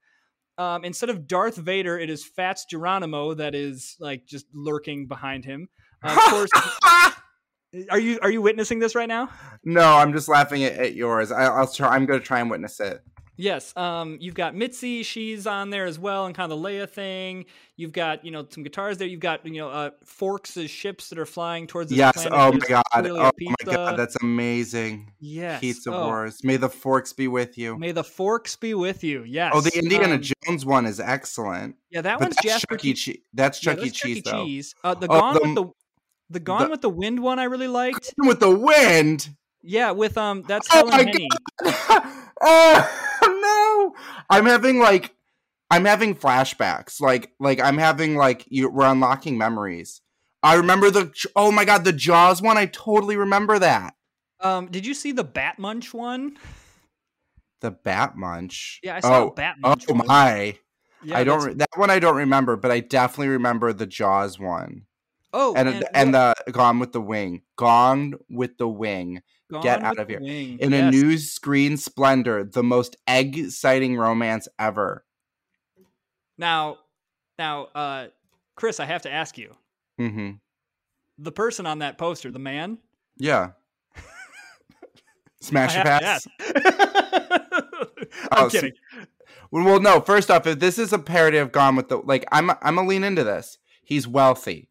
Um, 0.58 0.86
instead 0.86 1.10
of 1.10 1.28
Darth 1.28 1.56
Vader, 1.56 1.98
it 1.98 2.10
is 2.10 2.24
Fats 2.24 2.66
Geronimo 2.66 3.34
that 3.34 3.56
is 3.56 3.96
like 4.00 4.26
just 4.26 4.46
lurking 4.54 5.08
behind 5.08 5.46
him. 5.46 5.68
Uh, 6.04 6.12
of 6.12 6.32
course, 6.32 6.50
are 7.90 8.00
you 8.00 8.20
are 8.22 8.30
you 8.30 8.42
witnessing 8.42 8.80
this 8.80 8.94
right 8.94 9.08
now? 9.08 9.30
no, 9.64 9.96
I'm 9.96 10.14
just 10.14 10.28
laughing 10.28 10.64
at, 10.64 10.74
at 10.74 10.96
yours. 10.96 11.32
I, 11.32 11.46
I'll 11.46 11.68
try. 11.68 11.96
I'm 11.96 12.06
going 12.06 12.20
to 12.20 12.26
try 12.26 12.40
and 12.40 12.52
witness 12.52 12.80
it. 12.80 13.02
Yes, 13.36 13.76
um, 13.76 14.18
you've 14.22 14.36
got 14.36 14.54
Mitzi, 14.54 15.02
she's 15.02 15.48
on 15.48 15.72
there 15.72 15.86
as 15.86 15.98
well, 15.98 16.28
and 16.28 16.36
kind 16.36 16.52
of 16.52 16.62
the 16.62 16.68
Leia 16.68 16.88
thing. 16.88 17.46
You've 17.76 17.92
got, 17.92 18.24
you 18.24 18.30
know, 18.30 18.46
some 18.48 18.62
guitars 18.64 19.00
there. 19.00 19.08
You've 19.08 19.22
got, 19.22 19.44
you 19.44 19.54
know, 19.60 19.70
uh, 19.70 19.90
forks 20.06 20.56
as 20.56 20.70
ships 20.70 21.10
that 21.10 21.18
are 21.18 21.26
flying 21.26 21.66
towards 21.66 21.90
this 21.90 21.98
Yes. 21.98 22.14
planet. 22.14 22.34
Oh 22.34 22.52
my 22.52 22.60
god. 22.68 22.84
Oh 22.94 23.32
my 23.42 23.56
god. 23.74 23.98
That's 23.98 24.16
amazing. 24.22 25.12
yes. 25.20 25.62
Pizza 25.62 25.92
oh, 25.92 26.06
Wars. 26.06 26.44
May 26.44 26.58
the 26.58 26.70
forks 26.70 27.12
be 27.14 27.28
with 27.28 27.58
you. 27.58 27.76
May 27.78 27.92
the 27.92 28.04
forks 28.04 28.56
be 28.56 28.76
with 28.76 29.04
you. 29.04 29.24
Yes. 29.24 29.52
Oh, 29.56 29.62
the 29.62 29.76
Indiana 29.78 30.14
Um, 30.16 30.22
Jones 30.22 30.64
one 30.66 30.86
is 30.86 31.00
excellent. 31.00 31.76
Yeah, 31.90 32.02
that 32.02 32.20
but 32.20 32.26
one's 32.26 32.36
that's 32.36 32.46
Jasper 32.46 32.76
Chuck 32.78 32.86
E. 32.86 32.94
Cheese. 32.94 33.18
That's 33.34 33.64
yeah, 33.66 33.74
Chuck 33.74 33.80
E. 33.84 33.86
that's 33.88 33.98
Chuck 33.98 34.08
Cheese, 34.10 34.22
though. 34.24 34.46
Cheese. 34.46 34.76
Uh, 34.84 34.94
the 34.94 35.08
Oh, 35.10 35.20
Gone 35.20 35.34
the- 35.34 35.42
with 35.42 35.56
the 35.56 35.66
The 36.30 36.40
Gone 36.40 36.64
The- 36.66 36.70
with 36.70 36.82
the 36.82 36.90
Wind 36.90 37.20
one 37.20 37.40
I 37.40 37.46
really 37.46 37.68
liked. 37.68 38.14
with 38.20 38.40
the 38.40 38.56
wind. 38.56 39.30
Yeah, 39.64 39.92
with 39.92 40.18
um 40.20 40.44
that's 40.44 40.68
Oh 40.72 40.86
Helen 40.88 40.92
my 40.92 40.98
Henny. 40.98 41.30
oh 42.42 43.00
no! 43.88 43.96
I'm 44.30 44.46
having 44.46 44.80
like 44.80 45.16
I'm 45.70 45.86
having 45.86 46.16
flashbacks. 46.16 47.02
Like 47.02 47.32
like 47.40 47.60
I'm 47.60 47.78
having 47.78 48.16
like 48.16 48.46
you 48.48 48.70
we're 48.70 48.86
unlocking 48.86 49.38
memories. 49.38 50.02
I 50.42 50.56
remember 50.56 50.90
the 50.90 51.12
oh 51.36 51.52
my 51.52 51.66
god 51.66 51.84
the 51.84 51.94
Jaws 51.94 52.42
one. 52.42 52.58
I 52.58 52.66
totally 52.66 53.18
remember 53.18 53.60
that. 53.60 53.96
Um, 54.40 54.68
did 54.68 54.86
you 54.86 54.94
see 54.94 55.14
the 55.14 55.24
Bat 55.24 55.58
Munch 55.60 55.94
one? 55.94 56.38
The 57.62 57.72
Bat 57.72 58.18
Munch. 58.18 58.82
Yeah, 58.84 58.98
I 58.98 59.00
saw 59.00 59.24
Oh, 59.24 59.30
Bat 59.30 59.56
oh 59.64 59.70
Munch 59.70 59.88
one. 59.88 60.06
my! 60.06 60.58
Yeah, 61.02 61.18
I 61.18 61.24
don't 61.24 61.44
re- 61.44 61.54
that 61.54 61.70
one. 61.76 61.90
I 61.90 62.00
don't 62.00 62.18
remember, 62.18 62.58
but 62.58 62.70
I 62.70 62.82
definitely 62.82 63.30
remember 63.30 63.72
the 63.72 63.86
Jaws 63.88 64.38
one 64.38 64.86
Oh, 65.34 65.56
and 65.56 65.68
and, 65.68 65.86
and, 65.94 66.14
the 66.14 66.36
Gone 66.52 66.80
with 66.80 66.92
the 66.92 67.02
Wing. 67.02 67.42
Gone 67.56 68.14
with 68.30 68.58
the 68.58 68.68
Wing. 68.68 69.22
Get 69.62 69.84
out 69.84 70.00
of 70.00 70.08
here. 70.08 70.20
Wing. 70.22 70.58
in 70.60 70.74
a 70.74 70.78
Yes. 70.78 70.94
new 70.94 71.18
screen 71.18 71.78
splendor, 71.78 72.44
the 72.44 72.64
most 72.64 72.96
egg-citing 73.08 73.98
romance 73.98 74.48
ever. 74.58 75.06
Now, 76.38 76.78
now, 77.38 77.66
uh, 77.76 78.08
Chris, 78.56 78.80
I 78.80 78.86
have 78.86 79.04
to 79.04 79.12
ask 79.12 79.38
you: 79.38 79.56
hmm 79.98 80.32
the 81.20 81.32
person 81.32 81.66
on 81.68 81.80
that 81.80 81.98
poster, 82.00 82.32
the 82.32 82.40
man. 82.40 82.80
Yeah. 83.18 83.52
Smash 85.42 85.76
I 85.76 85.80
or 85.80 85.84
pass. 85.84 86.28
I'm 88.32 88.46
Oh, 88.46 88.50
kidding. 88.50 88.74
Well, 89.52 89.64
well, 89.66 89.80
no. 89.80 90.00
First 90.02 90.32
off, 90.32 90.48
if 90.48 90.60
this 90.60 90.80
is 90.80 90.92
a 90.94 91.00
parody 91.00 91.38
of 91.38 91.52
Gone 91.52 91.76
with 91.76 91.90
the 91.90 91.98
like, 91.98 92.26
I'm 92.32 92.50
I'm 92.50 92.76
gonna 92.76 92.86
lean 92.88 93.04
into 93.04 93.24
this. 93.24 93.58
He's 93.84 94.08
wealthy, 94.08 94.70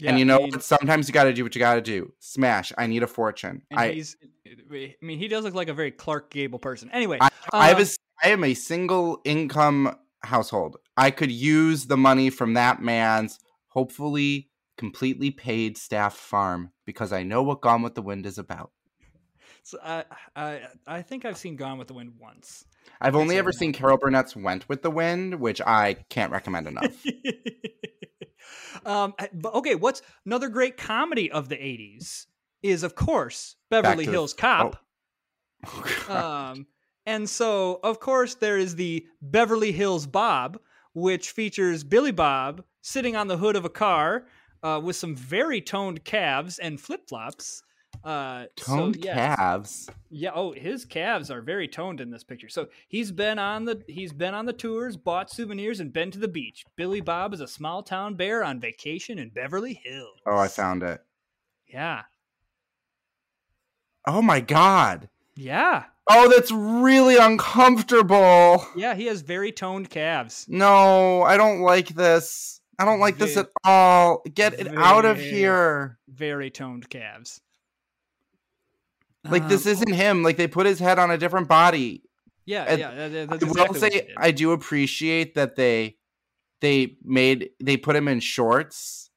Yeah, 0.00 0.10
and 0.10 0.18
you 0.18 0.24
know 0.24 0.38
I 0.38 0.42
mean. 0.42 0.60
Sometimes 0.60 1.08
you 1.08 1.14
got 1.14 1.24
to 1.24 1.32
do 1.32 1.44
what 1.44 1.54
you 1.54 1.58
got 1.58 1.74
to 1.74 1.80
do. 1.80 2.12
Smash. 2.18 2.72
I 2.78 2.86
need 2.86 3.02
a 3.02 3.06
fortune. 3.06 3.62
I 3.76 3.90
he's. 3.90 4.16
I 4.46 4.94
mean, 5.00 5.18
he 5.18 5.28
does 5.28 5.44
look 5.44 5.54
like 5.54 5.68
a 5.68 5.74
very 5.74 5.90
Clark 5.90 6.30
Gable 6.30 6.58
person. 6.58 6.90
Anyway, 6.92 7.18
I, 7.20 7.28
I 7.52 7.68
have 7.68 7.76
a 7.76 7.80
uh 7.80 7.82
s- 7.82 7.98
I 8.22 8.28
am 8.28 8.44
a 8.44 8.54
single 8.54 9.20
income 9.24 9.96
household. 10.22 10.76
I 10.96 11.10
could 11.10 11.30
use 11.30 11.86
the 11.86 11.96
money 11.96 12.30
from 12.30 12.54
that 12.54 12.82
man's 12.82 13.38
hopefully 13.68 14.50
completely 14.76 15.30
paid 15.30 15.76
staff 15.76 16.14
farm 16.14 16.72
because 16.86 17.12
I 17.12 17.22
know 17.22 17.42
what 17.42 17.60
Gone 17.60 17.82
with 17.82 17.94
the 17.94 18.02
Wind 18.02 18.26
is 18.26 18.38
about. 18.38 18.72
so 19.62 19.78
I, 19.82 20.04
I, 20.34 20.60
I 20.86 21.02
think 21.02 21.24
I've 21.24 21.36
seen 21.36 21.56
Gone 21.56 21.78
with 21.78 21.88
the 21.88 21.94
Wind 21.94 22.14
once. 22.18 22.64
I've 23.00 23.16
only 23.16 23.38
ever 23.38 23.52
seen 23.52 23.72
Carol 23.72 23.98
Burnett's 23.98 24.36
Went 24.36 24.68
with 24.68 24.82
the 24.82 24.90
Wind, 24.90 25.40
which 25.40 25.60
I 25.60 25.94
can't 26.08 26.32
recommend 26.32 26.66
enough. 26.66 27.04
um, 28.86 29.14
but 29.32 29.54
okay, 29.54 29.74
what's 29.74 30.02
another 30.24 30.48
great 30.48 30.76
comedy 30.76 31.30
of 31.30 31.48
the 31.48 31.56
'80s 31.56 32.26
is, 32.62 32.82
of 32.82 32.94
course, 32.94 33.56
Beverly 33.70 34.06
the- 34.06 34.12
Hills 34.12 34.34
Cop. 34.34 34.76
Oh, 35.66 35.84
God. 36.06 36.50
Um, 36.50 36.66
and 37.06 37.28
so, 37.28 37.80
of 37.82 38.00
course, 38.00 38.34
there 38.34 38.58
is 38.58 38.76
the 38.76 39.06
Beverly 39.20 39.72
Hills 39.72 40.06
Bob, 40.06 40.58
which 40.94 41.30
features 41.30 41.84
Billy 41.84 42.12
Bob 42.12 42.64
sitting 42.82 43.16
on 43.16 43.28
the 43.28 43.36
hood 43.36 43.56
of 43.56 43.64
a 43.64 43.70
car 43.70 44.26
uh, 44.62 44.80
with 44.82 44.96
some 44.96 45.16
very 45.16 45.60
toned 45.60 46.04
calves 46.04 46.58
and 46.58 46.80
flip 46.80 47.08
flops. 47.08 47.62
Uh, 48.02 48.46
Toned 48.56 48.96
so, 48.96 49.02
yes. 49.04 49.14
calves. 49.14 49.90
Yeah. 50.10 50.30
Oh, 50.34 50.52
his 50.52 50.84
calves 50.84 51.30
are 51.30 51.42
very 51.42 51.68
toned 51.68 52.00
in 52.00 52.10
this 52.10 52.24
picture. 52.24 52.48
So 52.48 52.68
he's 52.88 53.12
been 53.12 53.38
on 53.38 53.66
the 53.66 53.82
he's 53.86 54.12
been 54.12 54.32
on 54.32 54.46
the 54.46 54.54
tours, 54.54 54.96
bought 54.96 55.30
souvenirs, 55.30 55.80
and 55.80 55.92
been 55.92 56.10
to 56.12 56.18
the 56.18 56.28
beach. 56.28 56.64
Billy 56.76 57.00
Bob 57.00 57.34
is 57.34 57.40
a 57.40 57.48
small 57.48 57.82
town 57.82 58.14
bear 58.14 58.42
on 58.42 58.58
vacation 58.58 59.18
in 59.18 59.28
Beverly 59.28 59.74
Hills. 59.84 60.18
Oh, 60.26 60.38
I 60.38 60.48
found 60.48 60.82
it. 60.82 61.02
Yeah. 61.66 62.02
Oh 64.06 64.22
my 64.22 64.40
god. 64.40 65.10
Yeah. 65.36 65.84
Oh, 66.08 66.28
that's 66.28 66.50
really 66.50 67.18
uncomfortable. 67.18 68.66
Yeah. 68.74 68.94
He 68.94 69.06
has 69.06 69.20
very 69.20 69.52
toned 69.52 69.90
calves. 69.90 70.46
No, 70.48 71.22
I 71.22 71.36
don't 71.36 71.60
like 71.60 71.90
this. 71.90 72.60
I 72.78 72.86
don't 72.86 72.98
like 72.98 73.18
this 73.18 73.36
at 73.36 73.50
all. 73.62 74.22
Get 74.34 74.58
it 74.58 74.74
out 74.74 75.04
of 75.04 75.20
here. 75.20 75.98
Very 76.08 76.50
toned 76.50 76.88
calves. 76.88 77.42
Like 79.28 79.48
this 79.48 79.66
Um, 79.66 79.72
isn't 79.72 79.92
him. 79.92 80.22
Like 80.22 80.36
they 80.36 80.48
put 80.48 80.66
his 80.66 80.78
head 80.78 80.98
on 80.98 81.10
a 81.10 81.18
different 81.18 81.48
body. 81.48 82.02
Yeah. 82.46 82.64
and 82.68 82.78
Yeah. 82.80 83.08
that- 83.08 83.12
that's 83.28 83.44
I 83.44 83.46
will 83.46 83.50
exactly 83.52 83.80
what 83.80 83.92
they 83.92 83.98
say. 83.98 84.14
I 84.16 84.30
do 84.30 84.52
appreciate 84.52 85.34
that 85.34 85.56
they 85.56 85.96
they 86.60 86.96
made 87.04 87.50
they 87.62 87.76
put 87.76 87.96
him 87.96 88.06
in 88.08 88.20
shorts 88.20 89.10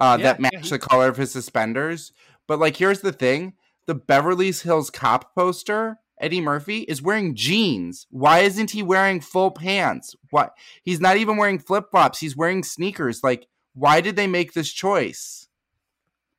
uh, 0.00 0.16
Yeah, 0.18 0.24
that 0.32 0.40
yeah, 0.40 0.48
match 0.52 0.64
he- 0.64 0.70
the 0.70 0.78
color 0.78 1.08
of 1.08 1.16
his 1.16 1.30
suspenders. 1.32 2.12
But 2.46 2.58
like, 2.58 2.76
here's 2.76 3.00
the 3.00 3.12
thing: 3.12 3.54
the 3.86 3.94
Beverly 3.94 4.52
Hills 4.52 4.90
Cop 4.90 5.34
poster, 5.34 5.98
Eddie 6.20 6.40
Murphy 6.42 6.80
is 6.80 7.02
wearing 7.02 7.34
jeans. 7.34 8.06
Why 8.10 8.40
isn't 8.40 8.70
he 8.72 8.82
wearing 8.82 9.20
full 9.20 9.50
pants? 9.50 10.14
Why 10.30 10.50
he's 10.82 11.00
not 11.00 11.16
even 11.16 11.36
wearing 11.38 11.58
flip 11.58 11.86
flops? 11.90 12.20
He's 12.20 12.36
wearing 12.36 12.62
sneakers. 12.62 13.22
Like, 13.24 13.46
why 13.74 14.00
did 14.00 14.16
they 14.16 14.26
make 14.26 14.52
this 14.52 14.70
choice? 14.72 15.45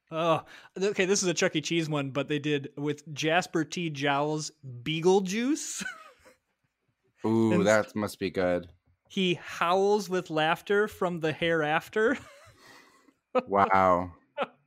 Oh, 0.09 0.43
okay. 0.81 1.05
This 1.05 1.21
is 1.21 1.27
a 1.29 1.33
Chuck 1.33 1.55
E. 1.55 1.61
Cheese 1.61 1.89
one, 1.89 2.11
but 2.11 2.27
they 2.27 2.39
did 2.39 2.69
with 2.77 3.11
Jasper 3.13 3.63
T. 3.65 3.89
Jowls 3.89 4.51
Beetlejuice. 4.83 5.83
Ooh, 7.25 7.51
And- 7.53 7.67
that 7.67 7.95
must 7.95 8.19
be 8.19 8.29
good. 8.29 8.67
he 9.09 9.33
howls 9.35 10.09
with 10.09 10.29
laughter 10.29 10.87
from 10.87 11.19
the 11.19 11.31
hereafter. 11.33 12.17
Wow. 13.47 14.13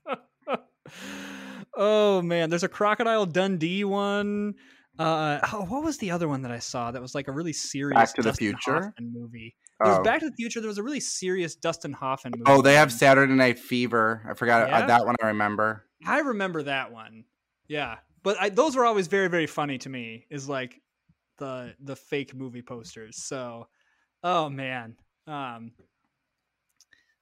oh 1.77 2.23
man, 2.23 2.51
there's 2.51 2.63
a 2.63 2.69
Crocodile 2.69 3.27
Dundee 3.27 3.83
one. 3.85 4.55
Uh, 4.99 5.41
oh, 5.53 5.65
what 5.65 5.83
was 5.83 5.99
the 5.99 6.11
other 6.13 6.29
one 6.29 6.43
that 6.43 6.53
I 6.53 6.59
saw 6.61 6.91
that 6.93 7.03
was 7.03 7.15
like 7.15 7.27
a 7.27 7.33
really 7.33 7.53
serious 7.53 7.97
Back 7.97 8.15
to 8.15 8.23
the 8.23 8.33
Future? 8.33 8.75
Hoffman 8.83 9.13
movie? 9.13 9.57
Was 9.81 9.99
Oh. 9.99 10.03
Back 10.03 10.21
to 10.21 10.31
the 10.31 10.37
Future. 10.37 10.61
There 10.61 10.69
was 10.69 10.79
a 10.79 10.83
really 10.83 11.01
serious 11.01 11.55
Dustin 11.55 11.93
Hoffman 11.93 12.35
movie. 12.37 12.51
Oh, 12.51 12.61
they 12.63 12.75
have. 12.75 12.93
Saturday 12.93 13.33
Night 13.33 13.59
Fever. 13.59 14.23
I 14.29 14.35
forgot 14.35 14.71
uh, 14.71 14.87
that 14.87 15.07
one. 15.07 15.17
I 15.23 15.29
remember. 15.29 15.87
I 16.07 16.21
remember 16.21 16.63
that 16.65 16.93
one. 16.93 17.25
Yeah, 17.69 17.97
but 18.23 18.37
I, 18.41 18.49
those 18.51 18.77
were 18.77 18.85
always 18.85 19.07
very 19.07 19.29
very 19.29 19.47
funny 19.47 19.79
to 19.79 19.89
me. 19.89 20.27
Is 20.31 20.49
like 20.49 20.81
the 21.39 21.75
the 21.81 21.97
fake 21.97 22.35
movie 22.35 22.63
posters. 22.63 23.17
So, 23.17 23.69
oh 24.23 24.49
man. 24.51 24.97
Um. 25.27 25.73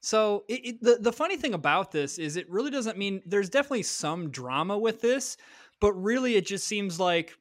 So 0.01 0.45
it, 0.47 0.65
it, 0.65 0.81
the 0.81 0.97
the 0.99 1.11
funny 1.13 1.37
thing 1.37 1.53
about 1.53 1.91
this 1.91 2.17
is 2.19 2.37
it 2.37 2.49
really 2.49 2.71
doesn't 2.71 2.97
mean 2.97 3.21
there's 3.25 3.49
definitely 3.49 3.83
some 3.83 4.31
drama 4.31 4.77
with 4.77 5.01
this, 5.01 5.37
but 5.81 5.93
really 5.93 6.35
it 6.35 6.45
just 6.45 6.67
seems 6.67 6.99
like 6.99 7.37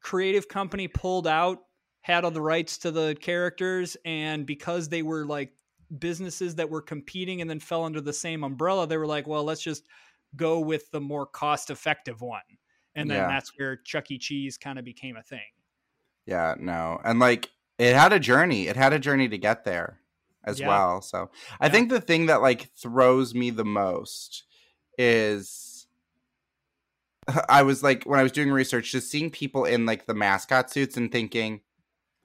creative 0.00 0.48
company 0.48 0.88
pulled 0.88 1.26
out 1.26 1.60
had 2.04 2.24
all 2.24 2.30
the 2.30 2.40
rights 2.42 2.76
to 2.78 2.90
the 2.90 3.16
characters 3.20 3.96
and 4.04 4.46
because 4.46 4.90
they 4.90 5.02
were 5.02 5.24
like 5.24 5.54
businesses 5.98 6.54
that 6.56 6.68
were 6.68 6.82
competing 6.82 7.40
and 7.40 7.48
then 7.48 7.58
fell 7.58 7.84
under 7.84 8.00
the 8.00 8.12
same 8.12 8.44
umbrella 8.44 8.86
they 8.86 8.98
were 8.98 9.06
like 9.06 9.26
well 9.26 9.44
let's 9.44 9.62
just 9.62 9.86
go 10.36 10.60
with 10.60 10.90
the 10.90 11.00
more 11.00 11.26
cost 11.26 11.70
effective 11.70 12.20
one 12.20 12.42
and 12.94 13.10
then 13.10 13.26
Yeah. 13.26 13.26
that's 13.26 13.56
where 13.58 13.76
chuck 13.78 14.10
e 14.10 14.18
cheese 14.18 14.58
kind 14.58 14.78
of 14.78 14.84
became 14.84 15.16
a 15.16 15.22
thing 15.22 15.48
Yeah, 16.26 16.54
no. 16.58 17.00
And 17.04 17.18
like 17.18 17.50
it 17.78 17.94
had 17.94 18.12
a 18.12 18.18
journey. 18.20 18.66
It 18.68 18.76
had 18.76 18.92
a 18.92 18.98
journey 18.98 19.28
to 19.28 19.38
get 19.38 19.64
there 19.64 20.00
as 20.44 20.60
Yeah. 20.60 20.62
well. 20.62 21.02
So 21.02 21.30
I 21.60 21.68
Yeah. 21.68 21.68
think 21.68 21.90
the 21.90 22.00
thing 22.00 22.26
that 22.26 22.42
like 22.42 22.72
throws 22.74 23.34
me 23.34 23.50
the 23.50 23.64
most 23.64 24.44
is 24.98 25.86
I 27.48 27.62
was 27.62 27.82
like 27.82 28.04
when 28.04 28.20
I 28.20 28.22
was 28.22 28.32
doing 28.32 28.50
research, 28.50 28.92
just 28.92 29.10
seeing 29.10 29.30
people 29.30 29.64
in 29.64 29.86
like 29.86 30.06
the 30.06 30.14
mascot 30.14 30.70
suits 30.70 30.96
and 30.96 31.10
thinking 31.10 31.60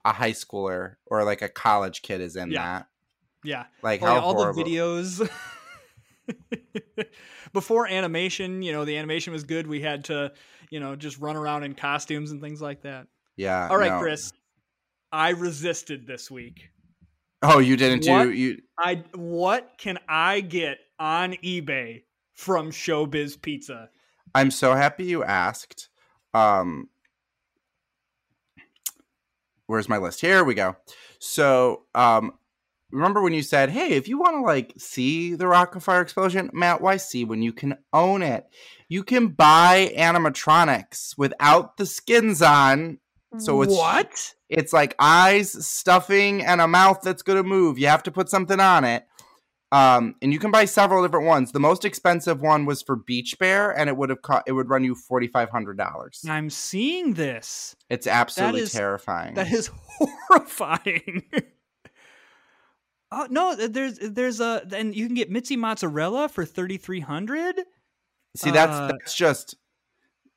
a 0.06 0.14
high 0.14 0.32
schooler 0.32 0.96
or 1.06 1.24
like 1.24 1.42
a 1.42 1.50
college 1.50 2.02
kid 2.02 2.22
is 2.22 2.36
in 2.36 2.52
Yeah. 2.52 2.64
that. 2.80 2.88
yeah 3.44 3.66
Like 3.82 4.02
all 4.02 4.34
horrible. 4.34 4.64
the 4.64 4.70
videos 4.70 5.30
before 7.54 7.88
animation 7.88 8.62
you 8.62 8.72
know 8.72 8.86
the 8.86 8.98
animation 8.98 9.34
was 9.34 9.44
good 9.44 9.66
we 9.68 9.82
had 9.82 10.06
to 10.06 10.32
you 10.70 10.80
know 10.80 10.96
just 10.96 11.18
run 11.20 11.36
around 11.36 11.64
in 11.64 11.74
costumes 11.74 12.32
and 12.32 12.42
things 12.42 12.62
like 12.62 12.82
that 12.84 13.08
Yeah. 13.38 13.68
all 13.70 13.78
right 13.78 13.92
no. 13.92 14.00
chris 14.00 14.32
i 15.12 15.30
resisted 15.30 16.06
this 16.08 16.30
week 16.30 16.70
Oh, 17.42 17.60
you 17.60 17.78
didn't 17.78 18.06
What? 18.10 18.24
do 18.26 18.32
you 18.32 18.62
i 18.78 19.04
what 19.16 19.74
can 19.78 19.98
i 20.08 20.42
get 20.42 20.78
on 21.00 21.34
ebay 21.44 22.04
from 22.34 22.70
showbiz 22.72 23.42
pizza 23.42 23.90
I'm 24.36 24.52
so 24.52 24.76
happy 24.76 25.06
you 25.06 25.24
asked. 25.24 25.90
Um, 26.36 26.88
where's 29.70 29.88
my 29.88 30.00
list? 30.00 30.20
Here 30.20 30.44
we 30.44 30.56
go. 30.56 30.76
So, 31.20 31.84
um, 31.94 32.34
remember 32.92 33.22
when 33.22 33.34
you 33.34 33.44
said, 33.44 33.70
"Hey, 33.70 33.90
if 33.92 34.08
you 34.08 34.18
want 34.18 34.36
to 34.36 34.42
like 34.42 34.74
see 34.78 35.36
the 35.36 35.46
Rockafire 35.46 36.02
explosion, 36.02 36.50
Matt, 36.54 36.82
why 36.82 36.98
see 36.98 37.24
when 37.24 37.44
you 37.44 37.54
can 37.54 37.78
own 37.94 38.24
it? 38.24 38.48
You 38.88 39.04
can 39.04 39.28
buy 39.28 39.94
animatronics 39.96 41.18
without 41.18 41.78
the 41.78 41.86
skins 41.86 42.42
on. 42.42 42.98
So 43.38 43.62
it's 43.62 43.72
what 43.72 44.34
It's 44.50 44.74
like 44.74 44.96
eyes, 44.98 45.52
stuffing, 45.68 46.44
and 46.44 46.60
a 46.60 46.68
mouth 46.68 47.02
that's 47.04 47.22
gonna 47.22 47.44
move. 47.44 47.78
You 47.78 47.88
have 47.88 48.04
to 48.04 48.12
put 48.12 48.28
something 48.28 48.60
on 48.60 48.84
it." 48.84 49.06
Um, 49.72 50.16
and 50.22 50.34
you 50.34 50.40
can 50.40 50.50
buy 50.50 50.66
several 50.66 51.04
different 51.04 51.28
ones. 51.28 51.52
The 51.52 51.60
most 51.60 51.86
expensive 51.86 52.42
one 52.42 52.66
was 52.66 52.82
for 52.82 52.96
Beach 52.96 53.38
Bear, 53.38 53.70
and 53.78 53.88
it 53.88 53.96
would 53.96 54.10
have 54.10 54.22
cost 54.24 54.44
it 54.48 54.54
would 54.54 54.68
run 54.70 54.84
you 54.84 54.96
forty 54.96 55.28
five 55.28 55.50
hundred 55.50 55.78
dollars. 55.78 56.26
I'm 56.28 56.50
seeing 56.50 57.14
this. 57.14 57.76
It's 57.90 58.08
absolutely 58.08 58.62
is- 58.62 58.72
terrifying. 58.72 59.36
That 59.36 59.52
is 59.52 59.70
horrifying. 60.00 61.24
oh 63.12 63.28
no, 63.30 63.56
there's 63.56 64.00
there's 64.00 64.40
a 64.40 64.66
and 64.74 64.96
you 64.96 65.06
can 65.06 65.16
get 65.16 65.30
Mitzi 65.30 65.56
mozzarella 65.56 66.30
for 66.30 66.46
thirty 66.46 66.78
three 66.78 67.00
hundred. 67.02 67.62
See, 68.36 68.52
that's 68.52 68.72
uh, 68.72 68.88
that's 68.88 69.14
just 69.14 69.56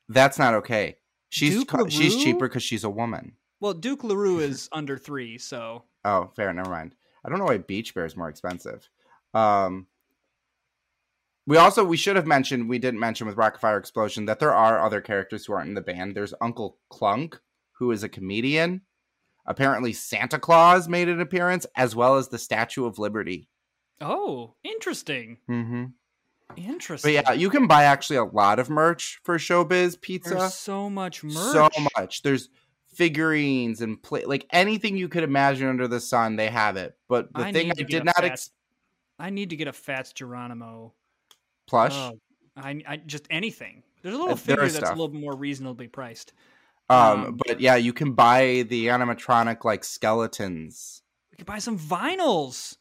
that's 0.09 0.37
not 0.37 0.53
okay. 0.55 0.97
She's 1.29 1.63
co- 1.63 1.87
she's 1.87 2.15
cheaper 2.23 2.47
because 2.47 2.63
she's 2.63 2.83
a 2.83 2.89
woman. 2.89 3.33
Well, 3.59 3.73
Dook 3.73 4.03
LaRue 4.03 4.39
is 4.39 4.69
under 4.71 4.97
three, 4.97 5.37
so 5.39 5.85
Oh, 6.05 6.29
fair. 6.35 6.51
Never 6.53 6.69
mind. 6.69 6.95
I 7.25 7.29
don't 7.29 7.39
know 7.39 7.45
why 7.45 7.57
Beach 7.57 7.95
Bear 7.95 8.05
is 8.05 8.17
more 8.17 8.27
expensive. 8.29 8.89
Um, 9.33 9.87
we 11.45 11.57
also 11.57 11.83
we 11.83 11.97
should 11.97 12.15
have 12.15 12.27
mentioned 12.27 12.69
we 12.69 12.79
didn't 12.79 12.99
mention 12.99 13.27
with 13.27 13.35
Rockafire 13.35 13.77
Explosion 13.77 14.25
that 14.25 14.39
there 14.39 14.53
are 14.53 14.79
other 14.79 15.01
characters 15.01 15.45
who 15.45 15.53
aren't 15.53 15.67
in 15.69 15.73
the 15.75 15.81
band. 15.81 16.15
There's 16.15 16.33
Uncle 16.39 16.77
Clunk, 16.89 17.39
who 17.73 17.91
is 17.91 18.03
a 18.03 18.09
comedian. 18.09 18.81
Apparently, 19.45 19.91
Santa 19.91 20.39
Claus 20.39 20.87
made 20.87 21.09
an 21.09 21.19
appearance, 21.19 21.65
as 21.75 21.95
well 21.95 22.15
as 22.15 22.29
the 22.29 22.37
Statue 22.39 22.85
of 22.85 22.97
Liberty. 22.97 23.49
oh, 23.99 24.53
interesting, 24.63 25.37
Mm-hmm. 25.49 25.85
interesting. 26.55 27.15
But 27.15 27.25
yeah, 27.25 27.33
you 27.33 27.49
can 27.49 27.67
buy 27.67 27.83
actually 27.83 28.15
a 28.17 28.23
lot 28.23 28.59
of 28.59 28.69
merch 28.69 29.19
for 29.23 29.37
Showbiz 29.37 29.99
Pizza. 29.99 30.35
there's 30.35 30.53
so 30.53 30.89
much 30.89 31.25
merch. 31.25 31.33
So 31.35 31.69
much. 31.97 32.21
There's 32.21 32.47
figurines 32.93 33.81
and 33.81 34.01
play 34.01 34.23
like 34.23 34.45
anything 34.51 34.95
you 34.95 35.09
could 35.09 35.23
imagine 35.23 35.67
under 35.67 35.87
the 35.89 35.99
sun. 35.99 36.37
They 36.37 36.47
have 36.49 36.77
it. 36.77 36.95
But 37.09 37.33
the 37.33 37.41
I 37.45 37.51
thing 37.51 37.71
I 37.71 37.83
did 37.83 38.05
not 38.05 38.23
ex- 38.23 38.51
I 39.19 39.29
need 39.29 39.51
to 39.51 39.55
get 39.55 39.67
a 39.67 39.73
Fats 39.73 40.13
Geronimo 40.13 40.93
plush. 41.67 41.93
Oh, 41.95 42.19
I, 42.55 42.81
I 42.87 42.97
just 42.97 43.27
anything. 43.29 43.83
There's 44.01 44.15
a 44.15 44.17
little 44.17 44.35
there 44.35 44.57
figure 44.57 44.63
that's 44.63 44.75
stuff. 44.75 44.95
a 44.95 44.99
little 44.99 45.15
more 45.15 45.35
reasonably 45.35 45.87
priced. 45.87 46.33
Um, 46.89 47.25
Um, 47.25 47.39
but 47.45 47.59
yeah, 47.61 47.75
you 47.75 47.93
can 47.93 48.13
buy 48.13 48.65
the 48.67 48.87
animatronic 48.87 49.63
like 49.63 49.83
skeletons. 49.83 51.01
We 51.31 51.37
could 51.37 51.47
buy 51.47 51.59
some 51.59 51.79
vinyls. 51.79 52.77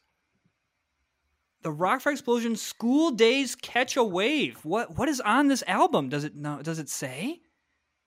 The 1.63 1.71
Rock 1.71 2.01
Rockafire 2.01 2.13
Explosion 2.13 2.57
School 2.57 3.13
Days 3.13 3.55
Catch 3.55 3.97
a 3.97 4.03
Wave. 4.03 4.59
What 4.65 4.99
what 4.99 5.09
is 5.09 5.21
on 5.21 5.47
this 5.47 5.63
album? 5.69 6.09
Does 6.09 6.25
it 6.25 6.35
no 6.35 6.61
does 6.61 6.81
it 6.81 6.89
say? 6.89 7.41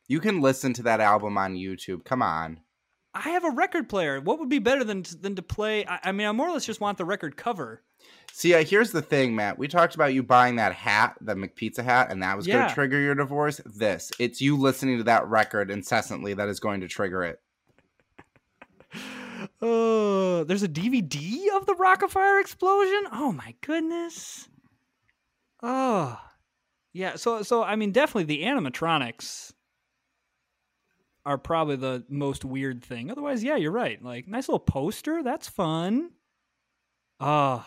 You 0.08 0.20
can 0.20 0.42
listen 0.42 0.74
to 0.74 0.84
that 0.84 1.00
album 1.00 1.38
on 1.38 1.56
YouTube. 1.56 2.04
Come 2.04 2.22
on. 2.22 2.60
I 3.14 3.30
have 3.30 3.46
a 3.46 3.50
record 3.50 3.88
player. 3.88 4.20
What 4.20 4.40
would 4.40 4.50
be 4.50 4.60
better 4.60 4.84
than 4.84 5.06
than 5.22 5.36
to 5.38 5.42
play? 5.42 5.86
I, 5.86 6.00
I 6.04 6.12
mean, 6.12 6.28
I 6.28 6.32
more 6.34 6.50
or 6.50 6.52
less 6.52 6.66
just 6.66 6.82
want 6.82 6.98
the 6.98 7.06
record 7.06 7.38
cover. 7.38 7.82
See, 8.32 8.54
uh, 8.54 8.66
here's 8.66 8.92
the 8.92 9.02
thing, 9.02 9.34
Matt. 9.34 9.58
We 9.58 9.70
talked 9.70 9.96
about 9.96 10.14
you 10.14 10.22
buying 10.22 10.58
that 10.58 10.74
hat, 10.74 11.16
the 11.22 11.36
McPizza 11.36 11.84
hat, 11.84 12.12
and 12.12 12.22
that 12.22 12.36
was 12.36 12.46
going 12.46 12.68
to 12.68 12.74
trigger 12.74 13.00
your 13.00 13.16
divorce. 13.16 13.62
This, 13.66 14.12
it's 14.20 14.42
you 14.42 14.58
listening 14.58 14.98
to 14.98 15.06
that 15.06 15.26
record 15.28 15.72
incessantly 15.72 16.34
that 16.34 16.50
is 16.50 16.60
going 16.60 16.82
to 16.82 16.88
trigger 16.88 17.24
it. 17.24 17.40
Oh, 19.62 20.44
there's 20.44 20.64
a 20.64 20.68
DVD 20.68 21.56
of 21.56 21.66
the 21.66 21.76
Rockafire 21.76 22.42
explosion. 22.42 23.04
Oh 23.12 23.32
my 23.32 23.54
goodness. 23.62 24.48
Oh, 25.62 26.20
yeah. 26.94 27.16
So, 27.16 27.44
so 27.44 27.64
I 27.64 27.76
mean, 27.76 27.92
definitely 27.92 28.24
the 28.24 28.44
animatronics 28.44 29.54
are 31.26 31.38
probably 31.38 31.76
the 31.76 32.06
most 32.10 32.46
weird 32.46 32.84
thing. 32.84 33.12
Otherwise, 33.12 33.44
yeah, 33.44 33.56
you're 33.56 33.72
right. 33.72 34.02
Like, 34.04 34.28
nice 34.28 34.48
little 34.48 34.60
poster. 34.60 35.22
That's 35.24 35.48
fun. 35.48 36.12
Oh, 37.20 37.66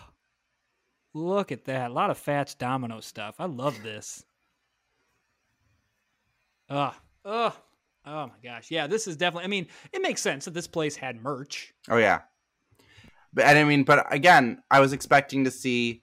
look 1.14 1.52
at 1.52 1.64
that. 1.64 1.90
A 1.90 1.94
lot 1.94 2.10
of 2.10 2.18
Fats 2.18 2.54
Domino 2.54 3.00
stuff. 3.00 3.36
I 3.38 3.46
love 3.46 3.82
this. 3.82 4.24
Oh, 6.70 6.94
oh, 7.24 7.56
oh 8.06 8.26
my 8.26 8.32
gosh. 8.42 8.70
Yeah, 8.70 8.86
this 8.86 9.06
is 9.06 9.16
definitely. 9.16 9.44
I 9.44 9.48
mean, 9.48 9.66
it 9.92 10.02
makes 10.02 10.20
sense 10.20 10.44
that 10.44 10.54
this 10.54 10.66
place 10.66 10.96
had 10.96 11.22
merch. 11.22 11.74
Oh 11.88 11.96
yeah. 11.96 12.20
But 13.32 13.44
and 13.44 13.58
I 13.58 13.64
mean, 13.64 13.84
but 13.84 14.12
again, 14.12 14.62
I 14.70 14.80
was 14.80 14.92
expecting 14.92 15.44
to 15.44 15.50
see, 15.50 16.02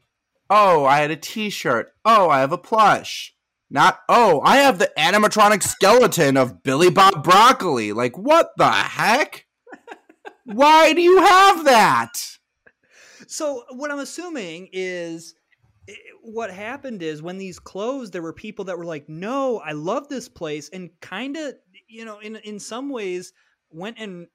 oh, 0.50 0.86
I 0.86 1.00
had 1.00 1.12
a 1.12 1.16
T-shirt. 1.16 1.92
Oh, 2.04 2.30
I 2.30 2.40
have 2.40 2.52
a 2.52 2.58
plush. 2.58 3.36
Not 3.70 4.00
oh, 4.08 4.42
I 4.44 4.58
have 4.58 4.78
the 4.78 4.92
animatronic 4.98 5.64
skeleton 5.64 6.38
of 6.38 6.62
Billy 6.62 6.90
Bob 6.90 7.26
Brockali. 7.26 7.94
Like 7.94 8.18
what 8.18 8.52
the 8.58 8.70
heck? 8.70 9.46
Why 10.46 10.94
do 10.94 11.02
you 11.02 11.18
have 11.18 11.66
that? 11.66 12.14
So 13.28 13.64
what 13.72 13.92
I'm 13.92 14.00
assuming 14.00 14.70
is 14.72 15.36
eh, 15.88 15.94
what 16.22 16.52
happened 16.52 17.02
is 17.02 17.22
when 17.22 17.38
these 17.38 17.60
closed, 17.60 18.14
there 18.14 18.22
were 18.22 18.34
people 18.34 18.66
that 18.66 18.78
were 18.78 18.86
like, 18.86 19.08
"No, 19.10 19.60
I 19.60 19.72
love 19.72 20.08
this 20.08 20.30
place," 20.30 20.70
and 20.70 20.90
kind 21.02 21.38
of, 21.38 21.56
you 21.88 22.06
know, 22.06 22.20
in 22.20 22.36
in 22.38 22.60
some 22.60 22.90
ways, 22.90 23.34
went 23.70 23.98
and 24.00 24.28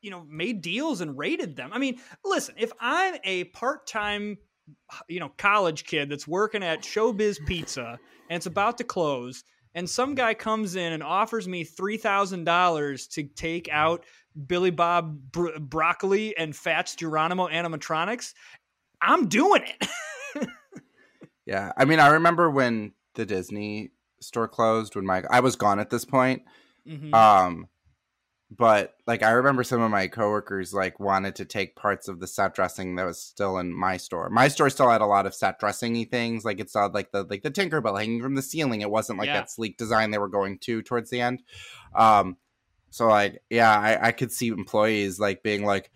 you 0.00 0.10
know 0.10 0.24
made 0.28 0.62
deals 0.62 1.00
and 1.00 1.16
rated 1.16 1.56
them. 1.56 1.70
I 1.72 1.78
mean, 1.78 1.98
listen, 2.24 2.54
if 2.58 2.72
I'm 2.80 3.16
a 3.24 3.44
part 3.44 3.86
time, 3.86 4.36
you 5.08 5.20
know, 5.20 5.30
college 5.38 5.84
kid 5.84 6.10
that's 6.10 6.28
working 6.28 6.62
at 6.62 6.82
Showbiz 6.82 7.44
Pizza 7.46 7.98
and 8.28 8.36
it's 8.36 8.46
about 8.46 8.78
to 8.78 8.84
close. 8.84 9.44
And 9.74 9.88
some 9.88 10.14
guy 10.14 10.34
comes 10.34 10.76
in 10.76 10.92
and 10.92 11.02
offers 11.02 11.48
me 11.48 11.64
three 11.64 11.96
thousand 11.96 12.44
dollars 12.44 13.06
to 13.08 13.22
take 13.22 13.68
out 13.70 14.04
Billy 14.46 14.70
Bob 14.70 15.32
Bro- 15.32 15.58
Brockali 15.58 16.32
and 16.36 16.54
Fats 16.56 16.94
Geronimo 16.96 17.48
animatronics. 17.48 18.32
I'm 19.00 19.28
doing 19.28 19.62
it. 19.64 19.88
Yeah, 21.44 21.72
I 21.76 21.84
mean, 21.86 21.98
I 21.98 22.06
remember 22.08 22.48
when 22.50 22.92
the 23.14 23.26
Disney 23.26 23.90
store 24.20 24.46
closed 24.46 24.94
when 24.94 25.04
my 25.04 25.24
I 25.28 25.40
was 25.40 25.56
gone 25.56 25.80
at 25.80 25.90
this 25.90 26.04
point. 26.04 26.42
Mhm. 26.88 27.12
Um, 27.12 27.66
but 28.48 28.94
like 29.08 29.24
I 29.24 29.30
remember 29.30 29.64
some 29.64 29.80
of 29.80 29.90
my 29.90 30.06
coworkers 30.06 30.72
like 30.72 31.00
wanted 31.00 31.34
to 31.36 31.44
take 31.44 31.74
parts 31.74 32.06
of 32.06 32.20
the 32.20 32.28
set 32.28 32.54
dressing 32.54 32.94
that 32.94 33.06
was 33.06 33.20
still 33.20 33.58
in 33.58 33.74
my 33.74 33.96
store. 33.96 34.30
My 34.30 34.46
store 34.46 34.70
still 34.70 34.88
had 34.88 35.00
a 35.00 35.06
lot 35.06 35.26
of 35.26 35.34
set 35.34 35.60
dressingy 35.60 36.08
things, 36.08 36.44
like 36.44 36.60
it 36.60 36.70
saw 36.70 36.86
like 36.86 37.10
the 37.10 37.24
like 37.24 37.42
the 37.42 37.50
Tinkerbell 37.50 37.98
hanging 37.98 38.22
from 38.22 38.36
the 38.36 38.42
ceiling. 38.42 38.80
It 38.80 38.90
wasn't 38.90 39.18
like 39.18 39.26
Yeah. 39.26 39.38
that 39.40 39.50
sleek 39.50 39.76
design 39.76 40.12
they 40.12 40.18
were 40.18 40.28
going 40.28 40.58
to 40.60 40.80
towards 40.80 41.10
the 41.10 41.20
end. 41.20 41.42
Um, 41.94 42.36
so 42.92 43.08
like 43.08 43.42
yeah, 43.48 43.74
I, 43.74 44.08
I 44.08 44.12
could 44.12 44.30
see 44.30 44.48
employees 44.48 45.18
like 45.18 45.42
being 45.42 45.64
like. 45.64 45.90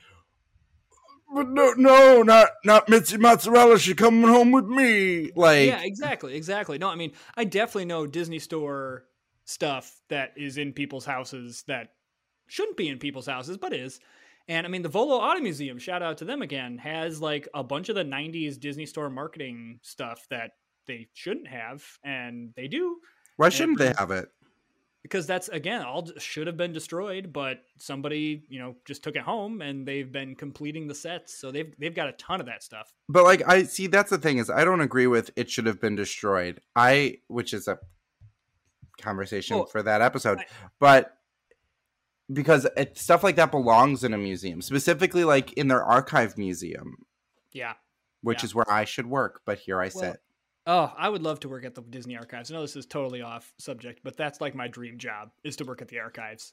But 1.32 1.48
no, 1.48 1.74
no, 1.76 2.22
not 2.22 2.48
not 2.64 2.88
Mitzi 2.88 3.18
Mozzarella. 3.18 3.78
She 3.78 3.94
coming 3.94 4.30
home 4.30 4.52
with 4.52 4.64
me. 4.64 5.30
Like, 5.36 5.66
yeah, 5.66 5.82
exactly, 5.82 6.34
exactly. 6.34 6.78
No, 6.78 6.88
I 6.88 6.94
mean, 6.94 7.12
I 7.36 7.44
definitely 7.44 7.84
know 7.84 8.06
Disney 8.06 8.38
Store 8.38 9.04
stuff 9.44 10.00
that 10.08 10.32
is 10.36 10.56
in 10.56 10.72
people's 10.72 11.04
houses 11.04 11.64
that 11.66 11.90
shouldn't 12.46 12.78
be 12.78 12.88
in 12.88 12.98
people's 12.98 13.26
houses, 13.26 13.58
but 13.58 13.74
is. 13.74 14.00
And 14.48 14.66
I 14.66 14.70
mean, 14.70 14.82
the 14.82 14.88
Volo 14.88 15.16
Auto 15.16 15.40
Museum, 15.40 15.78
shout 15.78 16.02
out 16.02 16.18
to 16.18 16.24
them 16.24 16.40
again, 16.40 16.78
has 16.78 17.20
like 17.20 17.48
a 17.52 17.64
bunch 17.64 17.88
of 17.90 17.96
the 17.96 18.04
90s 18.04 18.58
Disney 18.58 18.86
Store 18.86 19.10
marketing 19.10 19.80
stuff 19.82 20.26
that 20.30 20.52
they 20.86 21.08
shouldn't 21.12 21.48
have, 21.48 21.84
and 22.04 22.54
they 22.56 22.68
do. 22.68 22.98
why 23.36 23.48
shouldn't 23.48 23.78
they 23.78 23.92
have 23.98 24.10
it? 24.12 24.28
Because 25.08 25.24
that's 25.26 25.48
again 25.50 25.82
all 25.82 26.04
should 26.18 26.48
have 26.48 26.56
been 26.56 26.72
destroyed 26.72 27.32
but 27.32 27.60
somebody 27.78 28.42
you 28.48 28.58
know 28.58 28.74
just 28.84 29.04
took 29.04 29.14
it 29.14 29.22
home 29.22 29.62
and 29.62 29.86
they've 29.86 30.10
been 30.10 30.34
completing 30.34 30.88
the 30.88 30.94
sets 30.94 31.32
so 31.38 31.52
they've 31.52 31.72
they've 31.78 31.94
got 31.94 32.08
a 32.08 32.12
ton 32.12 32.40
of 32.40 32.46
that 32.46 32.62
stuff 32.62 32.92
But 33.08 33.22
like 33.22 33.42
I 33.46 33.62
see 33.62 33.86
that's 33.86 34.10
the 34.10 34.18
thing 34.18 34.38
is 34.38 34.50
I 34.50 34.64
don't 34.64 34.80
agree 34.80 35.06
with 35.06 35.30
it 35.36 35.48
should 35.48 35.66
have 35.66 35.80
been 35.80 35.94
destroyed. 35.94 36.60
I 36.74 37.18
which 37.28 37.54
is 37.54 37.68
a 37.68 37.78
conversation 39.00 39.56
Well, 39.58 39.66
for 39.66 39.82
that 39.82 40.02
episode. 40.02 40.38
I- 40.38 40.46
but 40.80 41.12
because 42.32 42.66
it, 42.76 42.98
stuff 42.98 43.22
like 43.22 43.36
that 43.36 43.52
belongs 43.52 44.02
in 44.02 44.12
a 44.12 44.18
museum, 44.18 44.60
specifically 44.60 45.22
like 45.22 45.52
in 45.52 45.68
their 45.68 45.84
archive 45.84 46.36
museum, 46.36 46.96
yeah 47.52 47.74
which 48.22 48.42
Yeah. 48.42 48.46
is 48.46 48.54
where 48.56 48.68
I 48.70 48.84
should 48.84 49.06
work, 49.06 49.42
but 49.44 49.58
here 49.60 49.78
I 49.80 49.90
Well, 49.94 50.12
sit. 50.12 50.20
Oh 50.66 50.92
i 50.96 51.08
would 51.08 51.22
love 51.22 51.40
to 51.40 51.48
work 51.48 51.64
at 51.64 51.74
the 51.74 51.82
disney 51.82 52.16
archives 52.16 52.50
i 52.50 52.54
know 52.54 52.62
this 52.62 52.76
is 52.76 52.86
totally 52.86 53.22
off 53.22 53.52
subject 53.58 54.00
but 54.04 54.16
that's 54.16 54.40
like 54.40 54.54
my 54.54 54.68
dream 54.68 54.98
job 54.98 55.30
is 55.44 55.56
to 55.56 55.64
work 55.64 55.80
at 55.82 55.88
the 55.88 55.98
archives 56.00 56.52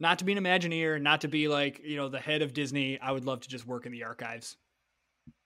not 0.00 0.18
to 0.18 0.24
be 0.24 0.32
an 0.32 0.38
imagineer 0.38 1.00
not 1.00 1.20
to 1.20 1.28
be 1.28 1.48
like 1.48 1.80
you 1.84 1.96
know 1.96 2.08
the 2.08 2.18
head 2.20 2.42
of 2.42 2.52
disney 2.54 2.98
i 3.00 3.10
would 3.12 3.24
love 3.24 3.40
to 3.40 3.48
just 3.48 3.66
work 3.66 3.86
in 3.86 3.92
the 3.92 4.04
archives 4.04 4.56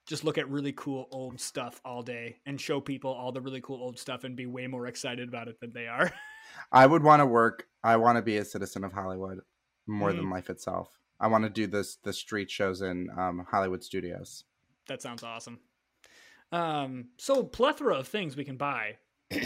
just 0.07 0.24
look 0.24 0.37
at 0.37 0.49
really 0.51 0.72
cool 0.76 1.07
old 1.12 1.41
stuff 1.41 1.80
all 1.85 2.03
day 2.03 2.37
and 2.47 2.61
show 2.61 2.80
people 2.80 3.12
all 3.12 3.30
the 3.30 3.41
really 3.41 3.61
cool 3.61 3.80
old 3.80 3.99
stuff 3.99 4.24
and 4.24 4.35
be 4.37 4.47
way 4.47 4.66
more 4.66 4.87
excited 4.89 5.28
about 5.28 5.47
it 5.49 5.61
than 5.61 5.72
they 5.72 5.87
are 5.87 6.11
I 6.72 6.87
would 6.87 7.03
want 7.05 7.20
to 7.20 7.26
work 7.26 7.66
I 7.85 7.97
want 7.97 8.16
to 8.16 8.22
be 8.22 8.37
a 8.39 8.45
citizen 8.45 8.85
of 8.85 8.93
Hollywood 8.93 9.41
more 9.87 10.11
Mm. 10.12 10.16
than 10.16 10.30
life 10.30 10.51
itself. 10.51 10.99
I 11.20 11.26
want 11.28 11.45
to 11.45 11.51
do 11.51 11.66
this 11.66 11.97
the 12.03 12.12
street 12.12 12.51
shows 12.51 12.83
in 12.83 13.09
um, 13.16 13.47
Hollywood 13.49 13.83
studios. 13.83 14.45
That 14.89 15.01
sounds 15.03 15.22
awesome. 15.22 15.61
Um, 16.53 17.07
so 17.19 17.43
plethora 17.43 17.97
of 17.97 18.09
things 18.09 18.37
we 18.37 18.45
can 18.45 18.57
buy. 18.57 18.99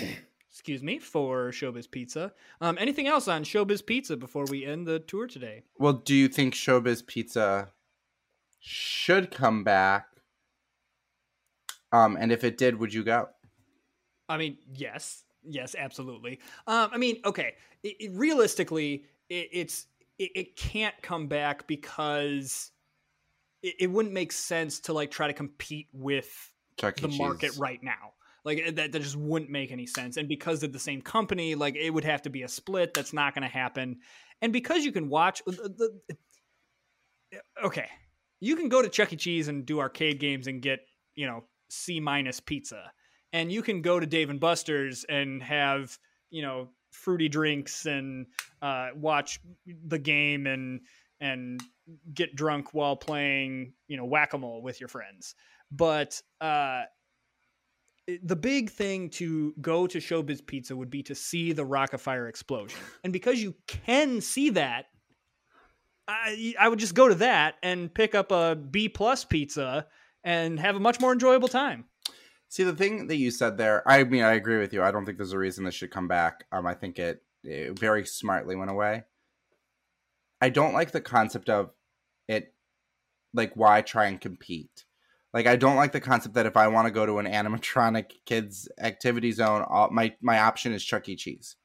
excuse 0.56 0.82
me 0.82 0.98
for 0.98 1.50
Showbiz 1.50 1.90
Pizza. 1.90 2.32
Um, 2.62 2.78
anything 2.80 3.06
else 3.06 3.28
on 3.28 3.44
Showbiz 3.44 3.84
Pizza 3.84 4.16
before 4.16 4.46
we 4.46 4.64
end 4.64 4.86
the 4.86 4.98
tour 4.98 5.26
today? 5.26 5.64
Well, 5.78 5.92
do 5.92 6.14
you 6.14 6.28
think 6.28 6.54
Showbiz 6.54 7.06
Pizza 7.06 7.68
should 8.58 9.30
come 9.30 9.64
back 9.64 10.08
Um, 11.92 12.16
and 12.18 12.32
if 12.32 12.42
it 12.42 12.58
did, 12.58 12.78
would 12.78 12.92
you 12.92 13.04
go? 13.04 13.28
I 14.28 14.38
mean, 14.38 14.58
yes, 14.72 15.24
yes, 15.44 15.76
absolutely. 15.78 16.40
Um, 16.66 16.90
I 16.92 16.96
mean, 16.96 17.20
okay, 17.24 17.54
it, 17.82 17.96
it, 18.00 18.10
realistically, 18.12 19.04
it, 19.28 19.48
it's 19.52 19.86
it, 20.18 20.30
it, 20.34 20.56
can't 20.56 20.94
come 21.02 21.28
back 21.28 21.66
because 21.66 22.72
it, 23.62 23.90
wouldn't 23.90 24.14
make 24.14 24.32
sense 24.32 24.80
to 24.80 24.92
like 24.92 25.10
try 25.10 25.26
to 25.26 25.32
compete 25.32 25.88
with 25.92 26.52
Chuck 26.78 26.96
the 26.96 27.08
market 27.08 27.56
right 27.58 27.82
now. 27.82 28.12
Like 28.44 28.62
eh, 28.64 28.70
that, 28.72 28.92
that 28.92 29.02
just 29.02 29.16
wouldn't 29.16 29.50
make 29.50 29.72
any 29.72 29.86
sense. 29.86 30.16
And 30.16 30.28
because 30.28 30.62
of 30.62 30.72
the 30.72 30.78
same 30.78 31.02
company, 31.02 31.54
like 31.54 31.76
it 31.76 31.90
would 31.90 32.04
have 32.04 32.22
to 32.22 32.30
be 32.30 32.42
a 32.42 32.48
split. 32.48 32.94
That's 32.94 33.12
not 33.12 33.34
going 33.34 33.42
to 33.42 33.48
happen. 33.48 33.98
And 34.40 34.52
because 34.52 34.84
you 34.84 34.92
can 34.92 35.08
watch 35.08 35.42
uh, 35.46 35.52
the, 35.52 35.98
the 36.08 36.16
eh, 37.34 37.38
okay, 37.64 37.88
you 38.40 38.56
can 38.56 38.68
go 38.68 38.82
to 38.82 38.88
Chuck 38.88 39.12
E. 39.12 39.16
Cheese 39.16 39.48
and 39.48 39.66
do 39.66 39.80
arcade 39.80 40.20
games 40.20 40.46
and 40.46 40.62
get 40.62 40.80
you 41.14 41.26
know 41.26 41.44
C 41.70 42.00
minus 42.00 42.40
pizza, 42.40 42.92
and 43.32 43.50
you 43.50 43.62
can 43.62 43.82
go 43.82 43.98
to 43.98 44.06
Dave 44.06 44.30
and 44.30 44.40
Buster's 44.40 45.04
and 45.08 45.42
have 45.42 45.98
you 46.30 46.42
know 46.42 46.68
fruity 46.92 47.28
drinks 47.28 47.86
and 47.86 48.26
uh, 48.62 48.88
watch 48.94 49.40
the 49.86 49.98
game 49.98 50.46
and 50.46 50.80
and 51.20 51.60
get 52.12 52.34
drunk 52.34 52.74
while 52.74 52.96
playing 52.96 53.72
you 53.88 53.96
know 53.96 54.04
whack 54.04 54.32
a 54.32 54.38
mole 54.38 54.62
with 54.62 54.80
your 54.80 54.88
friends. 54.88 55.34
But 55.70 56.20
uh, 56.40 56.82
the 58.22 58.36
big 58.36 58.70
thing 58.70 59.10
to 59.10 59.54
go 59.60 59.86
to 59.86 59.98
Showbiz 59.98 60.46
Pizza 60.46 60.76
would 60.76 60.90
be 60.90 61.02
to 61.04 61.14
see 61.14 61.52
the 61.52 61.64
Rockafire 61.64 62.28
explosion, 62.28 62.78
and 63.04 63.12
because 63.12 63.42
you 63.42 63.54
can 63.66 64.20
see 64.20 64.50
that. 64.50 64.86
I, 66.08 66.54
I 66.60 66.68
would 66.68 66.78
just 66.78 66.94
go 66.94 67.08
to 67.08 67.16
that 67.16 67.56
and 67.64 67.92
pick 67.92 68.14
up 68.14 68.30
a 68.30 68.54
B 68.54 68.88
plus 68.88 69.24
pizza 69.24 69.88
and 70.22 70.60
have 70.60 70.76
a 70.76 70.80
much 70.80 71.00
more 71.00 71.12
enjoyable 71.12 71.48
time. 71.48 71.86
See 72.48 72.62
the 72.62 72.74
thing 72.74 73.08
that 73.08 73.16
you 73.16 73.30
said 73.30 73.58
there. 73.58 73.82
I 73.88 74.04
mean, 74.04 74.22
I 74.22 74.34
agree 74.34 74.58
with 74.58 74.72
you. 74.72 74.82
I 74.82 74.90
don't 74.90 75.04
think 75.04 75.18
there's 75.18 75.32
a 75.32 75.38
reason 75.38 75.64
this 75.64 75.74
should 75.74 75.90
come 75.90 76.06
back. 76.06 76.44
Um, 76.52 76.66
I 76.66 76.74
think 76.74 76.98
it, 76.98 77.22
it 77.42 77.78
very 77.78 78.06
smartly 78.06 78.54
went 78.54 78.70
away. 78.70 79.02
I 80.46 80.48
don't 80.48 80.74
like 80.74 80.92
the 80.92 81.00
concept 81.00 81.50
of 81.50 81.72
it. 82.28 82.54
Like, 83.34 83.56
why 83.56 83.82
try 83.82 84.06
and 84.06 84.20
compete? 84.20 84.84
Like, 85.34 85.48
I 85.48 85.56
don't 85.56 85.74
like 85.74 85.90
the 85.90 86.00
concept 86.00 86.36
that 86.36 86.46
if 86.46 86.56
I 86.56 86.68
want 86.68 86.86
to 86.86 86.92
go 86.92 87.04
to 87.04 87.18
an 87.18 87.26
animatronic 87.26 88.12
kids 88.26 88.68
activity 88.78 89.32
zone, 89.32 89.64
all, 89.68 89.90
my 89.90 90.14
my 90.22 90.38
option 90.38 90.72
is 90.72 90.84
Chuck 90.84 91.08
E. 91.08 91.16
Cheese. 91.16 91.56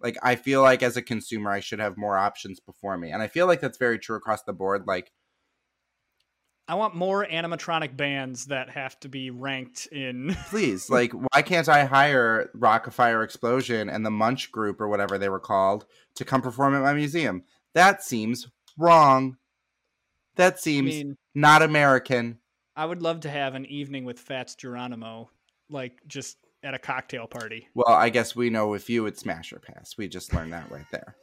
Like, 0.00 0.18
I 0.22 0.36
feel 0.36 0.60
like 0.60 0.82
as 0.82 0.98
a 0.98 1.02
consumer, 1.02 1.50
I 1.50 1.60
should 1.60 1.80
have 1.80 1.96
more 1.96 2.18
options 2.18 2.60
before 2.60 2.98
me, 2.98 3.10
and 3.10 3.22
I 3.22 3.26
feel 3.26 3.46
like 3.46 3.62
that's 3.62 3.78
very 3.78 3.98
true 3.98 4.16
across 4.16 4.42
the 4.42 4.52
board. 4.52 4.84
Like, 4.86 5.12
I 6.68 6.74
want 6.74 6.94
more 6.94 7.24
animatronic 7.24 7.96
bands 7.96 8.46
that 8.46 8.68
have 8.68 9.00
to 9.00 9.08
be 9.08 9.30
ranked 9.30 9.86
in. 9.86 10.36
Please, 10.50 10.90
like, 10.90 11.12
why 11.12 11.40
can't 11.40 11.70
I 11.70 11.86
hire 11.86 12.50
Rockafire 12.54 13.24
Explosion 13.24 13.88
and 13.88 14.04
the 14.04 14.10
Munch 14.10 14.52
Group 14.52 14.78
or 14.78 14.88
whatever 14.88 15.16
they 15.16 15.30
were 15.30 15.40
called 15.40 15.86
to 16.16 16.24
come 16.26 16.42
perform 16.42 16.74
at 16.74 16.82
my 16.82 16.92
museum? 16.92 17.44
That 17.76 18.02
seems 18.02 18.48
wrong. 18.78 19.36
That 20.36 20.58
seems 20.58 20.94
I 20.94 20.96
mean, 20.96 21.16
not 21.34 21.60
American. 21.60 22.38
I 22.74 22.86
would 22.86 23.02
love 23.02 23.20
to 23.20 23.28
have 23.28 23.54
an 23.54 23.66
evening 23.66 24.06
with 24.06 24.18
Fats 24.18 24.54
Geronimo, 24.54 25.28
like 25.68 26.00
just 26.06 26.38
at 26.62 26.72
a 26.72 26.78
cocktail 26.78 27.26
party. 27.26 27.68
Well, 27.74 27.94
I 27.94 28.08
guess 28.08 28.34
we 28.34 28.48
know 28.48 28.72
if 28.72 28.88
you 28.88 29.02
would 29.02 29.18
smash 29.18 29.52
or 29.52 29.58
pass. 29.58 29.94
We 29.98 30.08
just 30.08 30.32
learned 30.32 30.54
that 30.54 30.70
right 30.70 30.86
there. 30.90 31.16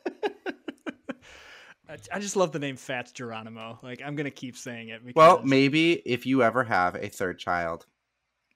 I 2.11 2.19
just 2.19 2.35
love 2.35 2.51
the 2.51 2.59
name 2.59 2.75
Fats 2.75 3.11
Geronimo. 3.11 3.79
Like 3.81 4.03
I'm 4.05 4.15
gonna 4.15 4.29
keep 4.29 4.55
saying 4.55 4.89
it. 4.89 5.03
Because 5.03 5.15
well, 5.15 5.41
maybe 5.43 5.93
if 6.05 6.27
you 6.27 6.43
ever 6.43 6.63
have 6.63 6.93
a 6.93 7.09
third 7.09 7.39
child, 7.39 7.87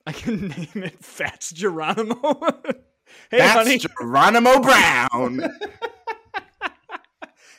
I 0.05 0.11
can 0.11 0.47
name 0.49 0.83
it 0.83 1.03
Fats 1.03 1.51
Geronimo. 1.51 2.41
hey, 3.31 3.39
Fats 3.39 3.53
honey. 3.53 3.79
Geronimo 3.79 4.59
Brown. 4.59 5.41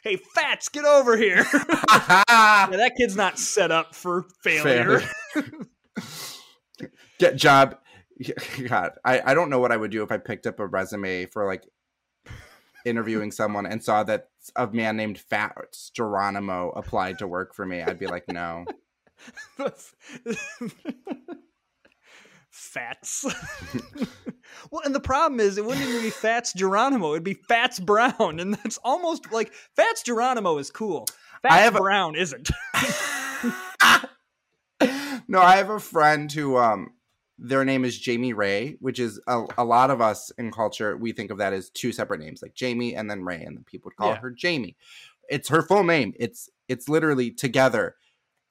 Hey, 0.08 0.16
Fats, 0.34 0.68
get 0.68 0.84
over 0.84 1.16
here. 1.16 1.44
yeah, 1.54 2.66
that 2.70 2.94
kid's 2.96 3.16
not 3.16 3.38
set 3.38 3.70
up 3.70 3.94
for 3.94 4.26
failure. 4.42 5.02
Get 7.18 7.36
job. 7.36 7.78
God, 8.68 8.92
I, 9.04 9.20
I 9.24 9.34
don't 9.34 9.50
know 9.50 9.58
what 9.58 9.70
I 9.70 9.76
would 9.76 9.90
do 9.90 10.02
if 10.02 10.10
I 10.10 10.16
picked 10.16 10.46
up 10.46 10.60
a 10.60 10.66
resume 10.66 11.26
for 11.26 11.44
like 11.44 11.68
interviewing 12.86 13.30
someone 13.30 13.66
and 13.66 13.84
saw 13.84 14.02
that 14.04 14.28
a 14.56 14.66
man 14.68 14.96
named 14.96 15.18
Fats 15.18 15.90
Geronimo 15.90 16.70
applied 16.70 17.18
to 17.18 17.28
work 17.28 17.54
for 17.54 17.66
me, 17.66 17.82
I'd 17.82 17.98
be 17.98 18.06
like, 18.06 18.28
no. 18.28 18.64
Fats. 22.50 23.24
well, 24.70 24.82
and 24.84 24.94
the 24.94 25.00
problem 25.00 25.40
is, 25.40 25.58
it 25.58 25.64
wouldn't 25.64 25.86
even 25.86 26.02
be 26.02 26.10
Fats 26.10 26.52
Geronimo; 26.52 27.12
it'd 27.12 27.24
be 27.24 27.34
Fats 27.34 27.78
Brown, 27.80 28.40
and 28.40 28.54
that's 28.54 28.78
almost 28.78 29.32
like 29.32 29.52
Fats 29.76 30.02
Geronimo 30.02 30.58
is 30.58 30.70
cool. 30.70 31.06
Fats 31.42 31.54
I 31.54 31.58
have 31.58 31.74
Brown 31.74 32.16
a- 32.16 32.18
isn't. 32.18 32.50
no, 35.28 35.40
I 35.40 35.56
have 35.56 35.70
a 35.70 35.80
friend 35.80 36.30
who 36.30 36.56
um 36.56 36.92
their 37.38 37.64
name 37.64 37.84
is 37.84 37.98
Jamie 37.98 38.32
Ray, 38.32 38.76
which 38.80 38.98
is 38.98 39.20
a, 39.28 39.44
a, 39.56 39.64
lot 39.64 39.90
of 39.90 40.00
us 40.00 40.32
in 40.38 40.50
culture, 40.50 40.96
we 40.96 41.12
think 41.12 41.30
of 41.30 41.38
that 41.38 41.52
as 41.52 41.70
two 41.70 41.92
separate 41.92 42.18
names, 42.18 42.42
like 42.42 42.54
Jamie 42.54 42.96
and 42.96 43.08
then 43.08 43.22
Ray, 43.22 43.42
and 43.42 43.56
then 43.56 43.64
people 43.64 43.90
would 43.90 43.96
call 43.96 44.10
yeah. 44.10 44.18
her 44.18 44.30
Jamie. 44.30 44.76
It's 45.28 45.48
her 45.48 45.62
full 45.62 45.84
name. 45.84 46.14
It's 46.18 46.50
it's 46.68 46.88
literally 46.88 47.30
together. 47.30 47.94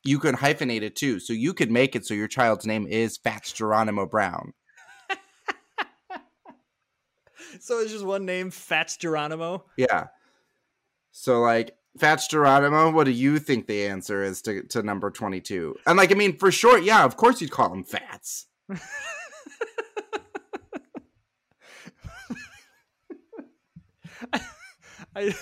You 0.08 0.20
can 0.20 0.38
hyphenate 0.38 0.84
it 0.84 0.96
too. 0.96 1.20
So 1.20 1.34
you 1.34 1.54
could 1.54 1.70
make 1.70 1.94
it 1.94 2.06
so 2.06 2.14
your 2.14 2.30
child's 2.30 2.66
name 2.66 2.88
is 2.88 3.18
Fats 3.18 3.52
Geronimo 3.52 4.06
Brown. 4.06 4.54
so 7.60 7.80
it's 7.80 7.92
just 7.92 8.06
one 8.06 8.26
name, 8.26 8.50
Fats 8.50 8.96
Geronimo? 8.96 9.66
Yeah. 9.76 10.08
So 11.12 11.42
like 11.42 11.76
Fats 11.98 12.30
Geronimo, 12.30 12.90
what 12.92 13.04
do 13.04 13.12
you 13.12 13.38
think 13.38 13.68
the 13.68 13.88
answer 13.88 14.24
is 14.24 14.42
to, 14.44 14.64
to 14.68 14.82
number 14.82 15.12
22? 15.12 15.76
And 15.86 15.98
like, 15.98 16.14
I 16.14 16.16
mean, 16.16 16.38
for 16.38 16.54
short, 16.54 16.84
yeah, 16.84 17.04
of 17.04 17.18
course 17.18 17.42
you'd 17.42 17.52
call 17.52 17.74
him 17.74 17.84
Fats. 17.84 18.46
I 25.16 25.36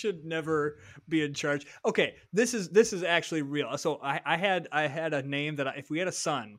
should 0.00 0.24
never 0.24 0.78
be 1.08 1.22
in 1.22 1.34
charge. 1.34 1.66
Okay, 1.84 2.14
this 2.32 2.54
is 2.54 2.68
this 2.70 2.92
is 2.92 3.02
actually 3.02 3.42
real. 3.42 3.76
So 3.78 4.00
I, 4.02 4.20
I 4.24 4.36
had 4.36 4.68
I 4.72 4.86
had 4.86 5.14
a 5.14 5.22
name 5.22 5.56
that 5.56 5.68
I, 5.68 5.72
if 5.76 5.90
we 5.90 5.98
had 5.98 6.08
a 6.08 6.12
son, 6.12 6.58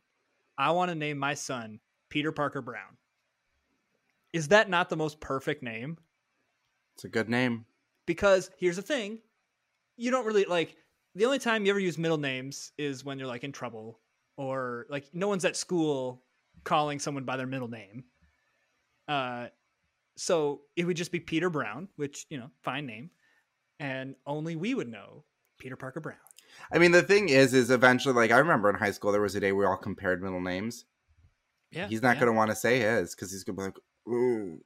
I 0.58 0.72
want 0.72 0.89
to 0.89 0.96
name 0.96 1.18
my 1.18 1.34
son 1.34 1.80
Peter 2.10 2.32
Parker 2.32 2.62
Brown. 2.62 2.98
Is 4.34 4.50
that 4.50 4.70
not 4.70 4.89
the 4.89 4.96
most 4.96 5.20
perfect 5.20 5.62
name? 5.64 5.98
It's 6.96 7.04
a 7.04 7.10
good 7.10 7.30
name. 7.30 7.66
Because 8.06 8.50
here's 8.58 8.76
the 8.76 8.82
thing, 8.82 9.20
you 9.98 10.12
don't 10.12 10.26
really 10.26 10.46
like 10.46 10.76
the 11.16 11.26
only 11.26 11.39
time 11.39 11.66
you 11.66 11.72
ever 11.72 11.80
use 11.80 11.98
middle 11.98 12.18
names 12.18 12.72
is 12.78 13.04
when 13.04 13.20
you're 13.20 13.28
like 13.28 13.44
in 13.44 13.52
trouble 13.52 14.00
or 14.38 14.86
like 14.89 15.06
no 15.14 15.28
one's 15.28 15.46
at 15.46 15.58
school 15.58 16.24
calling 16.64 17.00
someone 17.00 17.26
by 17.26 17.38
their 17.38 17.48
middle 17.48 17.68
name. 17.68 18.04
Uh, 19.08 19.48
so 20.16 20.62
it 20.76 20.86
would 20.86 20.98
just 20.98 21.12
be 21.12 21.20
Peter 21.20 21.50
Brown, 21.50 21.88
which 21.96 22.26
you 22.30 22.38
know, 22.38 22.50
fine 22.62 22.86
name, 22.86 23.10
and 23.82 24.16
only 24.28 24.56
we 24.56 24.76
would 24.76 24.88
know 24.88 25.24
Peter 25.58 25.76
Parker 25.76 26.00
Brown. 26.00 26.18
I 26.72 26.78
mean, 26.78 26.92
the 26.92 27.02
thing 27.02 27.30
is, 27.30 27.54
is 27.54 27.72
eventually, 27.72 28.14
like 28.14 28.32
I 28.32 28.38
remember 28.38 28.70
in 28.70 28.76
high 28.76 28.92
school, 28.92 29.12
there 29.12 29.22
was 29.22 29.36
a 29.36 29.40
day 29.40 29.52
we 29.52 29.66
all 29.66 29.76
compared 29.76 30.22
middle 30.22 30.40
names. 30.40 30.86
Yeah, 31.72 31.88
he's 31.88 32.02
not 32.02 32.16
yeah. 32.16 32.22
going 32.22 32.34
to 32.34 32.38
want 32.38 32.52
to 32.52 32.56
say 32.56 32.80
his 32.80 33.16
because 33.16 33.32
he's 33.32 33.44
going 33.44 33.56
to 33.56 33.62
be 33.62 33.66
like, 33.66 33.78
"Ooh." 34.08 34.62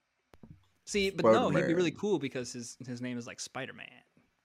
See, 0.85 1.09
but 1.11 1.21
Spider-Man. 1.21 1.53
no, 1.53 1.59
he'd 1.59 1.67
be 1.67 1.73
really 1.73 1.91
cool 1.91 2.19
because 2.19 2.51
his 2.51 2.77
his 2.85 3.01
name 3.01 3.17
is 3.17 3.25
like 3.25 3.39
Spider 3.39 3.73
Man. 3.73 3.87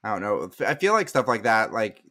I 0.03 0.11
don't 0.11 0.21
know. 0.21 0.49
I 0.65 0.75
feel 0.75 0.93
like 0.93 1.09
stuff 1.09 1.27
like 1.27 1.43
that, 1.43 1.73
like 1.73 2.03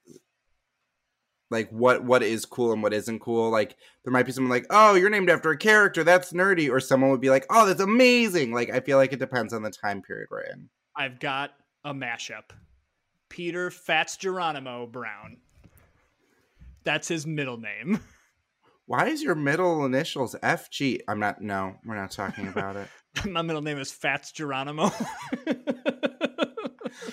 like 1.51 1.71
what 1.71 2.05
what 2.05 2.23
is 2.23 2.45
cool 2.45 2.73
and 2.73 2.83
what 2.83 2.93
isn't 2.93 3.19
cool 3.19 3.51
like 3.51 3.77
there 4.05 4.13
might 4.13 4.25
be 4.25 4.31
someone 4.31 4.51
like 4.51 4.67
oh 4.71 4.95
you're 4.95 5.11
named 5.11 5.29
after 5.29 5.51
a 5.51 5.59
character 5.59 6.05
that's 6.05 6.33
nerdy 6.33 6.71
or 6.71 6.79
someone 6.79 7.11
would 7.11 7.21
be 7.21 7.29
like 7.29 7.45
oh 7.51 7.67
that's 7.67 7.81
amazing 7.81 8.53
like 8.53 8.71
i 8.71 8.79
feel 8.79 8.97
like 8.97 9.13
it 9.13 9.19
depends 9.19 9.53
on 9.53 9.61
the 9.63 9.71
time 9.71 10.01
period 10.01 10.29
we're 10.31 10.43
in 10.43 10.69
i've 10.97 11.19
got 11.19 11.51
a 11.85 11.95
mashup. 11.95 12.51
Peter 13.29 13.71
fats 13.71 14.17
geronimo 14.17 14.87
brown. 14.87 15.39
That's 16.85 17.09
his 17.09 17.27
middle 17.27 17.59
name. 17.59 18.01
Why 18.87 19.07
is 19.07 19.23
your 19.23 19.37
middle 19.37 19.85
initials 19.85 20.35
fg 20.43 20.99
i'm 21.07 21.21
not 21.21 21.41
no 21.41 21.77
we're 21.85 21.95
not 21.95 22.11
talking 22.11 22.49
about 22.49 22.75
it. 22.75 22.89
My 23.25 23.43
middle 23.43 23.63
name 23.63 23.79
is 23.79 23.93
fats 23.93 24.33
geronimo 24.33 24.91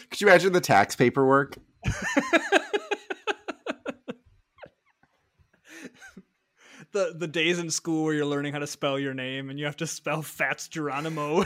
could 0.09 0.19
you 0.19 0.27
imagine 0.27 0.53
the 0.53 0.61
tax 0.61 0.95
paperwork? 0.95 1.57
The 6.93 7.13
the 7.15 7.27
days 7.27 7.59
in 7.59 7.69
school 7.69 8.05
where 8.05 8.13
you're 8.13 8.25
learning 8.25 8.53
how 8.53 8.59
to 8.59 8.67
spell 8.67 8.97
your 8.97 9.13
name 9.13 9.49
and 9.49 9.59
you 9.59 9.65
have 9.65 9.75
to 9.77 9.87
spell 9.87 10.21
Fats 10.21 10.67
Geronimo. 10.67 11.43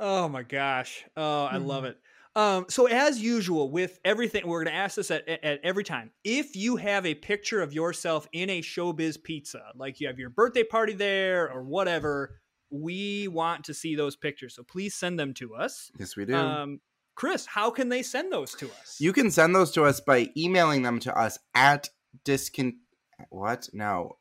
Oh 0.00 0.28
my 0.28 0.42
gosh. 0.42 1.04
Oh, 1.16 1.44
I 1.44 1.58
love 1.58 1.84
mm-hmm. 1.84 1.92
it. 1.92 1.98
Um, 2.36 2.66
so 2.68 2.86
as 2.86 3.20
usual 3.20 3.70
with 3.70 3.98
everything, 4.04 4.46
we're 4.46 4.62
going 4.64 4.72
to 4.72 4.78
ask 4.80 4.96
this 4.96 5.10
at, 5.10 5.28
at, 5.28 5.42
at 5.42 5.60
every 5.64 5.82
time. 5.82 6.12
If 6.24 6.54
you 6.54 6.76
have 6.76 7.04
a 7.04 7.14
picture 7.14 7.60
of 7.60 7.72
yourself 7.72 8.28
in 8.32 8.48
a 8.50 8.62
showbiz 8.62 9.20
pizza, 9.22 9.62
like 9.74 10.00
you 10.00 10.06
have 10.06 10.18
your 10.18 10.30
birthday 10.30 10.62
party 10.62 10.92
there 10.92 11.50
or 11.50 11.64
whatever, 11.64 12.40
we 12.70 13.26
want 13.28 13.64
to 13.64 13.74
see 13.74 13.96
those 13.96 14.14
pictures. 14.14 14.54
So 14.54 14.62
please 14.62 14.94
send 14.94 15.18
them 15.18 15.34
to 15.34 15.54
us. 15.54 15.90
Yes, 15.98 16.16
we 16.16 16.24
do. 16.24 16.36
Um, 16.36 16.80
Chris, 17.16 17.46
how 17.46 17.70
can 17.70 17.88
they 17.88 18.02
send 18.02 18.32
those 18.32 18.54
to 18.54 18.66
us? 18.80 18.96
you 19.00 19.12
can 19.12 19.30
send 19.30 19.54
those 19.54 19.72
to 19.72 19.84
us 19.84 20.00
by 20.00 20.30
emailing 20.36 20.82
them 20.82 21.00
to 21.00 21.18
us 21.18 21.38
at 21.54 21.90
discon. 22.24 22.74
What? 23.28 23.68
No. 23.72 24.16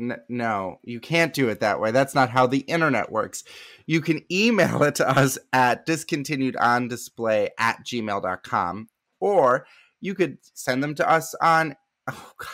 N- 0.00 0.20
no, 0.28 0.78
you 0.82 0.98
can't 0.98 1.34
do 1.34 1.48
it 1.50 1.60
that 1.60 1.80
way. 1.80 1.90
That's 1.90 2.14
not 2.14 2.30
how 2.30 2.46
the 2.46 2.60
internet 2.60 3.12
works. 3.12 3.44
You 3.86 4.00
can 4.00 4.22
email 4.32 4.82
it 4.82 4.94
to 4.96 5.08
us 5.08 5.38
at 5.52 5.84
discontinued 5.84 6.56
on 6.56 6.88
display 6.88 7.50
at 7.58 7.84
gmail.com 7.84 8.88
or 9.20 9.66
you 10.00 10.14
could 10.14 10.38
send 10.54 10.82
them 10.82 10.94
to 10.94 11.08
us 11.08 11.34
on 11.40 11.76
oh 12.10 12.32
god 12.38 12.48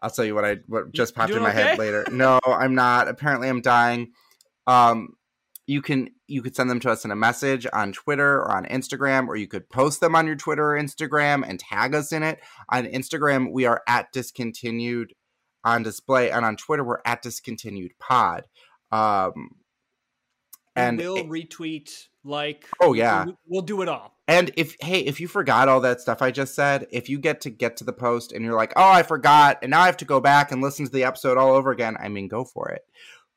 i'll 0.00 0.10
tell 0.10 0.24
you 0.24 0.34
what 0.34 0.44
i 0.44 0.56
what 0.66 0.90
just 0.92 1.14
popped 1.14 1.32
in 1.32 1.42
my 1.42 1.50
head 1.50 1.78
later. 1.78 2.04
No 2.10 2.40
i'm 2.44 2.74
not. 2.74 3.08
Apparently 3.08 3.48
i'm 3.48 3.60
dying. 3.60 4.12
Um 4.66 5.14
you 5.66 5.80
can 5.80 6.08
you 6.26 6.42
could 6.42 6.56
send 6.56 6.70
them 6.70 6.80
to 6.80 6.90
us 6.90 7.04
in 7.04 7.10
a 7.10 7.16
message 7.16 7.66
on 7.72 7.92
twitter 7.92 8.36
or 8.36 8.50
on 8.50 8.64
instagram 8.66 9.28
or 9.28 9.36
you 9.36 9.46
could 9.46 9.68
post 9.68 10.00
them 10.00 10.16
on 10.16 10.26
your 10.26 10.34
twitter 10.34 10.72
or 10.74 10.78
instagram 10.78 11.44
and 11.46 11.60
tag 11.60 11.94
us 11.94 12.10
in 12.10 12.22
it. 12.22 12.40
On 12.70 12.84
instagram 12.86 13.52
we 13.52 13.66
are 13.66 13.82
at 13.86 14.10
discontinued 14.12 15.14
on 15.64 15.82
display 15.82 16.30
and 16.30 16.44
on 16.44 16.56
twitter 16.56 16.84
we're 16.84 17.00
at 17.04 17.22
discontinued 17.22 17.92
pod 17.98 18.46
um 18.90 19.50
and 20.74 20.98
we'll 20.98 21.24
retweet, 21.24 22.08
like. 22.24 22.68
Oh, 22.80 22.92
yeah. 22.94 23.24
we'll, 23.24 23.38
we'll 23.46 23.62
do 23.62 23.82
it 23.82 23.88
all. 23.88 24.16
And 24.28 24.50
if 24.56 24.76
hey, 24.80 25.00
if 25.00 25.20
you 25.20 25.28
forgot 25.28 25.68
all 25.68 25.80
that 25.80 26.00
stuff 26.00 26.22
I 26.22 26.30
just 26.30 26.54
said, 26.54 26.86
if 26.90 27.08
you 27.08 27.18
get 27.18 27.40
to 27.42 27.50
get 27.50 27.76
to 27.78 27.84
the 27.84 27.92
post 27.92 28.32
and 28.32 28.44
you're 28.44 28.54
like, 28.56 28.72
"Oh, 28.76 28.90
I 28.90 29.02
forgot," 29.02 29.58
and 29.62 29.70
now 29.70 29.80
I 29.80 29.86
have 29.86 29.96
to 29.98 30.04
go 30.04 30.20
back 30.20 30.52
and 30.52 30.62
listen 30.62 30.86
to 30.86 30.92
the 30.92 31.04
episode 31.04 31.36
all 31.36 31.54
over 31.54 31.70
again, 31.72 31.96
I 32.00 32.08
mean, 32.08 32.28
go 32.28 32.44
for 32.44 32.70
it. 32.70 32.82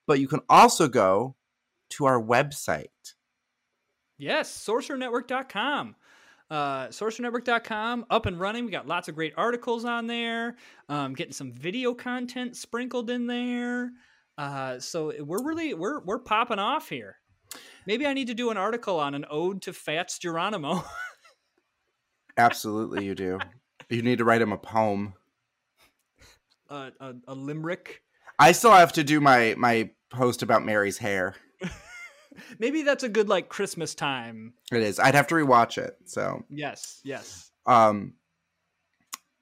But 0.08 0.20
you 0.20 0.28
can 0.28 0.42
also 0.48 0.88
go 0.88 1.36
to 1.92 2.06
our 2.06 2.22
website. 2.22 2.86
Yes, 4.18 4.56
sorcerernetwork.com. 4.66 5.96
Uh, 6.50 6.88
sorcerernetwork.com 6.90 8.06
up 8.10 8.26
and 8.28 8.40
running. 8.40 8.66
We 8.66 8.72
got 8.72 8.88
lots 8.88 9.08
of 9.08 9.16
great 9.16 9.34
articles 9.36 9.84
on 9.84 10.06
there. 10.08 10.56
Um, 10.90 11.14
getting 11.14 11.34
some 11.34 11.52
video 11.52 11.94
content 11.94 12.56
sprinkled 12.56 13.10
in 13.10 13.26
there. 13.28 13.92
Uh, 14.38 14.80
so 14.80 15.12
we're 15.24 15.44
really 15.44 15.74
we're 15.74 16.02
we're 16.02 16.20
popping 16.20 16.60
off 16.60 16.90
here. 16.90 17.18
Maybe 17.88 18.06
I 18.06 18.14
need 18.14 18.28
to 18.28 18.34
do 18.34 18.50
an 18.52 18.58
article 18.58 19.00
on 19.00 19.16
an 19.16 19.26
ode 19.30 19.62
to 19.64 19.74
Fats 19.74 20.20
Geronimo. 20.20 20.84
Absolutely, 22.38 23.06
you 23.06 23.16
do. 23.16 23.40
You 23.90 24.02
need 24.02 24.18
to 24.18 24.26
write 24.26 24.42
him 24.42 24.52
a 24.52 24.58
poem. 24.58 25.14
uh, 26.70 26.92
a, 27.00 27.14
a 27.28 27.36
limerick. 27.36 28.02
I 28.38 28.52
still 28.52 28.72
have 28.72 28.92
to 28.94 29.04
do 29.04 29.22
my 29.22 29.56
my 29.58 29.92
post 30.10 30.44
about 30.44 30.66
Mary's 30.66 30.98
hair. 30.98 31.36
Maybe 32.60 32.84
that's 32.84 33.04
a 33.04 33.10
good 33.10 33.30
like 33.30 33.50
Christmas 33.50 33.96
time. 33.96 34.54
It 34.72 34.82
is. 34.82 35.00
I'd 35.00 35.16
have 35.16 35.28
to 35.28 35.36
rewatch 35.36 35.78
it. 35.78 35.98
So, 36.06 36.44
Yes, 36.50 37.02
yes. 37.04 37.52
um, 37.66 38.14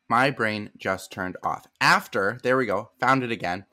my 0.09 0.31
brain 0.31 0.69
just 0.77 1.11
turned 1.11 1.37
off. 1.43 1.65
After 1.81 2.39
there 2.43 2.57
we 2.57 2.65
go, 2.65 2.91
found 2.99 3.23
it 3.23 3.31
again. 3.31 3.65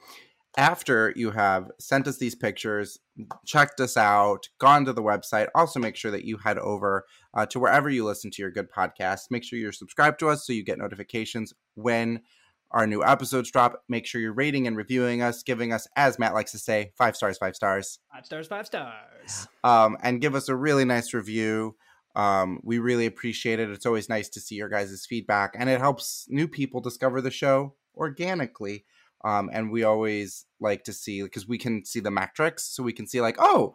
After 0.57 1.12
you 1.14 1.31
have 1.31 1.71
sent 1.79 2.09
us 2.09 2.18
these 2.18 2.35
pictures, 2.35 2.99
checked 3.47 3.79
us 3.81 3.97
out, 3.97 4.49
gone 4.59 4.85
to 4.87 4.93
the 4.93 5.03
website, 5.03 5.47
also 5.55 5.79
make 5.79 5.95
sure 5.95 6.11
that 6.11 6.25
you 6.25 6.39
head 6.39 6.59
over 6.59 7.05
uh, 7.35 7.47
to 7.47 7.61
wherever 7.61 7.89
you 7.89 8.05
listen 8.05 8.31
to 8.33 8.43
your 8.43 8.51
good 8.51 8.68
podcasts. 8.71 9.31
Make 9.31 9.45
sure 9.45 9.59
you're 9.59 9.71
subscribed 9.71 10.18
to 10.21 10.29
us 10.29 10.45
so 10.45 10.53
you 10.53 10.64
get 10.64 10.79
notifications 10.79 11.53
when 11.75 12.23
our 12.71 12.87
new 12.87 13.03
episodes 13.05 13.51
drop. 13.51 13.83
Make 13.89 14.07
sure 14.07 14.21
you're 14.21 14.33
rating 14.33 14.66
and 14.66 14.77
reviewing 14.77 15.23
us, 15.23 15.43
giving 15.43 15.73
us, 15.73 15.89
as 15.97 16.18
Matt 16.18 16.35
likes 16.35 16.53
to 16.53 16.59
say, 16.59 16.93
five 16.97 17.16
stars, 17.16 17.39
five 17.39 17.57
stars 17.57 17.99
Five 18.12 18.27
stars, 18.27 18.47
five 18.47 18.66
stars. 18.66 19.49
um, 19.64 19.97
and 20.03 20.21
give 20.21 20.35
us 20.35 20.49
a 20.49 20.55
really 20.57 20.85
nice 20.85 21.12
review. 21.14 21.77
Um, 22.16 22.61
we 22.62 22.79
really 22.79 23.07
appreciate 23.07 23.61
it. 23.61 23.71
It's 23.71 23.87
always 23.87 24.09
nice 24.09 24.29
to 24.31 24.41
see 24.41 24.57
your 24.57 24.68
guys' 24.68 25.07
feedback, 25.09 25.55
and 25.59 25.68
it 25.71 25.81
helps 25.81 26.27
new 26.29 26.49
people 26.49 26.81
discover 26.81 27.21
the 27.21 27.31
show 27.31 27.75
organically. 27.97 28.85
Um, 29.25 29.51
and 29.53 29.71
we 29.71 29.85
always 29.85 30.47
like 30.61 30.85
to 30.85 30.93
see 30.93 31.23
because 31.23 31.47
we 31.47 31.59
can 31.59 31.85
see 31.85 32.01
the 32.01 32.11
metrics, 32.11 32.64
so 32.64 32.83
we 32.83 32.93
can 32.93 33.07
see 33.07 33.21
like, 33.21 33.37
oh, 33.39 33.75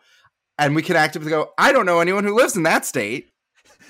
and 0.58 0.76
we 0.76 0.82
can 0.82 0.96
actively 0.96 1.30
go. 1.30 1.52
I 1.58 1.72
don't 1.72 1.86
know 1.86 2.00
anyone 2.00 2.24
who 2.24 2.36
lives 2.36 2.56
in 2.58 2.64
that 2.64 2.86
state. 2.86 3.30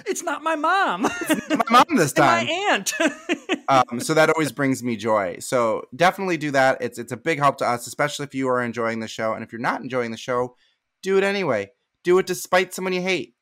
It's 0.06 0.24
not 0.24 0.44
my 0.44 0.56
mom. 0.56 1.04
My 1.04 1.64
mom 1.70 1.96
this 1.96 2.14
And 2.18 2.26
my 2.26 2.54
aunt. 2.72 2.94
um, 3.68 4.00
so 4.00 4.14
that 4.14 4.30
always 4.30 4.52
brings 4.52 4.84
me 4.84 4.96
joy. 4.96 5.38
So 5.40 5.88
definitely 5.96 6.38
do 6.38 6.52
that. 6.52 6.78
It's 6.82 6.98
it's 7.00 7.12
a 7.12 7.18
big 7.18 7.40
help 7.40 7.58
to 7.58 7.66
us, 7.66 7.88
especially 7.88 8.26
if 8.26 8.36
you 8.36 8.48
are 8.50 8.62
enjoying 8.62 9.00
the 9.00 9.08
show. 9.08 9.34
And 9.34 9.44
if 9.44 9.52
you're 9.52 9.62
not 9.62 9.82
enjoying 9.82 10.12
the 10.12 10.18
show, 10.18 10.56
do 11.02 11.18
it 11.18 11.24
anyway. 11.24 11.72
Do 12.04 12.18
it 12.20 12.26
despite 12.26 12.74
someone 12.74 12.94
you 12.94 13.02
hate. 13.02 13.36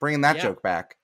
Bringing 0.00 0.20
that 0.22 0.36
Yeah. 0.36 0.42
joke 0.42 0.62
back 0.62 0.96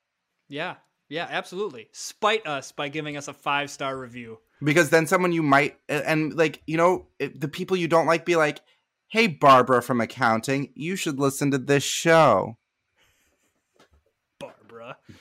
yeah, 0.53 0.77
yeah, 1.09 1.27
absolutely. 1.31 1.89
Spite 1.93 2.47
us 2.47 2.73
by 2.73 2.89
giving 2.91 3.17
us 3.17 3.27
a 3.27 3.33
five 3.33 3.71
star 3.71 3.99
review. 3.99 4.39
because 4.63 4.91
then 4.91 5.07
someone 5.07 5.33
you 5.33 5.43
might 5.43 5.79
and 5.89 6.35
like 6.35 6.63
you 6.67 6.77
know 6.77 7.07
the 7.19 7.49
people 7.49 7.77
you 7.77 7.89
don't 7.89 8.07
like 8.07 8.27
be 8.27 8.37
like, 8.37 8.61
"Hey, 9.09 9.27
Barbara 9.29 9.83
from 9.83 10.01
accounting, 10.01 10.71
you 10.75 10.95
should 10.95 11.19
listen 11.19 11.51
to 11.53 11.59
this 11.59 11.83
show." 11.83 12.59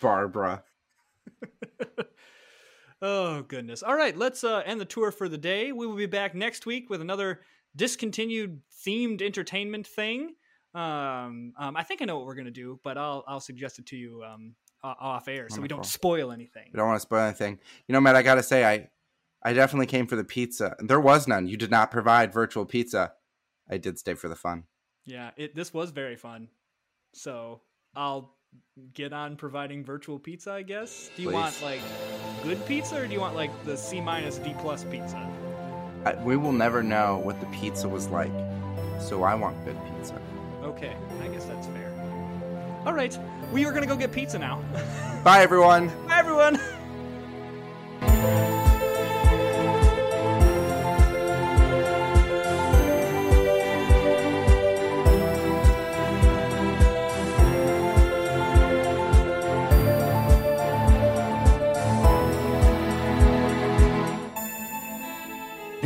Barbara. 0.02 0.64
Barbara. 1.40 2.06
Oh 3.02 3.42
goodness. 3.42 3.82
All 3.82 3.96
right, 3.96 4.16
let's 4.16 4.44
uh, 4.44 4.62
end 4.64 4.80
the 4.80 4.86
tour 4.86 5.12
for 5.12 5.28
the 5.28 5.38
day. 5.38 5.72
We 5.72 5.88
will 5.88 5.96
be 5.96 6.06
back 6.06 6.36
next 6.36 6.68
week 6.68 6.90
with 6.90 7.02
another 7.02 7.42
discontinued 7.76 8.62
themed 8.86 9.22
entertainment 9.22 9.88
thing. 9.88 10.36
Um, 10.76 11.54
um, 11.58 11.76
I 11.76 11.84
think 11.84 12.02
I 12.02 12.06
know 12.06 12.18
what 12.18 12.28
we're 12.28 12.36
gonna 12.36 12.52
do, 12.52 12.80
but 12.84 12.98
I'll 12.98 13.24
I'll 13.28 13.40
suggest 13.40 13.80
it 13.80 13.88
to 13.88 13.98
you 13.98 14.24
um, 14.24 14.56
off 14.84 15.28
air 15.28 15.48
so 15.50 15.62
we 15.62 15.68
don't 15.68 15.86
spoil 15.86 16.32
anything. 16.32 16.68
You 16.68 16.78
don't 16.78 16.88
want 16.88 16.98
to 16.98 17.02
spoil 17.02 17.22
anything. 17.22 17.60
You 17.88 17.94
know, 17.94 18.02
Matt, 18.02 18.16
I 18.16 18.22
gotta 18.22 18.44
say, 18.44 18.64
I 18.64 18.90
I 19.44 19.54
definitely 19.54 19.88
came 19.88 20.06
for 20.06 20.16
the 20.16 20.24
pizza. 20.24 20.76
There 20.80 21.02
was 21.02 21.28
none. 21.28 21.48
You 21.48 21.58
did 21.58 21.72
not 21.72 21.90
provide 21.90 22.32
virtual 22.32 22.66
pizza. 22.66 23.14
I 23.68 23.78
did 23.78 23.98
stay 23.98 24.14
for 24.14 24.30
the 24.30 24.36
fun. 24.36 24.66
Yeah, 25.06 25.32
it 25.38 25.56
this 25.56 25.74
was 25.74 25.90
very 25.90 26.16
fun. 26.16 26.50
So 27.14 27.62
I'll 27.96 28.36
get 28.94 29.14
on 29.14 29.36
providing 29.36 29.84
virtual 29.84 30.20
pizza. 30.20 30.52
I 30.52 30.64
guess. 30.64 31.10
Do 31.16 31.22
you 31.22 31.30
Please. 31.30 31.34
want 31.36 31.62
like 31.64 31.82
good 32.44 32.66
pizza 32.66 33.02
or 33.02 33.08
do 33.08 33.14
you 33.14 33.20
want 33.20 33.36
like 33.36 33.52
the 33.66 33.78
C 33.78 34.02
minus 34.02 34.38
D 34.38 34.56
plus 34.60 34.84
pizza? 34.86 35.18
I, 36.06 36.16
we 36.24 36.36
will 36.36 36.52
never 36.52 36.82
know 36.82 37.20
what 37.20 37.40
the 37.40 37.46
pizza 37.48 37.88
was 37.88 38.08
like, 38.08 38.32
so 39.00 39.24
I 39.24 39.36
want 39.36 39.64
good 39.66 39.78
pizza. 39.96 40.20
Okay, 40.64 40.96
I 41.22 41.28
guess 41.28 41.46
that's 41.46 41.68
fair. 41.68 41.92
All 42.86 42.94
right, 42.94 43.18
we 43.52 43.66
are 43.66 43.72
gonna 43.72 43.86
go 43.86 43.96
get 43.96 44.12
pizza 44.12 44.40
now. 44.40 44.64
Bye, 45.24 45.42
everyone. 45.42 45.90
Bye, 46.08 46.20
everyone. 46.20 46.60